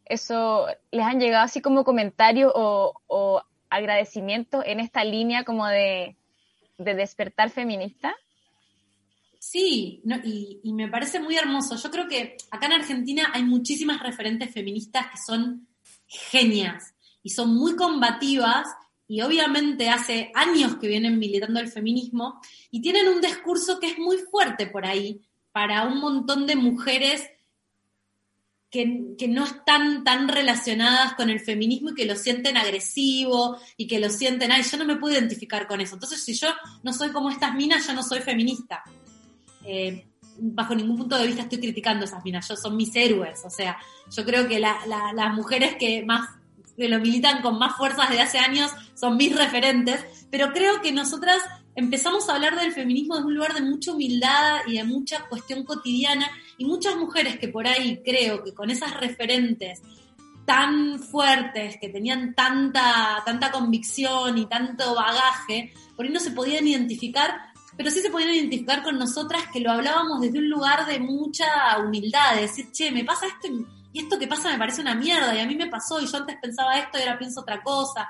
eso 0.06 0.68
les 0.92 1.06
han 1.06 1.20
llegado 1.20 1.44
así 1.44 1.62
como 1.62 1.84
comentarios 1.84 2.52
o, 2.54 2.94
o 3.08 3.42
agradecimientos 3.70 4.64
en 4.68 4.80
esta 4.80 5.04
línea 5.04 5.44
como 5.44 5.66
de, 5.66 6.16
de 6.78 6.96
despertar 6.96 7.50
feminista. 7.50 8.16
Sí, 9.46 10.02
y, 10.24 10.62
y, 10.64 10.74
me 10.74 10.88
parece 10.88 11.20
muy 11.20 11.36
hermoso. 11.36 11.76
Yo 11.76 11.92
creo 11.92 12.08
que 12.08 12.38
acá 12.50 12.68
en 12.68 12.74
Argentina 12.74 13.30
hay 13.34 13.44
muchísimas 13.44 14.02
referentes 14.02 14.54
feministas 14.54 15.08
que 15.12 15.18
son 15.18 15.68
genias 16.08 16.96
y 17.22 17.30
son 17.32 17.54
muy 17.54 17.76
combativas 17.76 18.66
y 19.06 19.22
obviamente 19.22 19.90
hace 19.90 20.32
años 20.34 20.78
que 20.78 20.88
vienen 20.88 21.20
militando 21.20 21.60
el 21.60 21.68
feminismo 21.68 22.40
y 22.72 22.82
tienen 22.82 23.10
un 23.10 23.20
discurso 23.20 23.82
que 23.82 23.88
es 23.88 24.00
muy 24.00 24.18
fuerte 24.18 24.66
por 24.66 24.86
ahí 24.86 25.22
para 25.52 25.88
un 25.88 26.00
montón 26.00 26.48
de 26.48 26.56
mujeres 26.56 27.30
que, 28.70 29.28
no 29.28 29.44
están 29.44 30.06
tan 30.06 30.30
relacionadas 30.30 31.16
con 31.16 31.30
el 31.30 31.42
feminismo 31.42 31.90
y 31.90 31.96
que 31.96 32.06
lo 32.06 32.16
sienten 32.16 32.56
agresivo 32.56 33.58
y 33.76 33.88
que 33.88 34.00
lo 34.00 34.10
sienten, 34.10 34.54
ay, 34.54 34.64
yo 34.64 34.78
no 34.78 34.86
me 34.86 34.96
puedo 34.96 35.14
identificar 35.14 35.68
con 35.68 35.82
eso. 35.82 35.96
Entonces, 35.96 36.24
si 36.24 36.34
yo 36.34 36.48
no 36.82 36.94
soy 36.94 37.12
como 37.12 37.30
estas 37.30 37.54
minas, 37.54 37.86
yo 37.86 37.94
no 37.94 38.02
soy 38.02 38.22
feminista. 38.22 38.84
Eh, 39.66 40.08
bajo 40.38 40.76
ningún 40.76 40.98
punto 40.98 41.18
de 41.18 41.28
vista 41.28 41.44
estoy 41.44 41.60
criticando 41.60 42.06
esas 42.06 42.24
minas, 42.24 42.48
yo 42.48 42.56
son 42.56 42.76
mis 42.76 42.96
héroes. 42.96 43.42
O 43.46 43.50
sea, 43.50 43.78
yo 44.10 44.26
creo 44.26 44.48
que 44.48 44.60
las 44.60 45.34
mujeres 45.34 45.76
que 45.76 46.04
más 46.06 46.30
que 46.76 46.90
lo 46.90 47.00
militan 47.00 47.42
con 47.42 47.60
más 47.60 47.76
fuerzas 47.76 48.10
desde 48.10 48.24
hace 48.24 48.40
años 48.40 48.72
son 48.96 49.16
mis 49.18 49.36
referentes, 49.36 50.04
pero 50.32 50.52
creo 50.54 50.82
que 50.82 50.92
nosotras 50.92 51.38
empezamos 51.76 52.28
a 52.28 52.36
hablar 52.36 52.60
del 52.60 52.72
feminismo 52.72 53.16
desde 53.16 53.28
un 53.28 53.36
lugar 53.36 53.54
de 53.54 53.62
mucha 53.62 53.92
humildad 53.92 54.62
y 54.68 54.78
de 54.78 54.84
mucha 54.84 55.28
cuestión 55.28 55.64
cotidiana 55.64 56.30
y 56.58 56.66
muchas 56.66 56.96
mujeres 56.96 57.38
que 57.38 57.48
por 57.48 57.68
ahí 57.68 58.02
creo 58.04 58.44
que 58.44 58.54
con 58.54 58.70
esas 58.70 59.00
referentes 59.00 59.82
tan 60.46 61.00
fuertes, 61.00 61.78
que 61.80 61.90
tenían 61.90 62.34
tanta, 62.34 63.22
tanta 63.26 63.50
convicción 63.52 64.38
y 64.38 64.46
tanto 64.48 64.94
bagaje, 64.94 65.74
por 65.96 66.06
ahí 66.06 66.12
no 66.12 66.20
se 66.20 66.32
podían 66.32 66.68
identificar, 66.68 67.53
pero 67.76 67.90
sí 67.90 68.02
se 68.02 68.10
podían 68.10 68.34
identificar 68.34 68.84
con 68.84 68.98
nosotras 68.98 69.44
que 69.52 69.60
lo 69.60 69.72
hablábamos 69.72 70.22
desde 70.22 70.40
un 70.40 70.50
lugar 70.50 70.86
de 70.86 71.00
mucha 71.00 71.78
humildad, 71.80 72.36
de 72.36 72.42
decir, 72.42 72.72
che, 72.72 72.92
me 72.92 73.04
pasa 73.04 73.28
esto 73.28 73.48
y 73.92 74.00
esto 74.00 74.18
que 74.18 74.28
pasa 74.28 74.52
me 74.52 74.58
parece 74.58 74.82
una 74.82 74.96
mierda 74.96 75.36
y 75.36 75.40
a 75.40 75.46
mí 75.46 75.56
me 75.56 75.68
pasó 75.68 76.02
y 76.02 76.08
yo 76.08 76.18
antes 76.18 76.38
pensaba 76.42 76.78
esto 76.78 76.98
y 76.98 77.02
ahora 77.02 77.18
pienso 77.18 77.42
otra 77.42 77.62
cosa. 77.62 78.10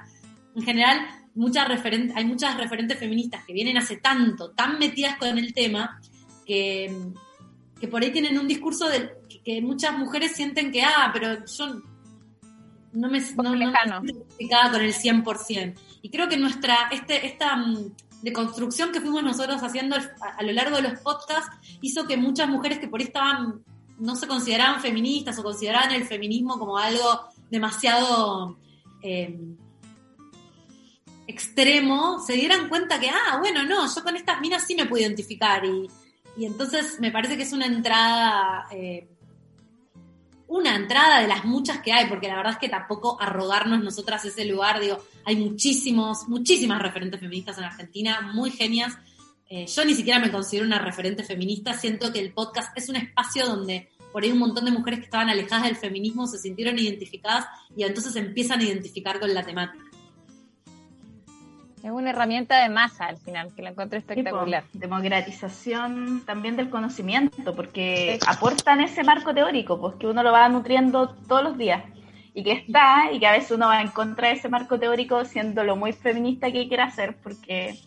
En 0.55 0.63
general, 0.63 1.05
muchas 1.35 1.67
referentes, 1.67 2.15
hay 2.15 2.25
muchas 2.25 2.55
referentes 2.57 2.97
feministas 2.97 3.43
que 3.45 3.53
vienen 3.53 3.77
hace 3.77 3.97
tanto, 3.97 4.51
tan 4.51 4.79
metidas 4.79 5.17
con 5.17 5.37
el 5.37 5.53
tema, 5.53 5.99
que, 6.45 6.95
que 7.79 7.87
por 7.87 8.01
ahí 8.01 8.11
tienen 8.11 8.37
un 8.37 8.47
discurso 8.47 8.87
de 8.87 9.11
que, 9.43 9.61
muchas 9.61 9.97
mujeres 9.97 10.31
sienten 10.33 10.71
que, 10.71 10.83
ah, 10.83 11.09
pero 11.11 11.45
yo 11.45 11.81
no 12.93 13.09
me, 13.09 13.19
no, 13.19 13.43
no 13.43 14.01
me 14.01 14.11
identificada 14.11 14.71
con 14.71 14.81
el 14.81 14.93
100%. 14.93 15.73
Y 16.01 16.09
creo 16.09 16.29
que 16.29 16.37
nuestra, 16.37 16.89
este, 16.91 17.25
esta 17.25 17.57
mm, 18.23 18.25
deconstrucción 18.25 18.91
que 18.91 19.01
fuimos 19.01 19.23
nosotros 19.23 19.61
haciendo 19.61 19.95
a, 19.95 20.43
lo 20.43 20.51
largo 20.51 20.77
de 20.77 20.83
los 20.83 20.99
podcasts 20.99 21.55
hizo 21.81 22.05
que 22.07 22.17
muchas 22.17 22.47
mujeres 22.47 22.79
que 22.79 22.87
por 22.87 22.99
ahí 22.99 23.07
estaban, 23.07 23.63
no 23.99 24.15
se 24.15 24.27
consideraban 24.27 24.81
feministas 24.81 25.37
o 25.39 25.43
consideraban 25.43 25.91
el 25.91 26.05
feminismo 26.05 26.57
como 26.57 26.77
algo 26.77 27.27
demasiado 27.49 28.57
eh, 29.01 29.37
extremo 31.27 32.19
se 32.19 32.33
dieran 32.33 32.69
cuenta 32.69 32.99
que, 32.99 33.09
ah, 33.09 33.37
bueno, 33.39 33.63
no, 33.63 33.93
yo 33.93 34.03
con 34.03 34.15
estas 34.15 34.41
minas 34.41 34.65
sí 34.65 34.75
me 34.75 34.85
puedo 34.85 35.03
identificar. 35.03 35.63
Y, 35.65 35.87
y 36.37 36.45
entonces 36.45 36.99
me 36.99 37.11
parece 37.11 37.37
que 37.37 37.43
es 37.43 37.53
una 37.53 37.65
entrada, 37.65 38.65
eh, 38.71 39.07
una 40.53 40.75
entrada 40.75 41.19
de 41.19 41.27
las 41.27 41.45
muchas 41.45 41.79
que 41.79 41.91
hay, 41.91 42.07
porque 42.07 42.27
la 42.27 42.35
verdad 42.35 42.53
es 42.53 42.59
que 42.59 42.69
tampoco 42.69 43.19
arrogarnos 43.19 43.83
nosotras 43.83 44.23
ese 44.23 44.45
lugar, 44.45 44.79
digo, 44.79 44.99
hay 45.25 45.35
muchísimos, 45.35 46.27
muchísimas 46.27 46.79
referentes 46.79 47.19
feministas 47.19 47.57
en 47.57 47.63
Argentina, 47.63 48.21
muy 48.21 48.51
genias. 48.51 48.95
Eh, 49.49 49.65
yo 49.65 49.83
ni 49.83 49.95
siquiera 49.95 50.19
me 50.19 50.31
considero 50.31 50.67
una 50.67 50.77
referente 50.77 51.23
feminista, 51.23 51.73
siento 51.73 52.13
que 52.13 52.19
el 52.19 52.33
podcast 52.33 52.77
es 52.77 52.87
un 52.87 52.97
espacio 52.97 53.47
donde 53.47 53.89
por 54.11 54.21
ahí 54.21 54.31
un 54.31 54.37
montón 54.37 54.65
de 54.65 54.71
mujeres 54.71 54.99
que 54.99 55.05
estaban 55.05 55.31
alejadas 55.31 55.65
del 55.65 55.75
feminismo 55.75 56.27
se 56.27 56.37
sintieron 56.37 56.77
identificadas 56.77 57.47
y 57.75 57.81
entonces 57.81 58.15
empiezan 58.15 58.59
a 58.59 58.63
identificar 58.63 59.19
con 59.19 59.33
la 59.33 59.41
temática. 59.41 59.83
Es 61.83 61.91
una 61.91 62.11
herramienta 62.11 62.63
de 62.63 62.69
masa 62.69 63.07
al 63.07 63.17
final, 63.17 63.53
que 63.53 63.61
la 63.61 63.71
encuentro 63.71 63.99
espectacular. 63.99 64.63
democratización 64.71 66.23
también 66.25 66.55
del 66.55 66.69
conocimiento, 66.69 67.53
porque 67.53 68.19
aportan 68.25 68.79
ese 68.79 69.03
marco 69.03 69.33
teórico, 69.33 69.81
pues 69.81 69.95
que 69.95 70.07
uno 70.07 70.23
lo 70.23 70.31
va 70.31 70.47
nutriendo 70.47 71.09
todos 71.27 71.43
los 71.43 71.57
días. 71.57 71.83
Y 72.33 72.41
que 72.45 72.53
está, 72.53 73.11
y 73.11 73.19
que 73.19 73.27
a 73.27 73.33
veces 73.33 73.51
uno 73.51 73.67
va 73.67 73.81
en 73.81 73.89
contra 73.89 74.29
de 74.29 74.35
ese 74.35 74.47
marco 74.47 74.79
teórico 74.79 75.25
siendo 75.25 75.65
lo 75.65 75.75
muy 75.75 75.91
feminista 75.91 76.49
que 76.53 76.69
quiere 76.69 76.83
hacer, 76.83 77.17
porque 77.21 77.77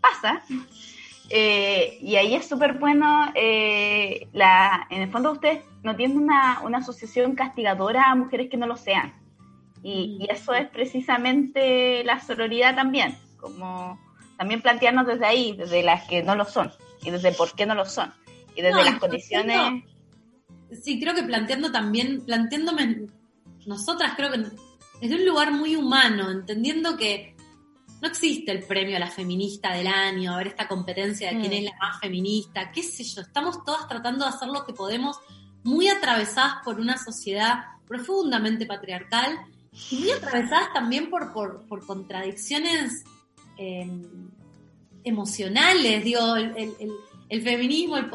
pasa. 0.00 0.44
Eh, 1.28 1.98
y 2.00 2.14
ahí 2.14 2.36
es 2.36 2.48
súper 2.48 2.74
bueno, 2.74 3.32
eh, 3.34 4.28
la, 4.32 4.86
en 4.90 5.02
el 5.02 5.10
fondo 5.10 5.32
ustedes 5.32 5.64
no 5.82 5.96
tienen 5.96 6.18
una, 6.18 6.60
una 6.62 6.78
asociación 6.78 7.34
castigadora 7.34 8.12
a 8.12 8.14
mujeres 8.14 8.48
que 8.48 8.56
no 8.56 8.68
lo 8.68 8.76
sean 8.76 9.12
y, 9.82 10.26
eso 10.30 10.54
es 10.54 10.68
precisamente 10.68 12.02
la 12.04 12.20
sororidad 12.20 12.74
también, 12.74 13.16
como 13.36 13.98
también 14.36 14.62
plantearnos 14.62 15.06
desde 15.06 15.26
ahí, 15.26 15.56
desde 15.56 15.82
las 15.82 16.06
que 16.08 16.22
no 16.22 16.34
lo 16.34 16.44
son, 16.44 16.72
y 17.02 17.10
desde 17.10 17.32
por 17.32 17.54
qué 17.54 17.66
no 17.66 17.74
lo 17.74 17.84
son, 17.86 18.12
y 18.56 18.62
desde 18.62 18.84
las 18.84 18.98
condiciones... 18.98 19.84
Sí, 20.82 21.00
creo 21.00 21.14
que 21.14 21.22
planteando 21.22 21.72
también, 21.72 22.20
planteándome, 22.26 23.06
nosotras 23.66 24.12
creo 24.16 24.30
que 24.30 24.44
desde 25.00 25.16
un 25.16 25.24
lugar 25.24 25.52
muy 25.52 25.76
humano, 25.76 26.30
entendiendo 26.30 26.96
que 26.96 27.34
no 28.00 28.08
existe 28.08 28.52
el 28.52 28.64
premio 28.64 28.96
a 28.96 29.00
la 29.00 29.10
feminista 29.10 29.72
del 29.72 29.86
año, 29.86 30.34
a 30.34 30.36
ver 30.36 30.48
esta 30.48 30.68
competencia 30.68 31.30
de 31.30 31.40
quién 31.40 31.52
mm. 31.52 31.54
es 31.54 31.64
la 31.64 31.78
más 31.80 32.00
feminista, 32.00 32.70
qué 32.70 32.82
sé 32.82 33.02
yo, 33.04 33.22
estamos 33.22 33.64
todas 33.64 33.88
tratando 33.88 34.24
de 34.24 34.30
hacer 34.30 34.48
lo 34.48 34.64
que 34.64 34.72
podemos, 34.72 35.18
muy 35.64 35.88
atravesadas 35.88 36.56
por 36.64 36.78
una 36.78 36.96
sociedad 36.96 37.64
profundamente 37.86 38.66
patriarcal 38.66 39.38
y 39.90 39.96
muy 39.98 40.10
atravesadas 40.10 40.72
también 40.72 41.10
por, 41.10 41.32
por, 41.32 41.86
contradicciones 41.86 43.04
em, 43.56 44.02
emocionales, 45.04 46.04
digo, 46.04 46.36
el, 46.36 47.42
feminismo, 47.42 47.96
el, 47.96 48.10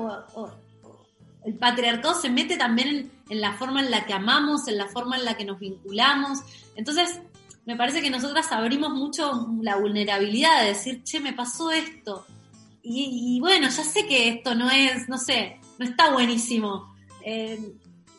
el, 1.45 1.53
patriarcado 1.55 2.19
se 2.19 2.29
mete 2.29 2.57
también 2.57 3.11
en, 3.29 3.41
la 3.41 3.53
forma 3.53 3.81
en 3.81 3.91
la 3.91 4.05
que 4.05 4.13
amamos, 4.13 4.67
en 4.67 4.77
la 4.77 4.87
forma 4.87 5.17
en 5.17 5.25
la 5.25 5.37
que 5.37 5.45
nos 5.45 5.59
vinculamos. 5.59 6.39
Entonces, 6.75 7.19
me 7.65 7.75
parece 7.77 8.01
que 8.01 8.09
nosotras 8.09 8.51
abrimos 8.51 8.91
mucho 8.91 9.47
la 9.61 9.77
vulnerabilidad 9.77 10.61
de 10.61 10.69
decir, 10.69 11.03
che, 11.03 11.19
me 11.19 11.33
pasó 11.33 11.71
esto. 11.71 12.25
Y, 12.85 13.39
bueno, 13.39 13.69
ya 13.69 13.83
sé 13.83 14.05
que 14.05 14.27
esto 14.27 14.55
no 14.55 14.69
es, 14.69 15.07
no 15.07 15.17
sé, 15.17 15.61
no 15.79 15.85
está 15.85 16.11
buenísimo. 16.11 16.93
Eh, 17.25 17.75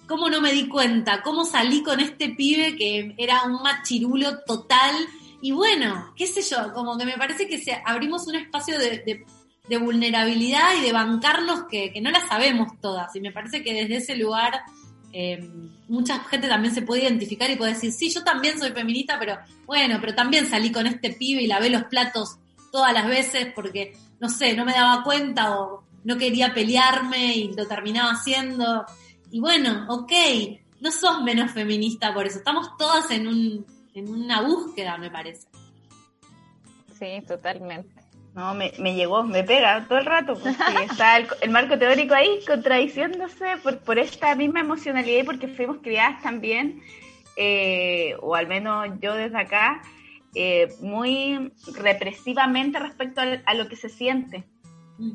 ¿Cómo 0.06 0.28
no 0.28 0.40
me 0.40 0.52
di 0.52 0.68
cuenta? 0.68 1.22
¿Cómo 1.22 1.44
salí 1.44 1.82
con 1.82 2.00
este 2.00 2.30
pibe 2.30 2.76
que 2.76 3.14
era 3.16 3.44
un 3.44 3.62
machirulo 3.62 4.40
total? 4.40 4.94
Y 5.40 5.52
bueno, 5.52 6.12
qué 6.16 6.26
sé 6.26 6.42
yo, 6.42 6.72
como 6.72 6.96
que 6.98 7.06
me 7.06 7.16
parece 7.16 7.46
que 7.46 7.58
se, 7.58 7.80
abrimos 7.84 8.26
un 8.26 8.36
espacio 8.36 8.78
de, 8.78 9.24
vulnerabilidad 9.78 10.76
y 10.78 10.82
de 10.82 10.92
bancarnos 10.92 11.64
que, 11.70 11.92
no 12.02 12.10
la 12.10 12.26
sabemos 12.26 12.78
todas. 12.80 13.14
Y 13.16 13.20
me 13.20 13.32
parece 13.32 13.62
que 13.62 13.72
desde 13.72 13.96
ese 13.96 14.16
lugar 14.16 14.62
eh, 15.12 15.48
mucha 15.88 16.20
gente 16.24 16.48
también 16.48 16.74
se 16.74 16.82
puede 16.82 17.04
identificar 17.04 17.50
y 17.50 17.56
puede 17.56 17.72
decir, 17.74 17.92
sí, 17.92 18.10
yo 18.10 18.22
también 18.24 18.58
soy 18.58 18.72
feminista, 18.72 19.18
pero 19.18 19.38
bueno, 19.66 19.98
pero 20.00 20.14
también 20.14 20.48
salí 20.48 20.70
con 20.70 20.86
este 20.86 21.10
pibe 21.10 21.42
y 21.42 21.46
lavé 21.46 21.70
los 21.70 21.84
platos 21.84 22.38
todas 22.70 22.92
las 22.92 23.06
veces 23.06 23.48
porque, 23.54 23.96
no 24.20 24.28
sé, 24.28 24.54
no 24.54 24.64
me 24.64 24.72
daba 24.72 25.02
cuenta 25.02 25.58
o 25.58 25.84
no 26.04 26.18
quería 26.18 26.52
pelearme 26.52 27.36
y 27.36 27.52
lo 27.52 27.66
terminaba 27.66 28.10
haciendo. 28.10 28.84
Y 29.34 29.40
bueno, 29.40 29.84
ok, 29.88 30.12
no 30.80 30.92
sos 30.92 31.20
menos 31.24 31.50
feminista 31.50 32.14
por 32.14 32.24
eso. 32.24 32.38
Estamos 32.38 32.76
todas 32.76 33.10
en, 33.10 33.26
un, 33.26 33.66
en 33.92 34.08
una 34.08 34.42
búsqueda, 34.42 34.96
me 34.96 35.10
parece. 35.10 35.48
Sí, 36.96 37.20
totalmente. 37.26 37.92
No, 38.32 38.54
me, 38.54 38.70
me 38.78 38.94
llegó, 38.94 39.24
me 39.24 39.42
pega 39.42 39.88
todo 39.88 39.98
el 39.98 40.04
rato, 40.04 40.34
porque 40.34 40.50
está 40.88 41.16
el, 41.16 41.50
marco 41.50 41.76
teórico 41.76 42.14
ahí 42.14 42.38
contradiciéndose 42.46 43.56
por, 43.60 43.80
por 43.80 43.98
esta 43.98 44.36
misma 44.36 44.60
emocionalidad 44.60 45.22
y 45.22 45.24
porque 45.24 45.48
fuimos 45.48 45.78
criadas 45.78 46.22
también, 46.22 46.80
eh, 47.36 48.14
o 48.22 48.36
al 48.36 48.46
menos 48.46 48.86
yo 49.00 49.14
desde 49.14 49.36
acá, 49.36 49.82
eh, 50.36 50.68
muy 50.80 51.52
represivamente 51.74 52.78
respecto 52.78 53.20
a, 53.20 53.54
lo 53.54 53.66
que 53.66 53.74
se 53.74 53.88
siente. 53.88 54.44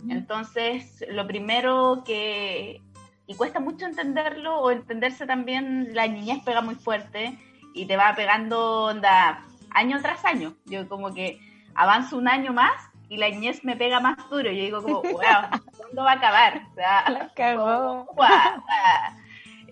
Entonces, 0.09 1.05
lo 1.07 1.25
primero 1.25 2.03
que 2.05 2.81
y 3.29 3.35
cuesta 3.35 3.59
mucho 3.59 3.85
entenderlo 3.85 4.57
o 4.59 4.71
entenderse 4.71 5.27
también, 5.27 5.93
la 5.93 6.07
niñez 6.07 6.43
pega 6.43 6.61
muy 6.61 6.73
fuerte 6.73 7.37
y 7.75 7.85
te 7.85 7.95
va 7.95 8.15
pegando 8.15 8.85
onda 8.85 9.45
año 9.69 10.01
tras 10.01 10.25
año. 10.25 10.55
Yo 10.65 10.89
como 10.89 11.13
que 11.13 11.39
avanzo 11.75 12.17
un 12.17 12.27
año 12.27 12.53
más 12.53 12.89
y 13.07 13.17
la 13.17 13.29
niñez 13.29 13.63
me 13.63 13.75
pega 13.75 13.99
más 13.99 14.17
duro. 14.31 14.49
Yo 14.51 14.63
digo 14.63 14.81
como, 14.81 15.01
wow, 15.03 15.61
¿cuándo 15.77 16.03
va 16.03 16.13
a 16.13 16.15
acabar? 16.15 16.61
O 16.71 18.15
sea, 18.15 19.15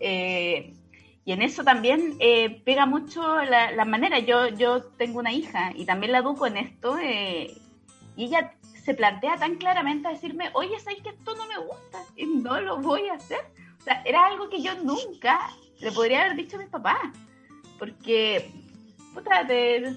eh, 0.01 0.75
y 1.25 1.31
en 1.31 1.41
eso 1.41 1.63
también 1.63 2.15
eh, 2.19 2.61
pega 2.63 2.85
mucho 2.85 3.41
la, 3.41 3.85
manera. 3.85 4.19
Yo, 4.19 4.49
yo 4.49 4.83
tengo 4.83 5.17
una 5.17 5.31
hija 5.31 5.71
y 5.73 5.85
también 5.85 6.11
la 6.11 6.19
educo 6.19 6.45
en 6.45 6.57
esto 6.57 6.99
eh, 6.99 7.57
y 8.15 8.25
ella 8.25 8.53
se 8.87 8.93
plantea 8.93 9.35
tan 9.35 9.55
claramente 9.55 10.07
a 10.07 10.11
decirme, 10.11 10.49
oye, 10.53 10.79
¿sabes 10.79 11.03
que 11.03 11.09
esto 11.09 11.35
no 11.35 11.45
me 11.45 11.57
gusta? 11.57 12.05
Y 12.15 12.25
no 12.25 12.61
lo 12.61 12.77
voy 12.77 13.09
a 13.09 13.15
hacer. 13.15 13.41
O 13.81 13.83
sea, 13.83 14.01
era 14.05 14.25
algo 14.27 14.47
que 14.47 14.61
yo 14.61 14.75
nunca 14.75 15.49
le 15.81 15.91
podría 15.91 16.21
haber 16.21 16.37
dicho 16.37 16.55
a 16.55 16.59
mis 16.59 16.69
papás. 16.69 17.01
Porque, 17.77 18.49
puta, 19.13 19.45
te, 19.45 19.93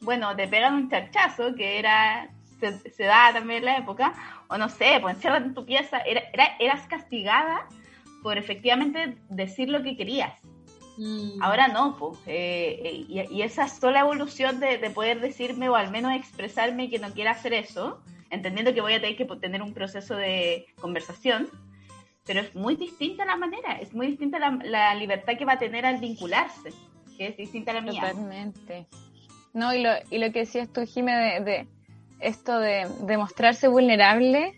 bueno, 0.00 0.34
te 0.34 0.48
pegan 0.48 0.74
un 0.74 0.90
charchazo, 0.90 1.54
que 1.54 1.78
era, 1.78 2.28
se, 2.58 3.04
da 3.04 3.32
también 3.32 3.60
en 3.60 3.66
la 3.66 3.76
época, 3.76 4.12
o 4.48 4.58
no 4.58 4.68
sé, 4.68 4.98
pues 5.00 5.14
encierran 5.14 5.44
en 5.44 5.54
tu 5.54 5.64
pieza, 5.64 6.00
era, 6.00 6.22
eras 6.58 6.88
castigada 6.88 7.68
por 8.24 8.36
efectivamente 8.36 9.16
decir 9.28 9.68
lo 9.68 9.80
que 9.84 9.96
querías. 9.96 10.34
Mm. 10.96 11.40
Ahora 11.40 11.68
no, 11.68 11.96
pues. 11.96 12.18
y, 12.26 13.28
y, 13.30 13.42
esa 13.42 13.68
sola 13.68 14.00
evolución 14.00 14.58
de, 14.58 14.78
de, 14.78 14.90
poder 14.90 15.20
decirme 15.20 15.68
o 15.68 15.76
al 15.76 15.92
menos 15.92 16.12
expresarme 16.14 16.90
que 16.90 16.98
no 16.98 17.12
quiera 17.12 17.30
hacer 17.30 17.52
eso, 17.52 18.00
entendiendo 18.34 18.74
que 18.74 18.80
voy 18.80 18.94
a 18.94 19.00
tener 19.00 19.16
que 19.16 19.24
tener 19.24 19.62
un 19.62 19.72
proceso 19.72 20.16
de 20.16 20.66
conversación, 20.80 21.48
pero 22.26 22.40
es 22.40 22.54
muy 22.54 22.76
distinta 22.76 23.24
la 23.24 23.36
manera, 23.36 23.78
es 23.80 23.92
muy 23.94 24.08
distinta 24.08 24.38
la, 24.38 24.94
libertad 24.94 25.34
que 25.38 25.44
va 25.44 25.54
a 25.54 25.58
tener 25.58 25.84
al 25.86 25.98
vincularse, 25.98 26.70
que 27.16 27.28
es 27.28 27.36
distinta 27.36 27.72
a 27.72 27.74
la 27.74 27.80
mía. 27.82 28.00
Totalmente. 28.00 28.86
No, 29.52 29.72
y 29.74 29.82
lo, 29.82 29.90
y 30.10 30.18
lo 30.18 30.32
que 30.32 30.40
decías 30.40 30.68
tú, 30.72 30.84
Jime, 30.86 31.14
de, 31.14 31.40
de 31.40 31.68
esto 32.20 32.58
de, 32.58 32.88
de, 33.02 33.16
mostrarse 33.16 33.68
vulnerable, 33.68 34.54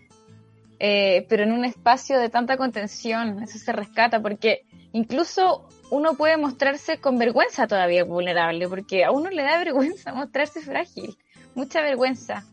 eh, 0.79 1.25
pero 1.29 1.43
en 1.43 1.51
un 1.51 1.65
espacio 1.65 2.19
de 2.19 2.29
tanta 2.29 2.57
contención, 2.57 3.43
eso 3.43 3.59
se 3.59 3.71
rescata, 3.73 4.21
porque 4.21 4.65
incluso 4.93 5.67
uno 5.89 6.15
puede 6.15 6.37
mostrarse 6.37 6.99
con 6.99 7.17
vergüenza 7.17 7.67
todavía 7.67 8.03
vulnerable, 8.03 8.67
porque 8.67 9.03
a 9.03 9.11
uno 9.11 9.29
le 9.29 9.43
da 9.43 9.57
vergüenza 9.57 10.13
mostrarse 10.15 10.61
frágil, 10.61 11.17
mucha 11.55 11.81
vergüenza. 11.81 12.45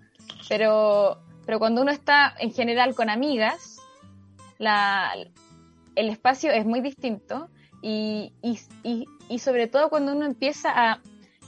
Pero, 0.49 1.19
pero 1.47 1.59
cuando 1.59 1.83
uno 1.83 1.91
está 1.91 2.35
en 2.39 2.53
general 2.53 2.95
con 2.95 3.11
amigas, 3.11 3.79
la, 4.59 5.13
el 5.97 6.09
espacio 6.09 6.51
es 6.53 6.65
muy 6.65 6.81
distinto 6.81 7.49
y, 7.83 8.33
y, 8.43 9.07
y, 9.29 9.39
sobre 9.39 9.67
todo 9.67 9.91
cuando 9.91 10.13
uno 10.13 10.25
empieza 10.25 10.71
a, 10.73 11.01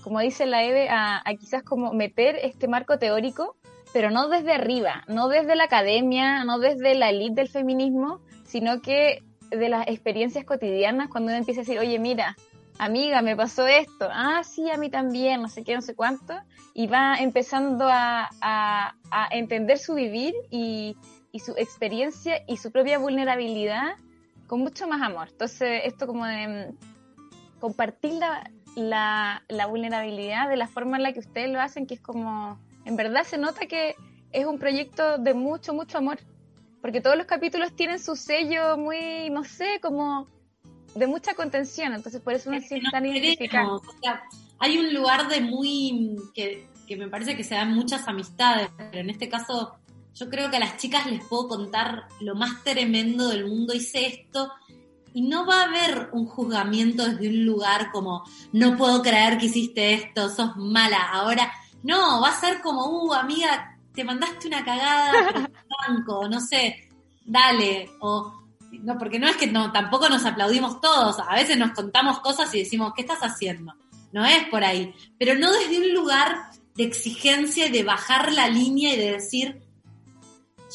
como 0.03 0.21
dice 0.21 0.47
la 0.47 0.65
Eve, 0.65 0.89
a, 0.89 1.23
a 1.25 1.35
quizás 1.35 1.63
como 1.63 1.93
meter 1.93 2.37
este 2.37 2.69
marco 2.69 2.99
teórico, 2.99 3.57
pero 3.93 4.11
no 4.11 4.29
desde 4.29 4.53
arriba, 4.53 5.05
no 5.09 5.29
desde 5.29 5.57
la 5.57 5.65
academia, 5.65 6.45
no 6.45 6.59
desde 6.59 6.95
la 6.95 7.11
elite 7.11 7.37
del 7.37 7.49
feminismo, 7.49 8.21
sino 8.45 8.83
que 8.83 9.23
de 9.51 9.69
las 9.69 9.87
experiencias 9.89 10.45
cotidianas 10.45 11.09
cuando 11.09 11.31
uno 11.31 11.39
empieza 11.39 11.61
a 11.61 11.65
decir, 11.65 11.79
oye, 11.79 11.99
mira, 11.99 12.37
amiga, 12.79 13.23
me 13.23 13.37
pasó 13.37 13.67
esto, 13.67 14.09
ah, 14.11 14.43
sí, 14.45 14.71
a 14.71 14.77
mí 14.77 14.91
también, 14.91 15.43
no 15.43 15.49
sé 15.49 15.65
qué, 15.65 15.75
no 15.75 15.83
sé 15.83 15.95
cuánto, 15.95 16.35
y 16.75 16.87
va 16.87 17.17
empezando 17.17 17.89
a, 17.89 18.29
a, 18.41 18.95
a 19.11 19.29
entender 19.31 19.79
su 19.79 19.95
vivir 19.95 20.35
y, 20.51 20.97
y, 21.33 21.41
su 21.41 21.53
experiencia 21.53 22.43
y 22.47 22.57
su 22.57 22.71
propia 22.73 22.99
vulnerabilidad 22.99 23.97
con 24.47 24.61
mucho 24.61 24.87
más 24.87 25.03
amor. 25.03 25.29
Entonces, 25.31 25.83
esto 25.85 26.07
como 26.07 26.27
de 26.27 26.47
mm, 26.75 27.59
compartir 27.61 28.13
la, 28.13 28.51
la, 28.75 29.43
la 29.49 29.67
vulnerabilidad 29.67 30.49
de 30.49 30.57
la 30.57 30.69
forma 30.69 30.97
en 30.97 31.03
la 31.03 31.13
que 31.13 31.21
ustedes 31.21 31.51
lo 31.51 31.61
hacen, 31.61 31.87
que 31.87 31.95
es 31.95 32.01
como, 32.01 32.59
en 32.85 32.97
verdad 32.97 33.25
se 33.25 33.39
nota 33.39 33.67
que 33.67 33.97
es 34.33 34.47
un 34.47 34.59
proyecto 34.59 35.19
de 35.19 35.35
mucho, 35.35 35.73
mucho 35.73 35.99
amor 35.99 36.19
porque 36.87 37.01
todos 37.01 37.17
los 37.17 37.27
capítulos 37.27 37.75
tienen 37.75 37.99
su 37.99 38.15
sello 38.15 38.77
muy, 38.77 39.29
no 39.31 39.43
sé, 39.43 39.81
como 39.83 40.29
de 40.97 41.07
mucha 41.07 41.35
contención, 41.35 41.93
entonces 41.93 42.21
por 42.21 42.35
eso 42.35 42.51
se 42.51 42.61
siente 42.61 42.89
tan 42.91 43.05
hay 44.59 44.79
un 44.79 44.95
lugar 44.95 45.29
de 45.29 45.41
muy, 45.41 46.17
que, 46.35 46.69
que 46.87 46.97
me 46.97 47.09
parece 47.09 47.37
que 47.37 47.45
se 47.45 47.55
dan 47.55 47.75
muchas 47.75 48.09
amistades, 48.09 48.69
pero 48.77 48.99
en 48.99 49.11
este 49.11 49.29
caso 49.29 49.77
yo 50.15 50.31
creo 50.31 50.51
que 50.51 50.57
a 50.57 50.61
las 50.61 50.79
chicas 50.79 51.07
les 51.07 51.23
puedo 51.25 51.49
contar 51.49 52.09
lo 52.21 52.35
más 52.35 52.65
tremendo 52.65 53.29
del 53.29 53.47
mundo, 53.47 53.75
hice 53.75 54.07
esto, 54.07 54.51
y 55.13 55.23
no 55.23 55.47
va 55.47 55.61
a 55.61 55.65
haber 55.65 56.11
un 56.13 56.27
juzgamiento 56.27 57.05
desde 57.07 57.29
un 57.29 57.45
lugar 57.45 57.91
como, 57.93 58.25
no 58.53 58.77
puedo 58.77 59.03
creer 59.03 59.39
que 59.39 59.47
hiciste 59.47 59.95
esto, 59.95 60.31
sos 60.31 60.57
mala, 60.57 61.11
ahora, 61.13 61.53
no, 61.83 62.21
va 62.21 62.31
a 62.31 62.41
ser 62.41 62.63
como, 62.63 62.87
uh, 62.87 63.13
amiga, 63.13 63.77
te 63.95 64.05
mandaste 64.05 64.49
una 64.49 64.65
cagada 64.65 65.33
por 65.33 65.51
banco, 65.89 66.29
no 66.29 66.41
sé, 66.41 66.89
dale, 67.25 67.91
o 68.01 68.46
no, 68.83 68.99
porque 68.99 69.19
no 69.19 69.29
es 69.29 69.37
que 69.37 69.47
no, 69.47 69.73
tampoco 69.73 70.09
nos 70.09 70.25
aplaudimos 70.25 70.81
todos, 70.81 71.19
a 71.19 71.35
veces 71.35 71.57
nos 71.57 71.73
contamos 71.73 72.21
cosas 72.21 72.55
y 72.55 72.59
decimos, 72.59 72.93
¿qué 72.95 73.03
estás 73.03 73.21
haciendo? 73.21 73.75
No 74.13 74.25
es 74.25 74.49
por 74.49 74.65
ahí, 74.65 74.95
pero 75.19 75.35
no 75.35 75.53
desde 75.53 75.79
un 75.79 75.95
lugar 75.95 76.51
de 76.75 76.85
exigencia 76.85 77.67
y 77.67 77.71
de 77.71 77.83
bajar 77.83 78.33
la 78.33 78.49
línea 78.49 78.95
y 78.95 78.99
de 78.99 79.13
decir, 79.13 79.63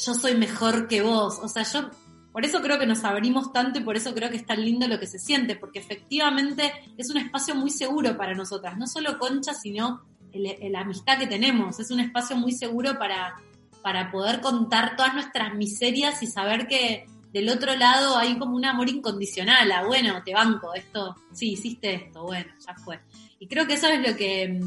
yo 0.05 0.13
soy 0.13 0.35
mejor 0.35 0.87
que 0.87 1.01
vos. 1.01 1.39
O 1.41 1.47
sea, 1.47 1.63
yo 1.63 1.89
por 2.31 2.45
eso 2.45 2.61
creo 2.61 2.79
que 2.79 2.85
nos 2.85 3.03
abrimos 3.03 3.51
tanto 3.51 3.79
y 3.79 3.83
por 3.83 3.97
eso 3.97 4.13
creo 4.13 4.29
que 4.29 4.37
es 4.37 4.45
tan 4.45 4.63
lindo 4.63 4.87
lo 4.87 4.99
que 4.99 5.07
se 5.07 5.19
siente, 5.19 5.55
porque 5.55 5.79
efectivamente 5.79 6.71
es 6.97 7.09
un 7.09 7.17
espacio 7.17 7.55
muy 7.55 7.69
seguro 7.69 8.17
para 8.17 8.33
nosotras, 8.33 8.77
no 8.77 8.87
solo 8.87 9.19
Concha, 9.19 9.53
sino 9.53 10.03
la 10.33 10.79
amistad 10.79 11.17
que 11.19 11.27
tenemos. 11.27 11.79
Es 11.79 11.91
un 11.91 11.99
espacio 11.99 12.37
muy 12.37 12.53
seguro 12.53 12.97
para, 12.97 13.35
para 13.81 14.11
poder 14.11 14.39
contar 14.39 14.95
todas 14.95 15.13
nuestras 15.13 15.53
miserias 15.55 16.23
y 16.23 16.27
saber 16.27 16.67
que 16.67 17.05
del 17.31 17.49
otro 17.49 17.75
lado 17.75 18.17
hay 18.17 18.37
como 18.37 18.55
un 18.55 18.65
amor 18.65 18.89
incondicional. 18.89 19.71
Ah, 19.71 19.83
bueno, 19.85 20.21
te 20.23 20.33
banco, 20.33 20.73
esto, 20.73 21.15
sí, 21.33 21.53
hiciste 21.53 21.93
esto, 21.93 22.23
bueno, 22.23 22.51
ya 22.65 22.75
fue. 22.75 22.99
Y 23.39 23.47
creo 23.47 23.65
que 23.67 23.75
eso 23.75 23.87
es 23.87 24.07
lo 24.07 24.15
que, 24.15 24.59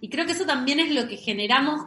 y 0.00 0.08
creo 0.08 0.26
que 0.26 0.32
eso 0.32 0.44
también 0.44 0.80
es 0.80 0.92
lo 0.92 1.06
que 1.08 1.16
generamos 1.16 1.86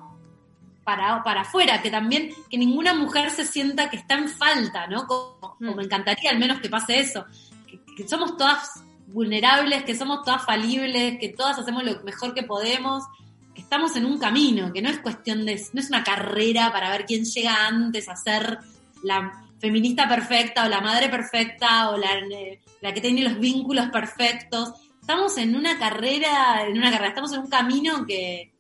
para, 0.83 1.23
para 1.23 1.41
afuera, 1.41 1.81
que 1.81 1.91
también, 1.91 2.31
que 2.49 2.57
ninguna 2.57 2.93
mujer 2.93 3.29
se 3.29 3.45
sienta 3.45 3.89
que 3.89 3.97
está 3.97 4.15
en 4.15 4.29
falta, 4.29 4.87
¿no? 4.87 5.05
Como, 5.05 5.57
mm. 5.59 5.75
me 5.75 5.83
encantaría 5.83 6.29
al 6.29 6.39
menos 6.39 6.59
que 6.61 6.69
pase 6.69 6.99
eso, 6.99 7.25
que 7.97 8.07
somos 8.07 8.37
todas 8.37 8.83
vulnerables, 9.07 9.83
que 9.83 9.95
somos 9.95 10.23
todas 10.23 10.45
falibles, 10.45 11.17
que 11.19 11.29
todas 11.29 11.57
hacemos 11.57 11.83
lo 11.83 12.01
mejor 12.03 12.33
que 12.33 12.43
podemos, 12.43 13.03
que 13.53 13.61
estamos 13.61 13.95
en 13.95 14.05
un 14.05 14.19
camino, 14.19 14.71
que 14.71 14.81
no 14.81 14.89
es 14.89 14.99
cuestión 14.99 15.45
de, 15.45 15.61
no 15.73 15.81
es 15.81 15.89
una 15.89 16.03
carrera 16.03 16.71
para 16.71 16.89
ver 16.91 17.05
quién 17.05 17.25
llega 17.25 17.67
antes 17.67 18.07
a 18.07 18.15
ser 18.15 18.59
la 19.03 19.46
feminista 19.59 20.07
perfecta 20.07 20.65
o 20.65 20.69
la 20.69 20.81
madre 20.81 21.09
perfecta 21.09 21.89
o 21.89 21.97
la, 21.97 22.09
la 22.81 22.93
que 22.93 23.01
tiene 23.01 23.23
los 23.23 23.39
vínculos 23.39 23.87
perfectos. 23.87 24.73
Estamos 25.01 25.37
en 25.37 25.55
una 25.55 25.79
carrera, 25.79 26.65
en 26.67 26.77
una 26.77 26.91
carrera, 26.91 27.09
estamos 27.09 27.33
en 27.33 27.39
un 27.39 27.49
camino 27.49 28.05
que, 28.05 28.53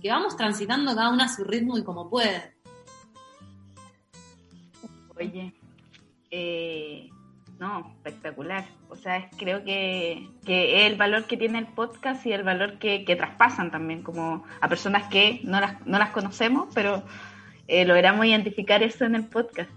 que 0.00 0.10
vamos 0.10 0.36
transitando 0.36 0.94
cada 0.94 1.10
una 1.10 1.24
a 1.24 1.34
su 1.34 1.44
ritmo 1.44 1.78
y 1.78 1.84
como 1.84 2.10
puede. 2.10 2.54
Oye, 5.16 5.54
eh, 6.30 7.08
no, 7.58 7.94
espectacular. 7.96 8.64
O 8.88 8.96
sea, 8.96 9.30
creo 9.38 9.64
que, 9.64 10.28
que, 10.44 10.86
el 10.86 10.96
valor 10.96 11.24
que 11.24 11.36
tiene 11.36 11.58
el 11.58 11.66
podcast 11.68 12.26
y 12.26 12.32
el 12.32 12.42
valor 12.42 12.78
que, 12.78 13.04
que 13.04 13.16
traspasan 13.16 13.70
también 13.70 14.02
como 14.02 14.44
a 14.60 14.68
personas 14.68 15.08
que 15.08 15.40
no 15.44 15.60
las, 15.60 15.86
no 15.86 15.98
las 15.98 16.10
conocemos, 16.10 16.68
pero 16.74 17.04
eh, 17.66 17.84
logramos 17.84 18.26
identificar 18.26 18.82
eso 18.82 19.04
en 19.04 19.14
el 19.14 19.26
podcast. 19.26 19.70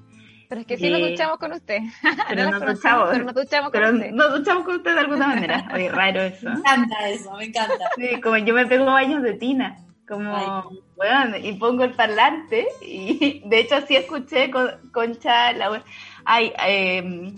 Pero 0.50 0.62
es 0.62 0.68
que 0.68 0.78
sí 0.78 0.90
nos 0.90 1.02
duchamos 1.02 1.38
con 1.38 1.52
usted. 1.52 1.80
Pero 2.30 2.46
no 2.46 2.60
nos 2.60 2.76
duchamos. 2.76 3.10
Pero 3.12 3.26
nos 3.26 3.36
duchamos 3.36 3.72
con 3.72 3.96
usted. 3.96 4.12
Nos 4.12 4.38
duchamos 4.38 4.64
con 4.64 4.76
usted 4.78 4.94
de 4.94 5.00
alguna 5.00 5.28
manera. 5.28 5.70
Oye, 5.74 5.90
raro 5.90 6.22
eso. 6.22 6.50
Me 6.50 6.56
encanta 6.60 7.10
eso, 7.10 7.34
me 7.34 7.46
encanta. 7.46 7.90
Sí, 7.96 8.22
como 8.22 8.38
yo 8.38 8.54
me 8.54 8.66
pego 8.66 8.86
baños 8.86 9.24
de 9.24 9.34
tina. 9.34 9.78
Como, 10.08 10.72
bueno, 10.96 11.36
y 11.36 11.54
pongo 11.54 11.84
el 11.84 11.94
parlante. 11.94 12.68
Y 12.82 13.42
de 13.46 13.60
hecho, 13.60 13.82
sí 13.88 13.96
escuché 13.98 14.50
con, 14.50 14.70
Concha 14.92 15.52
la 15.52 15.84
Ay, 16.24 16.54
eh, 16.66 17.34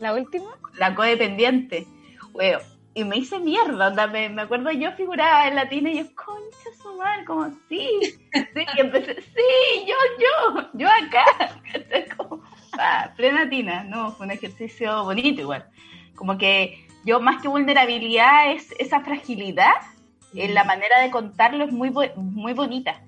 ¿La 0.00 0.14
última? 0.14 0.58
La 0.78 0.94
codependiente. 0.94 1.86
Bueno, 2.32 2.58
y 2.94 3.04
me 3.04 3.18
hice 3.18 3.38
mierda, 3.38 3.88
onda, 3.88 4.06
me, 4.06 4.28
me, 4.28 4.42
acuerdo 4.42 4.70
yo 4.70 4.92
figuraba 4.92 5.48
en 5.48 5.56
latina 5.56 5.90
y 5.90 5.98
yo, 5.98 6.04
concha 6.14 6.70
su 6.80 6.96
madre, 6.96 7.24
como, 7.24 7.50
sí, 7.68 7.88
sí, 8.32 8.66
y 8.76 8.80
empecé, 8.80 9.20
sí, 9.20 9.86
yo, 9.86 9.94
yo, 10.20 10.70
yo 10.74 10.88
acá, 10.88 11.24
como, 12.16 12.42
ah, 12.78 13.12
plena 13.16 13.48
tina, 13.48 13.84
no, 13.84 14.12
fue 14.12 14.26
un 14.26 14.32
ejercicio 14.32 15.04
bonito 15.04 15.40
igual, 15.40 15.66
como 16.14 16.38
que 16.38 16.86
yo 17.04 17.20
más 17.20 17.42
que 17.42 17.48
vulnerabilidad 17.48 18.52
es 18.52 18.72
esa 18.78 19.00
fragilidad, 19.00 19.74
en 20.34 20.54
la 20.54 20.64
manera 20.64 21.00
de 21.00 21.10
contarlo 21.10 21.64
es 21.64 21.72
muy, 21.72 21.92
muy 22.16 22.52
bonita 22.54 23.02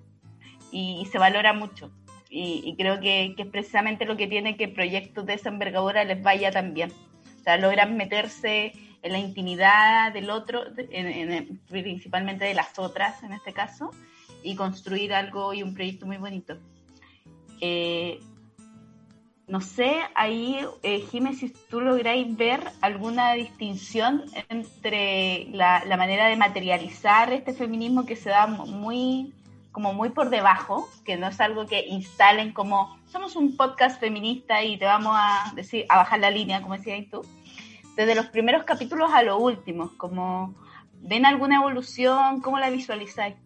y, 0.71 1.01
y 1.01 1.07
se 1.07 1.19
valora 1.19 1.53
mucho. 1.53 1.91
Y, 2.29 2.75
creo 2.77 3.01
que, 3.01 3.35
es 3.37 3.47
precisamente 3.47 4.05
lo 4.05 4.17
que 4.17 4.27
tiene 4.27 4.57
que 4.57 4.69
proyectos 4.69 5.25
de 5.27 5.35
esa 5.35 5.49
envergadura 5.49 6.05
les 6.05 6.23
vaya 6.23 6.51
también. 6.51 6.91
O 6.91 7.43
sea, 7.43 7.57
logran 7.57 7.97
meterse 7.97 8.73
en 9.07 9.13
la 9.13 9.19
intimidad 9.19 10.13
del 10.13 10.31
otro, 10.31 10.63
en, 10.77 11.61
principalmente 11.69 12.45
de 12.45 12.55
las 12.55 12.79
otras 12.79 13.23
en 13.23 13.33
este 13.33 13.53
caso, 13.53 13.91
y 14.43 14.55
construir 14.57 15.15
algo 15.15 15.55
y 15.55 15.63
un 15.63 15.75
proyecto 15.75 16.07
muy 16.07 16.17
bonito. 16.19 16.59
Eh, 17.61 18.21
no 19.49 19.61
sé, 19.61 19.95
ahí, 20.15 20.59
eh, 20.83 21.07
si 21.11 21.55
tú 21.71 21.81
lográis 21.81 22.37
ver 22.37 22.61
alguna 22.81 23.33
distinción 23.35 24.25
entre 24.49 25.47
la, 25.53 25.85
la, 25.87 25.97
manera 25.97 26.27
de 26.27 26.37
materializar 26.37 27.33
este 27.33 27.55
feminismo 27.55 28.05
que 28.05 28.17
se 28.17 28.31
da 28.31 28.49
muy 28.49 29.33
como 29.71 29.93
muy 29.93 30.09
por 30.09 30.31
debajo, 30.31 30.89
que 31.05 31.19
no 31.19 31.29
es 31.29 31.39
algo 31.39 31.67
que 31.67 31.85
instalen 31.87 32.55
como 32.55 32.99
somos 33.13 33.37
un 33.37 33.59
podcast 33.59 34.01
feminista 34.01 34.63
y 34.63 34.79
te 34.79 34.87
vamos 34.87 35.15
a 35.15 35.53
decir 35.55 35.85
a 35.91 35.99
bajar 35.99 36.19
la 36.19 36.31
línea, 36.31 36.63
como 36.63 36.79
decías 36.79 37.05
tú. 37.11 37.21
Desde 37.97 38.15
los 38.15 38.27
primeros 38.27 38.65
capítulos 38.65 39.11
a 39.13 39.23
los 39.23 39.41
últimos, 39.41 39.93
como 39.93 40.55
ven 41.01 41.25
alguna 41.25 41.57
evolución, 41.57 42.41
¿cómo 42.43 42.59
la 42.59 42.71
visualizáis? 42.71 43.37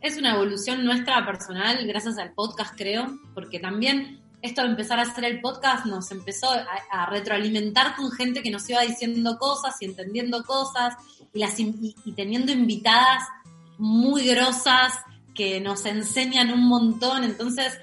Es 0.00 0.16
una 0.16 0.34
evolución 0.34 0.82
nuestra 0.84 1.24
personal, 1.26 1.86
gracias 1.86 2.16
al 2.16 2.32
podcast, 2.32 2.74
creo, 2.74 3.18
porque 3.34 3.58
también 3.58 4.20
esto 4.40 4.62
de 4.62 4.68
empezar 4.68 4.98
a 4.98 5.02
hacer 5.02 5.24
el 5.24 5.42
podcast 5.42 5.84
nos 5.84 6.10
empezó 6.10 6.48
a, 6.90 7.06
retroalimentar 7.06 7.94
con 7.96 8.10
gente 8.10 8.42
que 8.42 8.50
nos 8.50 8.68
iba 8.70 8.80
diciendo 8.80 9.36
cosas 9.38 9.76
y 9.80 9.84
entendiendo 9.84 10.42
cosas 10.44 10.94
y, 11.34 12.12
teniendo 12.12 12.50
invitadas 12.52 13.24
muy 13.76 14.26
grosas 14.26 14.94
que 15.34 15.60
nos 15.60 15.84
enseñan 15.84 16.50
un 16.50 16.66
montón. 16.66 17.24
Entonces, 17.24 17.78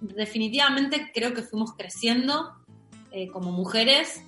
definitivamente 0.00 1.12
creo 1.14 1.34
que 1.34 1.42
fuimos 1.42 1.74
creciendo 1.74 2.56
eh, 3.12 3.28
como 3.28 3.52
mujeres, 3.52 4.24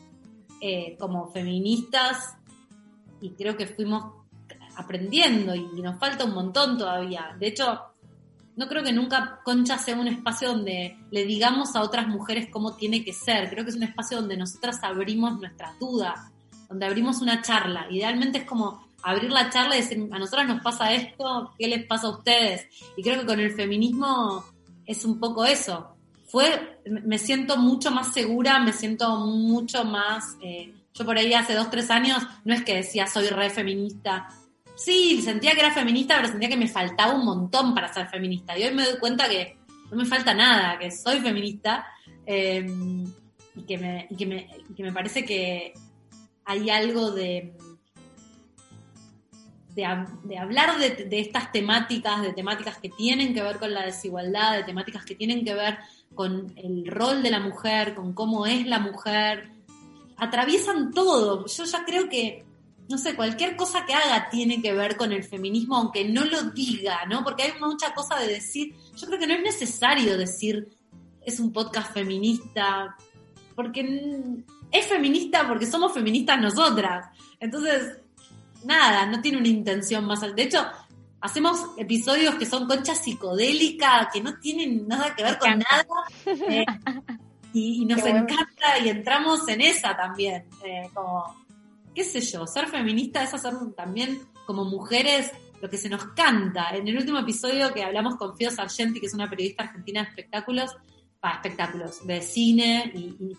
eh, 0.64 0.96
como 0.96 1.26
feministas, 1.32 2.36
y 3.20 3.30
creo 3.30 3.56
que 3.56 3.66
fuimos 3.66 4.12
aprendiendo 4.76 5.56
y, 5.56 5.82
nos 5.82 5.98
falta 5.98 6.24
un 6.24 6.34
montón 6.34 6.78
todavía. 6.78 7.34
De 7.36 7.48
hecho, 7.48 7.80
no 8.54 8.68
creo 8.68 8.84
que 8.84 8.92
nunca 8.92 9.40
Concha 9.42 9.76
sea 9.76 9.96
un 9.96 10.06
espacio 10.06 10.50
donde 10.50 10.96
le 11.10 11.24
digamos 11.24 11.74
a 11.74 11.82
otras 11.82 12.06
mujeres 12.06 12.46
cómo 12.48 12.76
tiene 12.76 13.04
que 13.04 13.12
ser. 13.12 13.50
Creo 13.50 13.64
que 13.64 13.70
es 13.70 13.76
un 13.76 13.82
espacio 13.82 14.18
donde 14.18 14.36
nosotras 14.36 14.78
abrimos 14.84 15.40
nuestras 15.40 15.76
dudas, 15.80 16.30
donde 16.68 16.86
abrimos 16.86 17.20
una 17.20 17.42
charla. 17.42 17.88
Idealmente 17.90 18.38
es 18.38 18.44
como 18.44 18.86
abrir 19.02 19.32
la 19.32 19.50
charla 19.50 19.76
y 19.76 19.80
decir, 19.80 20.08
a 20.12 20.18
nosotras 20.20 20.46
nos 20.46 20.62
pasa 20.62 20.92
esto, 20.92 21.52
¿qué 21.58 21.66
les 21.66 21.84
pasa 21.86 22.06
a 22.06 22.10
ustedes? 22.10 22.68
Y 22.96 23.02
creo 23.02 23.18
que 23.18 23.26
con 23.26 23.40
el 23.40 23.50
feminismo 23.50 24.44
es 24.86 25.04
un 25.04 25.18
poco 25.18 25.44
eso. 25.44 25.91
Fue, 26.32 26.78
me 26.86 27.18
siento 27.18 27.58
mucho 27.58 27.90
más 27.90 28.14
segura, 28.14 28.58
me 28.58 28.72
siento 28.72 29.18
mucho 29.26 29.84
más, 29.84 30.38
eh, 30.40 30.72
yo 30.94 31.04
por 31.04 31.18
ahí 31.18 31.34
hace 31.34 31.52
dos, 31.52 31.68
tres 31.68 31.90
años, 31.90 32.22
no 32.46 32.54
es 32.54 32.62
que 32.62 32.76
decía 32.76 33.06
soy 33.06 33.26
re 33.26 33.50
feminista. 33.50 34.28
Sí, 34.74 35.20
sentía 35.20 35.52
que 35.52 35.60
era 35.60 35.74
feminista, 35.74 36.16
pero 36.16 36.28
sentía 36.28 36.48
que 36.48 36.56
me 36.56 36.68
faltaba 36.68 37.12
un 37.12 37.26
montón 37.26 37.74
para 37.74 37.92
ser 37.92 38.08
feminista. 38.08 38.58
Y 38.58 38.62
hoy 38.62 38.72
me 38.72 38.82
doy 38.82 38.98
cuenta 38.98 39.28
que 39.28 39.58
no 39.90 39.96
me 39.98 40.06
falta 40.06 40.32
nada, 40.32 40.78
que 40.78 40.90
soy 40.90 41.20
feminista 41.20 41.86
eh, 42.24 42.64
y, 43.54 43.62
que 43.64 43.76
me, 43.76 44.08
que 44.16 44.24
me, 44.24 44.48
que 44.74 44.82
me 44.84 44.92
parece 44.92 45.26
que 45.26 45.74
hay 46.46 46.70
algo 46.70 47.10
de 47.10 47.52
de, 49.74 50.38
hablar 50.38 50.78
de, 50.78 51.20
estas 51.20 51.50
temáticas, 51.50 52.22
de 52.22 52.32
temáticas 52.32 52.78
que 52.78 52.90
tienen 52.90 53.32
que 53.32 53.42
ver 53.42 53.58
con 53.58 53.72
la 53.72 53.86
desigualdad, 53.86 54.56
de 54.56 54.64
temáticas 54.64 55.04
que 55.04 55.14
tienen 55.14 55.44
que 55.44 55.54
ver 55.54 55.78
con 56.14 56.52
el 56.56 56.86
rol 56.86 57.22
de 57.22 57.30
la 57.30 57.40
mujer, 57.40 57.94
con 57.94 58.12
cómo 58.12 58.46
es 58.46 58.66
la 58.66 58.78
mujer, 58.78 59.50
atraviesan 60.16 60.92
todo. 60.92 61.46
Yo 61.46 61.64
ya 61.64 61.84
creo 61.84 62.08
que, 62.08 62.44
no 62.88 62.98
sé, 62.98 63.14
cualquier 63.14 63.56
cosa 63.56 63.84
que 63.86 63.94
haga 63.94 64.28
tiene 64.30 64.60
que 64.60 64.72
ver 64.72 64.96
con 64.96 65.12
el 65.12 65.24
feminismo, 65.24 65.76
aunque 65.76 66.08
no 66.08 66.24
lo 66.24 66.42
diga, 66.50 67.06
¿no? 67.06 67.24
Porque 67.24 67.44
hay 67.44 67.52
mucha 67.60 67.94
cosa 67.94 68.18
de 68.18 68.28
decir, 68.28 68.74
yo 68.96 69.06
creo 69.06 69.18
que 69.18 69.26
no 69.26 69.34
es 69.34 69.42
necesario 69.42 70.16
decir 70.16 70.68
es 71.24 71.40
un 71.40 71.52
podcast 71.52 71.92
feminista, 71.92 72.96
porque 73.54 74.42
es 74.70 74.86
feminista 74.86 75.46
porque 75.46 75.66
somos 75.66 75.92
feministas 75.92 76.40
nosotras. 76.40 77.06
Entonces, 77.38 77.98
nada, 78.64 79.06
no 79.06 79.20
tiene 79.20 79.38
una 79.38 79.48
intención 79.48 80.04
más. 80.04 80.20
De 80.20 80.42
hecho, 80.42 80.64
hacemos 81.22 81.60
episodios 81.78 82.34
que 82.34 82.44
son 82.44 82.66
concha 82.66 82.94
psicodélica, 82.94 84.10
que 84.12 84.20
no 84.20 84.38
tienen 84.38 84.86
nada 84.86 85.14
que 85.14 85.22
ver 85.22 85.38
con 85.38 85.50
nada. 85.50 85.86
Eh, 86.26 86.64
y, 87.54 87.84
nos 87.86 88.00
encanta 88.00 88.78
y 88.84 88.88
entramos 88.88 89.48
en 89.48 89.60
esa 89.62 89.96
también. 89.96 90.44
Eh, 90.64 90.90
como, 90.92 91.34
qué 91.94 92.04
sé 92.04 92.20
yo, 92.20 92.46
ser 92.46 92.68
feminista 92.68 93.22
es 93.22 93.32
hacer 93.32 93.54
también 93.76 94.20
como 94.46 94.64
mujeres 94.64 95.30
lo 95.60 95.70
que 95.70 95.78
se 95.78 95.88
nos 95.88 96.04
canta. 96.08 96.70
En 96.70 96.88
el 96.88 96.98
último 96.98 97.20
episodio 97.20 97.72
que 97.72 97.84
hablamos 97.84 98.16
con 98.16 98.36
Fio 98.36 98.50
Sargenti, 98.50 99.00
que 99.00 99.06
es 99.06 99.14
una 99.14 99.30
periodista 99.30 99.62
argentina 99.62 100.02
de 100.02 100.08
espectáculos, 100.08 100.76
para 101.20 101.36
espectáculos, 101.36 102.04
de 102.04 102.20
cine 102.20 102.92
y 102.96 103.36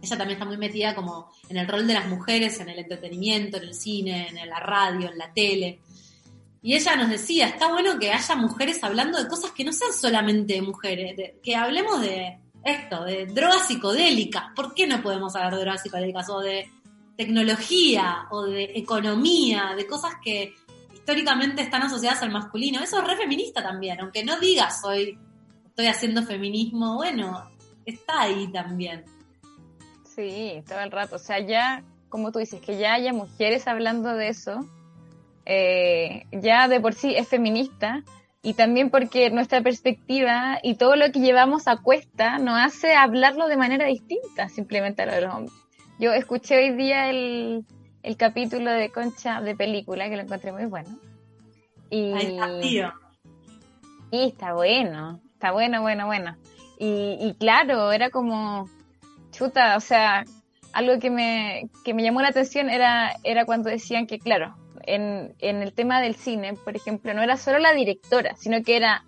ella 0.00 0.16
también 0.16 0.36
está 0.36 0.44
muy 0.44 0.56
metida 0.56 0.94
como 0.94 1.32
en 1.48 1.56
el 1.56 1.66
rol 1.66 1.86
de 1.86 1.94
las 1.94 2.08
mujeres, 2.08 2.60
en 2.60 2.68
el 2.68 2.78
entretenimiento, 2.78 3.56
en 3.56 3.64
el 3.64 3.74
cine, 3.74 4.28
en 4.28 4.48
la 4.48 4.60
radio, 4.60 5.10
en 5.10 5.18
la 5.18 5.32
tele. 5.32 5.80
Y 6.60 6.74
ella 6.74 6.96
nos 6.96 7.08
decía, 7.08 7.48
está 7.48 7.68
bueno 7.68 7.98
que 7.98 8.12
haya 8.12 8.34
mujeres 8.34 8.82
hablando 8.82 9.22
de 9.22 9.28
cosas 9.28 9.52
que 9.52 9.64
no 9.64 9.72
sean 9.72 9.92
solamente 9.92 10.60
mujeres, 10.60 11.34
que 11.42 11.56
hablemos 11.56 12.00
de 12.00 12.40
esto, 12.64 13.04
de 13.04 13.26
drogas 13.26 13.66
psicodélicas. 13.68 14.44
¿Por 14.56 14.74
qué 14.74 14.86
no 14.86 15.02
podemos 15.02 15.34
hablar 15.36 15.54
de 15.54 15.60
drogas 15.60 15.82
psicodélicas? 15.82 16.28
O 16.30 16.40
de 16.40 16.68
tecnología, 17.16 18.26
o 18.30 18.44
de 18.44 18.64
economía, 18.74 19.74
de 19.76 19.86
cosas 19.86 20.14
que 20.22 20.54
históricamente 20.92 21.62
están 21.62 21.82
asociadas 21.82 22.22
al 22.22 22.30
masculino. 22.30 22.82
Eso 22.82 22.98
es 22.98 23.06
re 23.06 23.16
feminista 23.16 23.62
también, 23.62 24.00
aunque 24.00 24.24
no 24.24 24.38
digas 24.38 24.82
hoy 24.84 25.18
estoy 25.78 25.86
haciendo 25.86 26.24
feminismo, 26.24 26.96
bueno, 26.96 27.48
está 27.86 28.22
ahí 28.22 28.50
también. 28.50 29.04
Sí, 30.02 30.60
todo 30.66 30.80
el 30.80 30.90
rato. 30.90 31.14
O 31.14 31.18
sea, 31.20 31.38
ya, 31.38 31.84
como 32.08 32.32
tú 32.32 32.40
dices, 32.40 32.60
que 32.60 32.76
ya 32.78 32.94
haya 32.94 33.12
mujeres 33.12 33.68
hablando 33.68 34.14
de 34.14 34.28
eso, 34.28 34.68
eh, 35.50 36.26
ya 36.30 36.68
de 36.68 36.78
por 36.78 36.92
sí 36.92 37.14
es 37.16 37.26
feminista 37.26 38.04
y 38.42 38.52
también 38.52 38.90
porque 38.90 39.30
nuestra 39.30 39.62
perspectiva 39.62 40.58
y 40.62 40.74
todo 40.74 40.94
lo 40.94 41.10
que 41.10 41.20
llevamos 41.20 41.66
a 41.68 41.78
cuesta 41.78 42.38
nos 42.38 42.58
hace 42.58 42.94
hablarlo 42.94 43.48
de 43.48 43.56
manera 43.56 43.86
distinta 43.86 44.50
simplemente 44.50 45.02
a 45.02 45.20
los 45.20 45.34
hombres. 45.34 45.54
Yo 45.98 46.12
escuché 46.12 46.58
hoy 46.58 46.76
día 46.76 47.08
el, 47.08 47.64
el 48.02 48.16
capítulo 48.18 48.70
de 48.70 48.90
Concha 48.90 49.40
de 49.40 49.56
película 49.56 50.10
que 50.10 50.16
lo 50.16 50.22
encontré 50.22 50.52
muy 50.52 50.66
bueno. 50.66 50.90
Y, 51.88 52.12
está. 52.12 52.94
Y 54.10 54.28
está 54.28 54.52
bueno, 54.52 55.18
está 55.32 55.50
bueno, 55.52 55.80
bueno, 55.80 56.04
bueno. 56.04 56.36
Y, 56.78 57.16
y 57.18 57.34
claro, 57.40 57.90
era 57.90 58.10
como 58.10 58.68
chuta, 59.30 59.78
o 59.78 59.80
sea, 59.80 60.26
algo 60.74 60.98
que 60.98 61.08
me, 61.08 61.70
que 61.84 61.94
me 61.94 62.02
llamó 62.02 62.20
la 62.20 62.28
atención 62.28 62.68
era, 62.68 63.16
era 63.24 63.46
cuando 63.46 63.70
decían 63.70 64.06
que, 64.06 64.18
claro, 64.18 64.54
en, 64.88 65.34
el 65.38 65.72
tema 65.72 66.00
del 66.00 66.14
cine, 66.14 66.54
por 66.54 66.76
ejemplo, 66.76 67.12
no 67.14 67.22
era 67.22 67.36
solo 67.36 67.58
la 67.58 67.74
directora, 67.74 68.34
sino 68.36 68.62
que 68.62 68.76
era 68.76 69.04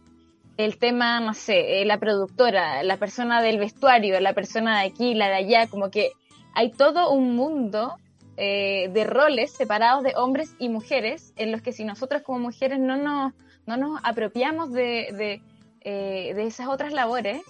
el 0.56 0.78
tema, 0.78 1.20
no 1.20 1.32
sé, 1.32 1.80
eh, 1.80 1.84
la 1.84 1.98
productora, 1.98 2.82
la 2.82 2.98
persona 2.98 3.40
del 3.40 3.58
vestuario, 3.58 4.20
la 4.20 4.34
persona 4.34 4.80
de 4.80 4.88
aquí, 4.88 5.14
la 5.14 5.28
de 5.28 5.36
allá, 5.36 5.66
como 5.68 5.90
que 5.90 6.10
hay 6.54 6.70
todo 6.70 7.10
un 7.10 7.34
mundo 7.34 7.94
eh, 8.36 8.90
de 8.92 9.04
roles 9.04 9.52
separados 9.52 10.02
de 10.02 10.12
hombres 10.16 10.54
y 10.58 10.68
mujeres, 10.68 11.32
en 11.36 11.50
los 11.50 11.62
que 11.62 11.72
si 11.72 11.84
nosotros 11.84 12.22
como 12.22 12.38
mujeres 12.40 12.78
no 12.78 12.96
nos, 12.96 13.32
no 13.66 13.76
nos 13.76 14.00
apropiamos 14.02 14.72
de, 14.72 15.08
de, 15.12 15.42
eh, 15.80 16.34
de 16.34 16.46
esas 16.46 16.68
otras 16.68 16.92
labores, 16.92 17.42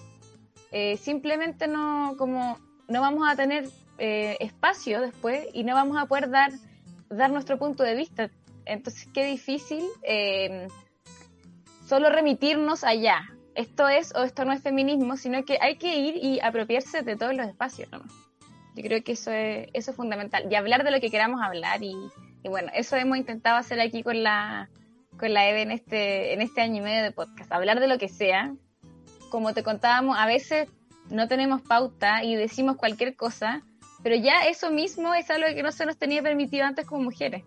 simplemente 1.01 1.67
no, 1.67 2.15
como, 2.17 2.57
no 2.87 3.01
vamos 3.01 3.27
a 3.29 3.35
tener 3.35 3.67
espacio 3.97 5.01
después 5.01 5.45
y 5.53 5.65
no 5.65 5.75
vamos 5.75 5.97
a 5.97 6.05
poder 6.05 6.29
dar, 6.29 6.51
dar 7.11 7.31
nuestro 7.31 7.57
punto 7.57 7.83
de 7.83 7.95
vista. 7.95 8.29
Entonces, 8.65 9.07
qué 9.13 9.25
difícil 9.25 9.83
eh, 10.03 10.67
solo 11.85 12.09
remitirnos 12.09 12.83
allá. 12.83 13.29
Esto 13.53 13.87
es 13.89 14.15
o 14.15 14.23
esto 14.23 14.45
no 14.45 14.53
es 14.53 14.61
feminismo, 14.61 15.17
sino 15.17 15.43
que 15.43 15.57
hay 15.61 15.77
que 15.77 15.97
ir 15.97 16.15
y 16.15 16.39
apropiarse 16.39 17.01
de 17.01 17.15
todos 17.15 17.35
los 17.35 17.47
espacios. 17.47 17.89
Yo 18.75 18.83
creo 18.83 19.03
que 19.03 19.11
eso 19.11 19.31
es, 19.31 19.67
eso 19.73 19.91
es 19.91 19.97
fundamental. 19.97 20.47
Y 20.49 20.55
hablar 20.55 20.83
de 20.83 20.91
lo 20.91 21.01
que 21.01 21.11
queramos 21.11 21.41
hablar. 21.41 21.83
Y, 21.83 21.93
y 22.43 22.49
bueno, 22.49 22.71
eso 22.73 22.95
hemos 22.95 23.17
intentado 23.17 23.57
hacer 23.57 23.81
aquí 23.81 24.03
con 24.03 24.23
la, 24.23 24.69
con 25.17 25.33
la 25.33 25.49
EVE 25.49 25.63
en 25.63 25.71
este, 25.71 26.33
en 26.33 26.41
este 26.41 26.61
año 26.61 26.77
y 26.77 26.81
medio 26.81 27.03
de 27.03 27.11
podcast. 27.11 27.51
Hablar 27.51 27.81
de 27.81 27.87
lo 27.87 27.97
que 27.97 28.07
sea, 28.07 28.55
como 29.29 29.53
te 29.53 29.63
contábamos, 29.63 30.17
a 30.17 30.25
veces 30.25 30.69
no 31.09 31.27
tenemos 31.27 31.61
pauta 31.61 32.23
y 32.23 32.35
decimos 32.35 32.77
cualquier 32.77 33.15
cosa, 33.15 33.63
pero 34.03 34.15
ya 34.15 34.45
eso 34.47 34.71
mismo 34.71 35.13
es 35.13 35.29
algo 35.29 35.47
que 35.53 35.63
no 35.63 35.71
se 35.71 35.85
nos 35.85 35.97
tenía 35.97 36.21
permitido 36.21 36.65
antes 36.65 36.85
como 36.85 37.03
mujeres. 37.03 37.43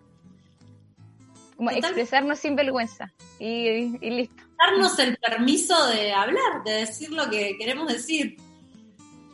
Como 1.55 1.71
expresarnos 1.71 2.39
sin 2.39 2.55
vergüenza 2.55 3.13
y, 3.39 3.97
listo. 4.09 4.43
Darnos 4.57 4.99
el 4.99 5.17
permiso 5.17 5.87
de 5.87 6.13
hablar, 6.13 6.63
de 6.65 6.71
decir 6.71 7.11
lo 7.11 7.29
que 7.29 7.57
queremos 7.57 7.87
decir. 7.87 8.37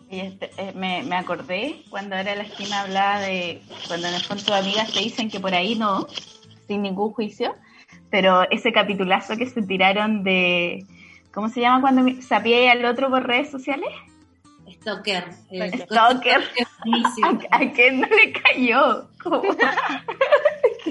Este, 0.09 0.51
eh, 0.57 0.73
me, 0.75 1.03
me, 1.03 1.15
acordé 1.15 1.83
cuando 1.89 2.15
era 2.15 2.35
la 2.35 2.43
esquina 2.43 2.81
hablaba 2.81 3.21
de 3.21 3.61
cuando 3.87 4.07
en 4.07 4.13
el 4.15 4.21
fondo 4.21 4.43
tus 4.43 4.53
amigas 4.53 4.91
te 4.91 4.99
dicen 4.99 5.29
que 5.29 5.39
por 5.39 5.53
ahí 5.53 5.75
no, 5.75 6.05
sin 6.67 6.81
ningún 6.81 7.13
juicio, 7.13 7.55
pero 8.09 8.43
ese 8.51 8.73
capitulazo 8.73 9.37
que 9.37 9.49
se 9.49 9.61
tiraron 9.61 10.23
de 10.23 10.85
¿Cómo 11.33 11.47
se 11.47 11.61
llama 11.61 11.81
cuando 11.81 12.21
sapié 12.21 12.69
al 12.69 12.83
otro 12.83 13.09
por 13.09 13.25
redes 13.25 13.49
sociales? 13.49 13.89
Stalker. 14.81 15.31
Stalker. 15.85 16.41
¿A, 17.51 17.59
quién 17.71 18.01
no 18.01 18.07
le 18.07 18.33
cayó? 18.33 19.07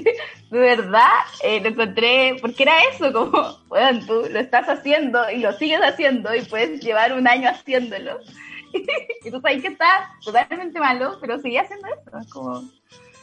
de 0.49 0.59
verdad, 0.59 1.09
eh, 1.43 1.59
lo 1.59 1.69
encontré, 1.69 2.37
porque 2.39 2.63
era 2.63 2.79
eso, 2.85 3.11
como, 3.11 3.57
bueno, 3.67 3.99
tú 4.05 4.23
lo 4.31 4.39
estás 4.39 4.69
haciendo 4.69 5.29
y 5.29 5.39
lo 5.39 5.51
sigues 5.53 5.81
haciendo 5.81 6.33
y 6.33 6.41
puedes 6.43 6.79
llevar 6.81 7.11
un 7.11 7.27
año 7.27 7.49
haciéndolo. 7.49 8.19
y 8.73 9.29
tú 9.29 9.41
sabes 9.41 9.61
que 9.61 9.67
está 9.67 10.09
totalmente 10.23 10.79
malo, 10.79 11.17
pero 11.19 11.37
sigue 11.39 11.59
haciendo 11.59 11.87
eso. 11.87 12.17
Es 12.17 12.29
como, 12.31 12.61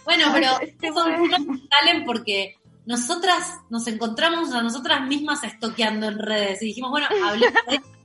Bueno, 0.04 0.26
pero 0.34 0.48
son 0.94 1.10
bueno. 1.10 1.18
cosas 1.18 1.46
que 1.46 1.68
salen 1.70 2.04
porque 2.04 2.56
nosotras 2.84 3.58
nos 3.70 3.86
encontramos 3.86 4.52
a 4.52 4.62
nosotras 4.62 5.06
mismas 5.06 5.42
estoqueando 5.44 6.08
en 6.08 6.18
redes 6.18 6.60
y 6.60 6.66
dijimos, 6.66 6.90
bueno, 6.90 7.06
hablemos 7.24 7.64
de 7.68 7.76
esto. 7.76 7.97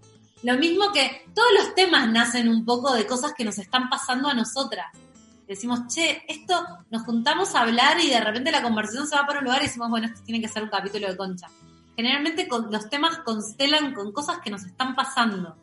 Lo 0.44 0.58
mismo 0.58 0.92
que 0.92 1.26
todos 1.34 1.48
los 1.58 1.76
temas 1.76 2.10
nacen 2.10 2.50
un 2.50 2.66
poco 2.66 2.94
de 2.94 3.08
cosas 3.08 3.34
que 3.34 3.46
nos 3.46 3.58
están 3.58 3.90
pasando 3.90 4.28
a 4.28 4.34
nosotras. 4.34 4.88
Decimos, 5.48 5.88
che, 5.88 6.24
esto 6.28 6.54
nos 6.90 7.04
juntamos 7.04 7.56
a 7.56 7.62
hablar 7.62 8.00
y 8.02 8.10
de 8.10 8.20
repente 8.20 8.52
la 8.52 8.62
conversación 8.62 9.08
se 9.08 9.16
va 9.16 9.26
para 9.26 9.40
un 9.40 9.46
lugar 9.46 9.62
y 9.62 9.68
decimos, 9.68 9.90
bueno, 9.90 10.08
esto 10.08 10.22
tiene 10.26 10.42
que 10.42 10.48
ser 10.48 10.64
un 10.64 10.70
capítulo 10.70 11.08
de 11.08 11.18
concha. 11.18 11.48
Generalmente 11.96 12.48
los 12.70 12.90
temas 12.90 13.20
constelan 13.20 13.94
con 13.94 14.12
cosas 14.12 14.40
que 14.40 14.50
nos 14.50 14.64
están 14.64 14.96
pasando. 14.96 15.56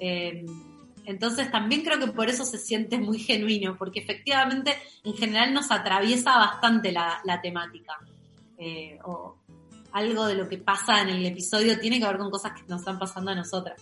Eh, 0.00 0.46
entonces 1.04 1.50
también 1.50 1.82
creo 1.82 1.98
que 1.98 2.06
por 2.08 2.28
eso 2.28 2.44
se 2.44 2.58
siente 2.58 2.98
muy 2.98 3.18
genuino, 3.18 3.76
porque 3.76 4.00
efectivamente 4.00 4.78
en 5.02 5.14
general 5.14 5.52
nos 5.52 5.70
atraviesa 5.70 6.36
bastante 6.38 6.92
la, 6.92 7.20
la 7.24 7.40
temática. 7.40 7.98
Eh, 8.56 8.98
o 9.04 9.36
algo 9.92 10.26
de 10.26 10.34
lo 10.34 10.48
que 10.48 10.58
pasa 10.58 11.02
en 11.02 11.08
el 11.10 11.26
episodio 11.26 11.78
tiene 11.78 12.00
que 12.00 12.06
ver 12.06 12.18
con 12.18 12.30
cosas 12.30 12.52
que 12.52 12.66
nos 12.68 12.80
están 12.80 12.98
pasando 12.98 13.30
a 13.30 13.34
nosotras. 13.34 13.80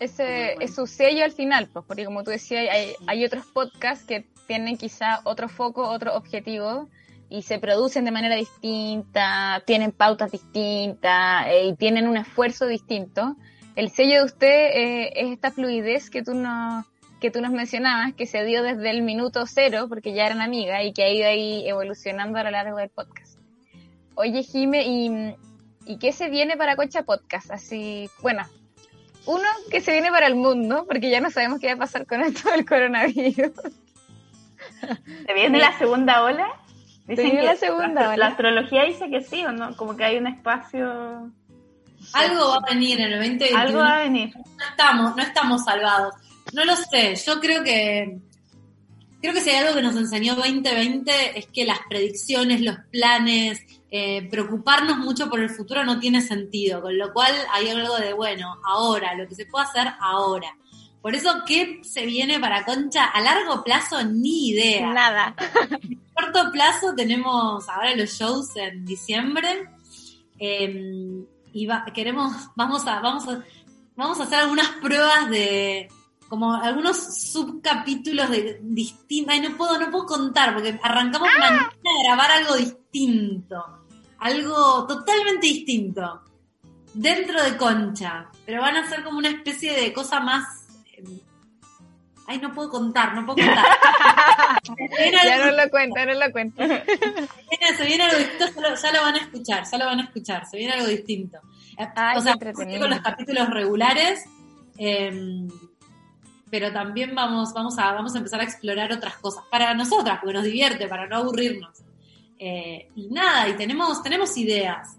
Ese 0.00 0.56
es 0.60 0.74
su 0.74 0.86
sello 0.86 1.24
al 1.24 1.32
final, 1.32 1.68
pues, 1.72 1.84
porque 1.86 2.04
como 2.04 2.24
tú 2.24 2.30
decías, 2.30 2.66
hay, 2.70 2.92
hay 3.06 3.24
otros 3.24 3.46
podcasts 3.46 4.04
que 4.04 4.26
tienen 4.46 4.76
quizá 4.76 5.20
otro 5.24 5.48
foco, 5.48 5.88
otro 5.88 6.14
objetivo, 6.14 6.88
y 7.28 7.42
se 7.42 7.58
producen 7.58 8.04
de 8.04 8.10
manera 8.10 8.36
distinta, 8.36 9.62
tienen 9.66 9.92
pautas 9.92 10.30
distintas, 10.30 11.46
eh, 11.48 11.66
y 11.68 11.74
tienen 11.74 12.06
un 12.08 12.16
esfuerzo 12.16 12.66
distinto. 12.66 13.36
El 13.76 13.90
sello 13.90 14.18
de 14.18 14.24
usted 14.24 14.46
eh, 14.48 15.12
es 15.16 15.32
esta 15.32 15.50
fluidez 15.50 16.10
que 16.10 16.22
tú 16.22 16.34
nos 16.34 16.84
que 17.20 17.30
tú 17.30 17.40
nos 17.40 17.52
mencionabas, 17.52 18.12
que 18.12 18.26
se 18.26 18.44
dio 18.44 18.62
desde 18.62 18.90
el 18.90 19.00
minuto 19.00 19.46
cero, 19.46 19.86
porque 19.88 20.12
ya 20.12 20.26
eran 20.26 20.42
amigas, 20.42 20.84
y 20.84 20.92
que 20.92 21.04
ha 21.04 21.08
ido 21.08 21.26
ahí 21.26 21.66
evolucionando 21.66 22.38
a 22.38 22.44
lo 22.44 22.50
largo 22.50 22.76
del 22.76 22.90
podcast. 22.90 23.38
Oye, 24.14 24.42
Jime, 24.42 24.84
¿y, 24.86 25.34
¿y 25.86 25.98
qué 25.98 26.12
se 26.12 26.28
viene 26.28 26.58
para 26.58 26.76
Concha 26.76 27.04
Podcast? 27.04 27.50
Así, 27.50 28.10
bueno, 28.20 28.44
uno 29.26 29.48
que 29.70 29.80
se 29.80 29.92
viene 29.92 30.10
para 30.10 30.26
el 30.26 30.34
mundo, 30.34 30.84
porque 30.86 31.10
ya 31.10 31.20
no 31.20 31.30
sabemos 31.30 31.60
qué 31.60 31.68
va 31.68 31.74
a 31.74 31.78
pasar 31.78 32.06
con 32.06 32.22
esto 32.22 32.50
del 32.50 32.64
coronavirus. 32.64 33.52
¿Se 35.26 35.34
viene 35.34 35.58
la 35.58 35.76
segunda 35.78 36.22
ola? 36.22 36.46
viene 37.06 37.42
la 37.42 37.56
segunda 37.56 38.02
la, 38.02 38.08
ola. 38.08 38.16
la 38.16 38.26
astrología 38.28 38.84
dice 38.84 39.10
que 39.10 39.20
sí, 39.20 39.44
¿o 39.44 39.52
no? 39.52 39.76
Como 39.76 39.96
que 39.96 40.04
hay 40.04 40.16
un 40.16 40.26
espacio... 40.26 41.30
Algo 42.12 42.48
va 42.50 42.56
a 42.56 42.74
venir 42.74 43.00
en 43.00 43.12
el 43.12 43.18
2021. 43.18 43.58
Algo 43.58 43.78
va 43.78 43.94
a 43.94 44.02
venir. 44.02 44.34
no 44.36 44.64
estamos, 44.68 45.16
no 45.16 45.22
estamos 45.22 45.64
salvados. 45.64 46.14
No 46.52 46.64
lo 46.66 46.76
sé, 46.76 47.14
yo 47.14 47.40
creo 47.40 47.64
que 47.64 48.18
creo 49.24 49.32
que 49.32 49.40
si 49.40 49.48
hay 49.48 49.64
algo 49.64 49.74
que 49.74 49.82
nos 49.82 49.96
enseñó 49.96 50.34
2020 50.34 51.38
es 51.38 51.46
que 51.46 51.64
las 51.64 51.78
predicciones, 51.88 52.60
los 52.60 52.76
planes, 52.92 53.58
eh, 53.96 54.26
preocuparnos 54.28 54.98
mucho 54.98 55.30
por 55.30 55.38
el 55.38 55.50
futuro 55.50 55.84
no 55.84 56.00
tiene 56.00 56.20
sentido, 56.20 56.82
con 56.82 56.98
lo 56.98 57.12
cual 57.12 57.32
hay 57.52 57.68
algo 57.68 57.96
de, 57.96 58.12
bueno, 58.12 58.56
ahora, 58.64 59.14
lo 59.14 59.28
que 59.28 59.36
se 59.36 59.46
puede 59.46 59.66
hacer 59.66 59.86
ahora. 60.00 60.56
Por 61.00 61.14
eso, 61.14 61.30
¿qué 61.46 61.80
se 61.84 62.04
viene 62.04 62.40
para 62.40 62.64
Concha? 62.64 63.04
A 63.04 63.20
largo 63.20 63.62
plazo, 63.62 64.02
ni 64.04 64.48
idea. 64.48 64.92
Nada. 64.92 65.36
corto 66.12 66.50
plazo 66.50 66.94
tenemos 66.96 67.68
ahora 67.68 67.94
los 67.94 68.10
shows 68.10 68.56
en 68.56 68.84
diciembre 68.84 69.68
eh, 70.38 71.22
y 71.52 71.66
va- 71.66 71.84
queremos 71.94 72.32
vamos 72.56 72.86
a 72.86 73.00
vamos 73.00 73.28
a 73.28 73.42
vamos 73.96 74.18
a 74.18 74.24
hacer 74.24 74.38
algunas 74.40 74.68
pruebas 74.82 75.30
de 75.30 75.88
como 76.28 76.52
algunos 76.54 76.96
subcapítulos 77.32 78.30
de 78.30 78.58
distintos 78.62 79.40
no 79.42 79.56
puedo 79.56 79.78
no 79.78 79.90
puedo 79.90 80.06
contar 80.06 80.54
porque 80.54 80.78
arrancamos 80.82 81.28
mañana 81.38 81.70
a 81.72 82.02
grabar 82.04 82.30
algo 82.30 82.56
distinto 82.56 83.62
algo 84.24 84.86
totalmente 84.86 85.46
distinto 85.46 86.22
dentro 86.92 87.42
de 87.42 87.56
Concha 87.56 88.26
pero 88.46 88.60
van 88.62 88.76
a 88.76 88.88
ser 88.88 89.02
como 89.04 89.18
una 89.18 89.28
especie 89.30 89.72
de 89.78 89.92
cosa 89.92 90.20
más 90.20 90.44
eh, 90.96 91.02
ay 92.26 92.38
no 92.38 92.52
puedo 92.54 92.70
contar 92.70 93.14
no 93.14 93.24
puedo 93.26 93.46
contar 93.46 93.64
Ya 94.66 95.34
algo- 95.34 95.46
no 95.56 95.62
lo 95.64 95.70
cuento, 95.70 96.06
no 96.06 96.14
lo 96.14 96.32
cuento. 96.32 96.62
Se 97.76 97.84
viene 97.84 98.04
algo 98.04 98.16
distinto, 98.18 98.46
ya 98.82 98.92
lo, 98.92 99.02
van 99.02 99.14
a 99.14 99.18
escuchar, 99.18 99.64
ya 99.70 99.78
lo 99.78 99.84
van 99.86 100.00
a 100.00 100.04
escuchar, 100.04 100.46
se 100.46 100.56
viene 100.56 100.72
algo 100.72 100.86
distinto. 100.86 101.38
Ay, 101.94 102.16
o 102.18 102.20
sea, 102.22 102.34
con 102.78 102.90
los 102.90 103.00
capítulos 103.00 103.50
regulares, 103.50 104.24
eh, 104.78 105.46
pero 106.50 106.72
también 106.72 107.14
vamos, 107.14 107.52
vamos, 107.52 107.78
a, 107.78 107.92
vamos 107.92 108.14
a 108.14 108.18
empezar 108.18 108.40
a 108.40 108.44
explorar 108.44 108.90
otras 108.92 109.16
cosas 109.18 109.44
para 109.50 109.74
nosotras, 109.74 110.18
porque 110.20 110.32
nos 110.34 110.44
divierte, 110.44 110.88
para 110.88 111.06
no 111.08 111.16
aburrirnos. 111.16 111.78
Eh, 112.46 112.90
y 112.94 113.08
nada, 113.08 113.48
y 113.48 113.56
tenemos, 113.56 114.02
tenemos 114.02 114.36
ideas, 114.36 114.98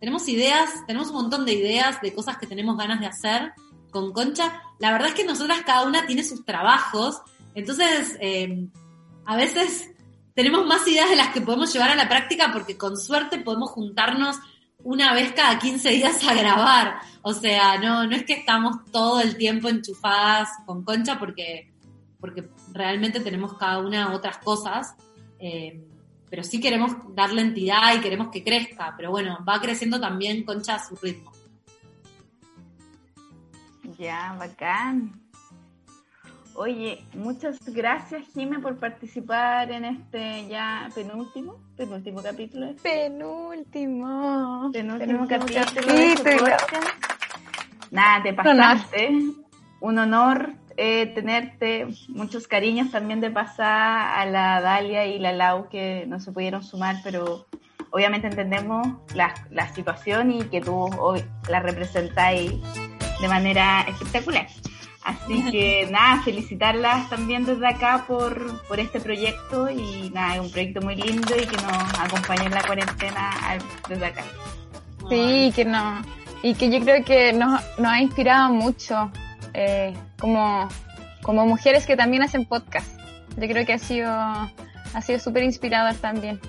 tenemos 0.00 0.26
ideas, 0.28 0.70
tenemos 0.86 1.08
un 1.08 1.16
montón 1.16 1.44
de 1.44 1.52
ideas 1.52 2.00
de 2.00 2.14
cosas 2.14 2.38
que 2.38 2.46
tenemos 2.46 2.78
ganas 2.78 3.00
de 3.00 3.06
hacer 3.06 3.52
con 3.90 4.14
Concha. 4.14 4.62
La 4.78 4.92
verdad 4.92 5.08
es 5.08 5.14
que 5.14 5.26
nosotras 5.26 5.60
cada 5.66 5.86
una 5.86 6.06
tiene 6.06 6.24
sus 6.24 6.46
trabajos, 6.46 7.20
entonces 7.54 8.16
eh, 8.18 8.66
a 9.26 9.36
veces 9.36 9.90
tenemos 10.32 10.64
más 10.64 10.88
ideas 10.88 11.10
de 11.10 11.16
las 11.16 11.34
que 11.34 11.42
podemos 11.42 11.70
llevar 11.70 11.90
a 11.90 11.96
la 11.96 12.08
práctica 12.08 12.50
porque 12.50 12.78
con 12.78 12.96
suerte 12.96 13.40
podemos 13.40 13.72
juntarnos 13.72 14.36
una 14.82 15.12
vez 15.12 15.32
cada 15.32 15.58
15 15.58 15.90
días 15.90 16.26
a 16.26 16.32
grabar. 16.32 17.00
O 17.20 17.34
sea, 17.34 17.76
no, 17.76 18.06
no 18.06 18.16
es 18.16 18.24
que 18.24 18.32
estamos 18.32 18.90
todo 18.90 19.20
el 19.20 19.36
tiempo 19.36 19.68
enchufadas 19.68 20.48
con 20.64 20.82
Concha 20.82 21.18
porque, 21.18 21.74
porque 22.18 22.48
realmente 22.72 23.20
tenemos 23.20 23.52
cada 23.58 23.80
una 23.80 24.14
otras 24.14 24.38
cosas. 24.38 24.94
eh, 25.38 25.78
pero 26.28 26.42
sí 26.42 26.60
queremos 26.60 26.92
darle 27.14 27.42
entidad 27.42 27.94
y 27.94 28.00
queremos 28.00 28.28
que 28.28 28.42
crezca. 28.42 28.94
Pero 28.96 29.10
bueno, 29.10 29.38
va 29.48 29.60
creciendo 29.60 30.00
también 30.00 30.44
Concha 30.44 30.74
a 30.74 30.84
su 30.84 30.96
ritmo. 30.96 31.32
Ya, 33.98 34.34
bacán. 34.38 35.26
Oye, 36.54 37.04
muchas 37.14 37.58
gracias, 37.66 38.26
Jime, 38.32 38.60
por 38.60 38.76
participar 38.76 39.70
en 39.70 39.84
este 39.84 40.48
ya 40.48 40.88
penúltimo, 40.94 41.58
penúltimo 41.76 42.22
capítulo. 42.22 42.74
Penúltimo. 42.82 44.70
Penúltimo 44.72 45.28
capítulo. 45.28 45.60
de 45.60 46.14
capítulo. 46.14 46.46
este. 46.46 46.76
Nada, 47.90 48.22
te 48.22 48.32
pasaste. 48.32 49.10
Un 49.80 49.98
honor 49.98 50.54
eh, 50.76 51.06
tenerte. 51.14 51.86
Muchos 52.08 52.46
cariños 52.46 52.90
también 52.90 53.20
de 53.20 53.30
pasar 53.30 54.18
a 54.18 54.26
la 54.26 54.60
Dalia 54.60 55.06
y 55.06 55.18
la 55.18 55.32
Lau 55.32 55.68
que 55.68 56.04
no 56.06 56.20
se 56.20 56.32
pudieron 56.32 56.62
sumar, 56.62 56.96
pero 57.02 57.46
obviamente 57.90 58.26
entendemos 58.26 58.86
la, 59.14 59.34
la 59.50 59.72
situación 59.72 60.32
y 60.32 60.44
que 60.44 60.60
tú 60.60 60.74
hoy 60.74 61.24
la 61.48 61.60
representáis 61.60 62.52
de 63.20 63.28
manera 63.28 63.86
espectacular. 63.88 64.46
Así 65.02 65.42
que 65.50 65.88
nada, 65.90 66.22
felicitarlas 66.22 67.08
también 67.08 67.44
desde 67.44 67.66
acá 67.66 68.04
por, 68.06 68.62
por 68.66 68.80
este 68.80 69.00
proyecto 69.00 69.70
y 69.70 70.10
nada, 70.10 70.34
es 70.34 70.40
un 70.40 70.50
proyecto 70.50 70.80
muy 70.82 70.96
lindo 70.96 71.34
y 71.36 71.46
que 71.46 71.56
nos 71.56 72.00
acompaña 72.00 72.44
en 72.44 72.54
la 72.54 72.62
cuarentena 72.62 73.30
desde 73.88 74.06
acá. 74.06 74.24
Sí, 75.08 75.52
que 75.54 75.64
no. 75.64 76.02
Y 76.42 76.54
que 76.54 76.70
yo 76.70 76.80
creo 76.80 77.04
que 77.04 77.32
nos, 77.32 77.62
nos 77.78 77.92
ha 77.92 78.00
inspirado 78.00 78.52
mucho 78.52 79.10
eh, 79.56 79.94
como, 80.20 80.68
como 81.22 81.46
mujeres 81.46 81.86
que 81.86 81.96
también 81.96 82.22
hacen 82.22 82.44
podcast. 82.44 82.88
Yo 83.36 83.48
creo 83.48 83.66
que 83.66 83.72
ha 83.72 83.78
sido 83.78 84.08
ha 84.10 85.02
sido 85.02 85.18
súper 85.18 85.42
inspirador 85.42 85.94
también. 85.96 86.40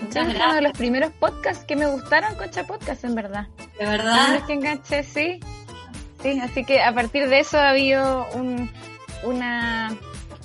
Muchas 0.00 0.28
Es 0.28 0.34
uno 0.34 0.54
de 0.54 0.62
los 0.62 0.72
primeros 0.72 1.12
podcasts 1.12 1.64
que 1.64 1.76
me 1.76 1.86
gustaron, 1.86 2.34
Concha 2.34 2.64
Podcast, 2.64 3.04
en 3.04 3.14
verdad. 3.14 3.46
De 3.78 3.86
verdad, 3.86 4.44
que 4.46 4.54
enganché, 4.54 5.04
sí. 5.04 5.40
Sí, 6.22 6.40
así 6.40 6.64
que 6.64 6.82
a 6.82 6.92
partir 6.92 7.28
de 7.28 7.38
eso 7.40 7.58
ha 7.58 7.70
habido 7.70 8.26
un, 8.34 8.70
una, 9.22 9.90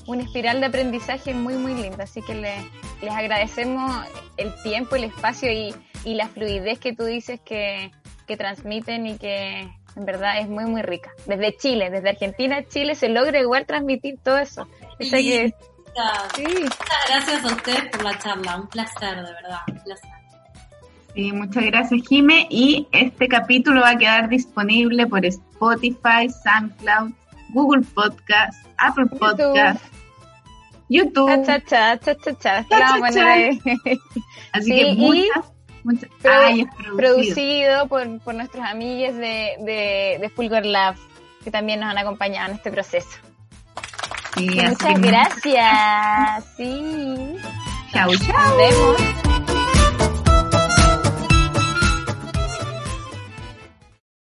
una 0.06 0.24
espiral 0.24 0.60
de 0.60 0.68
aprendizaje 0.68 1.34
muy, 1.34 1.56
muy 1.56 1.74
linda. 1.74 2.04
Así 2.04 2.22
que 2.22 2.36
le- 2.36 2.70
les 3.02 3.12
agradecemos 3.12 3.92
el 4.38 4.54
tiempo, 4.64 4.96
el 4.96 5.06
espacio 5.06 5.52
y, 5.52 5.74
y 6.06 6.14
la 6.16 6.28
fluidez 6.28 6.80
que 6.80 6.94
tú 6.94 7.04
dices 7.06 7.40
que, 7.44 7.92
que 8.28 8.38
transmiten 8.38 9.06
y 9.08 9.18
que 9.18 9.70
en 9.98 10.06
verdad 10.06 10.40
es 10.40 10.48
muy, 10.48 10.66
muy 10.66 10.84
rica. 10.84 11.12
Desde 11.26 11.58
Chile, 11.58 11.90
desde 11.90 12.10
Argentina 12.10 12.58
a 12.58 12.64
Chile 12.64 12.94
se 12.96 13.10
logra 13.10 13.40
igual 13.40 13.66
transmitir 13.66 14.20
todo 14.24 14.38
eso. 14.38 14.68
Que, 15.00 15.06
muchas 15.06 16.36
sí, 16.36 16.46
gracias 17.10 17.44
a 17.44 17.48
ustedes 17.48 17.90
por 17.92 18.04
la 18.04 18.18
charla. 18.20 18.58
Un 18.58 18.68
placer, 18.68 19.16
de 19.16 19.34
verdad. 19.34 19.60
Un 19.68 19.80
placer. 19.80 20.10
Sí, 21.16 21.32
muchas 21.32 21.66
gracias, 21.66 22.02
Jime. 22.08 22.46
Y 22.52 22.88
este 22.92 23.28
capítulo 23.28 23.82
va 23.82 23.92
a 23.92 23.98
quedar 23.98 24.30
disponible 24.30 25.08
por 25.08 25.26
Spotify, 25.26 26.30
SoundCloud, 26.30 27.12
Google 27.54 27.84
Podcast, 27.96 28.68
Apple 28.78 29.06
YouTube. 29.12 29.20
Podcast, 29.20 29.86
YouTube. 30.90 31.46
Cha, 31.46 31.60
cha, 31.62 31.98
cha, 31.98 32.16
cha, 32.16 32.34
cha. 32.36 32.66
Cha. 32.70 32.96
Así 34.54 34.66
Sí, 34.66 34.76
que 34.76 34.92
y 34.92 35.30
Ay, 36.24 36.62
es 36.62 36.68
producido. 36.76 36.98
producido 36.98 37.88
por, 37.88 38.20
por 38.20 38.36
nuestros 38.36 38.66
amigos 38.66 39.16
de, 39.16 39.56
de, 39.60 40.18
de 40.20 40.30
Fulgor 40.36 40.66
Lab, 40.66 40.96
que 41.44 41.52
también 41.52 41.80
nos 41.80 41.90
han 41.90 41.98
acompañado 41.98 42.50
en 42.50 42.56
este 42.56 42.72
proceso. 42.72 43.18
Sí, 44.36 44.50
muchas 44.50 45.02
gracias. 45.02 46.46
Sí. 46.56 47.36
Chau, 47.92 48.12
chau. 48.16 48.36
Nos 48.38 48.58
vemos. 48.58 50.27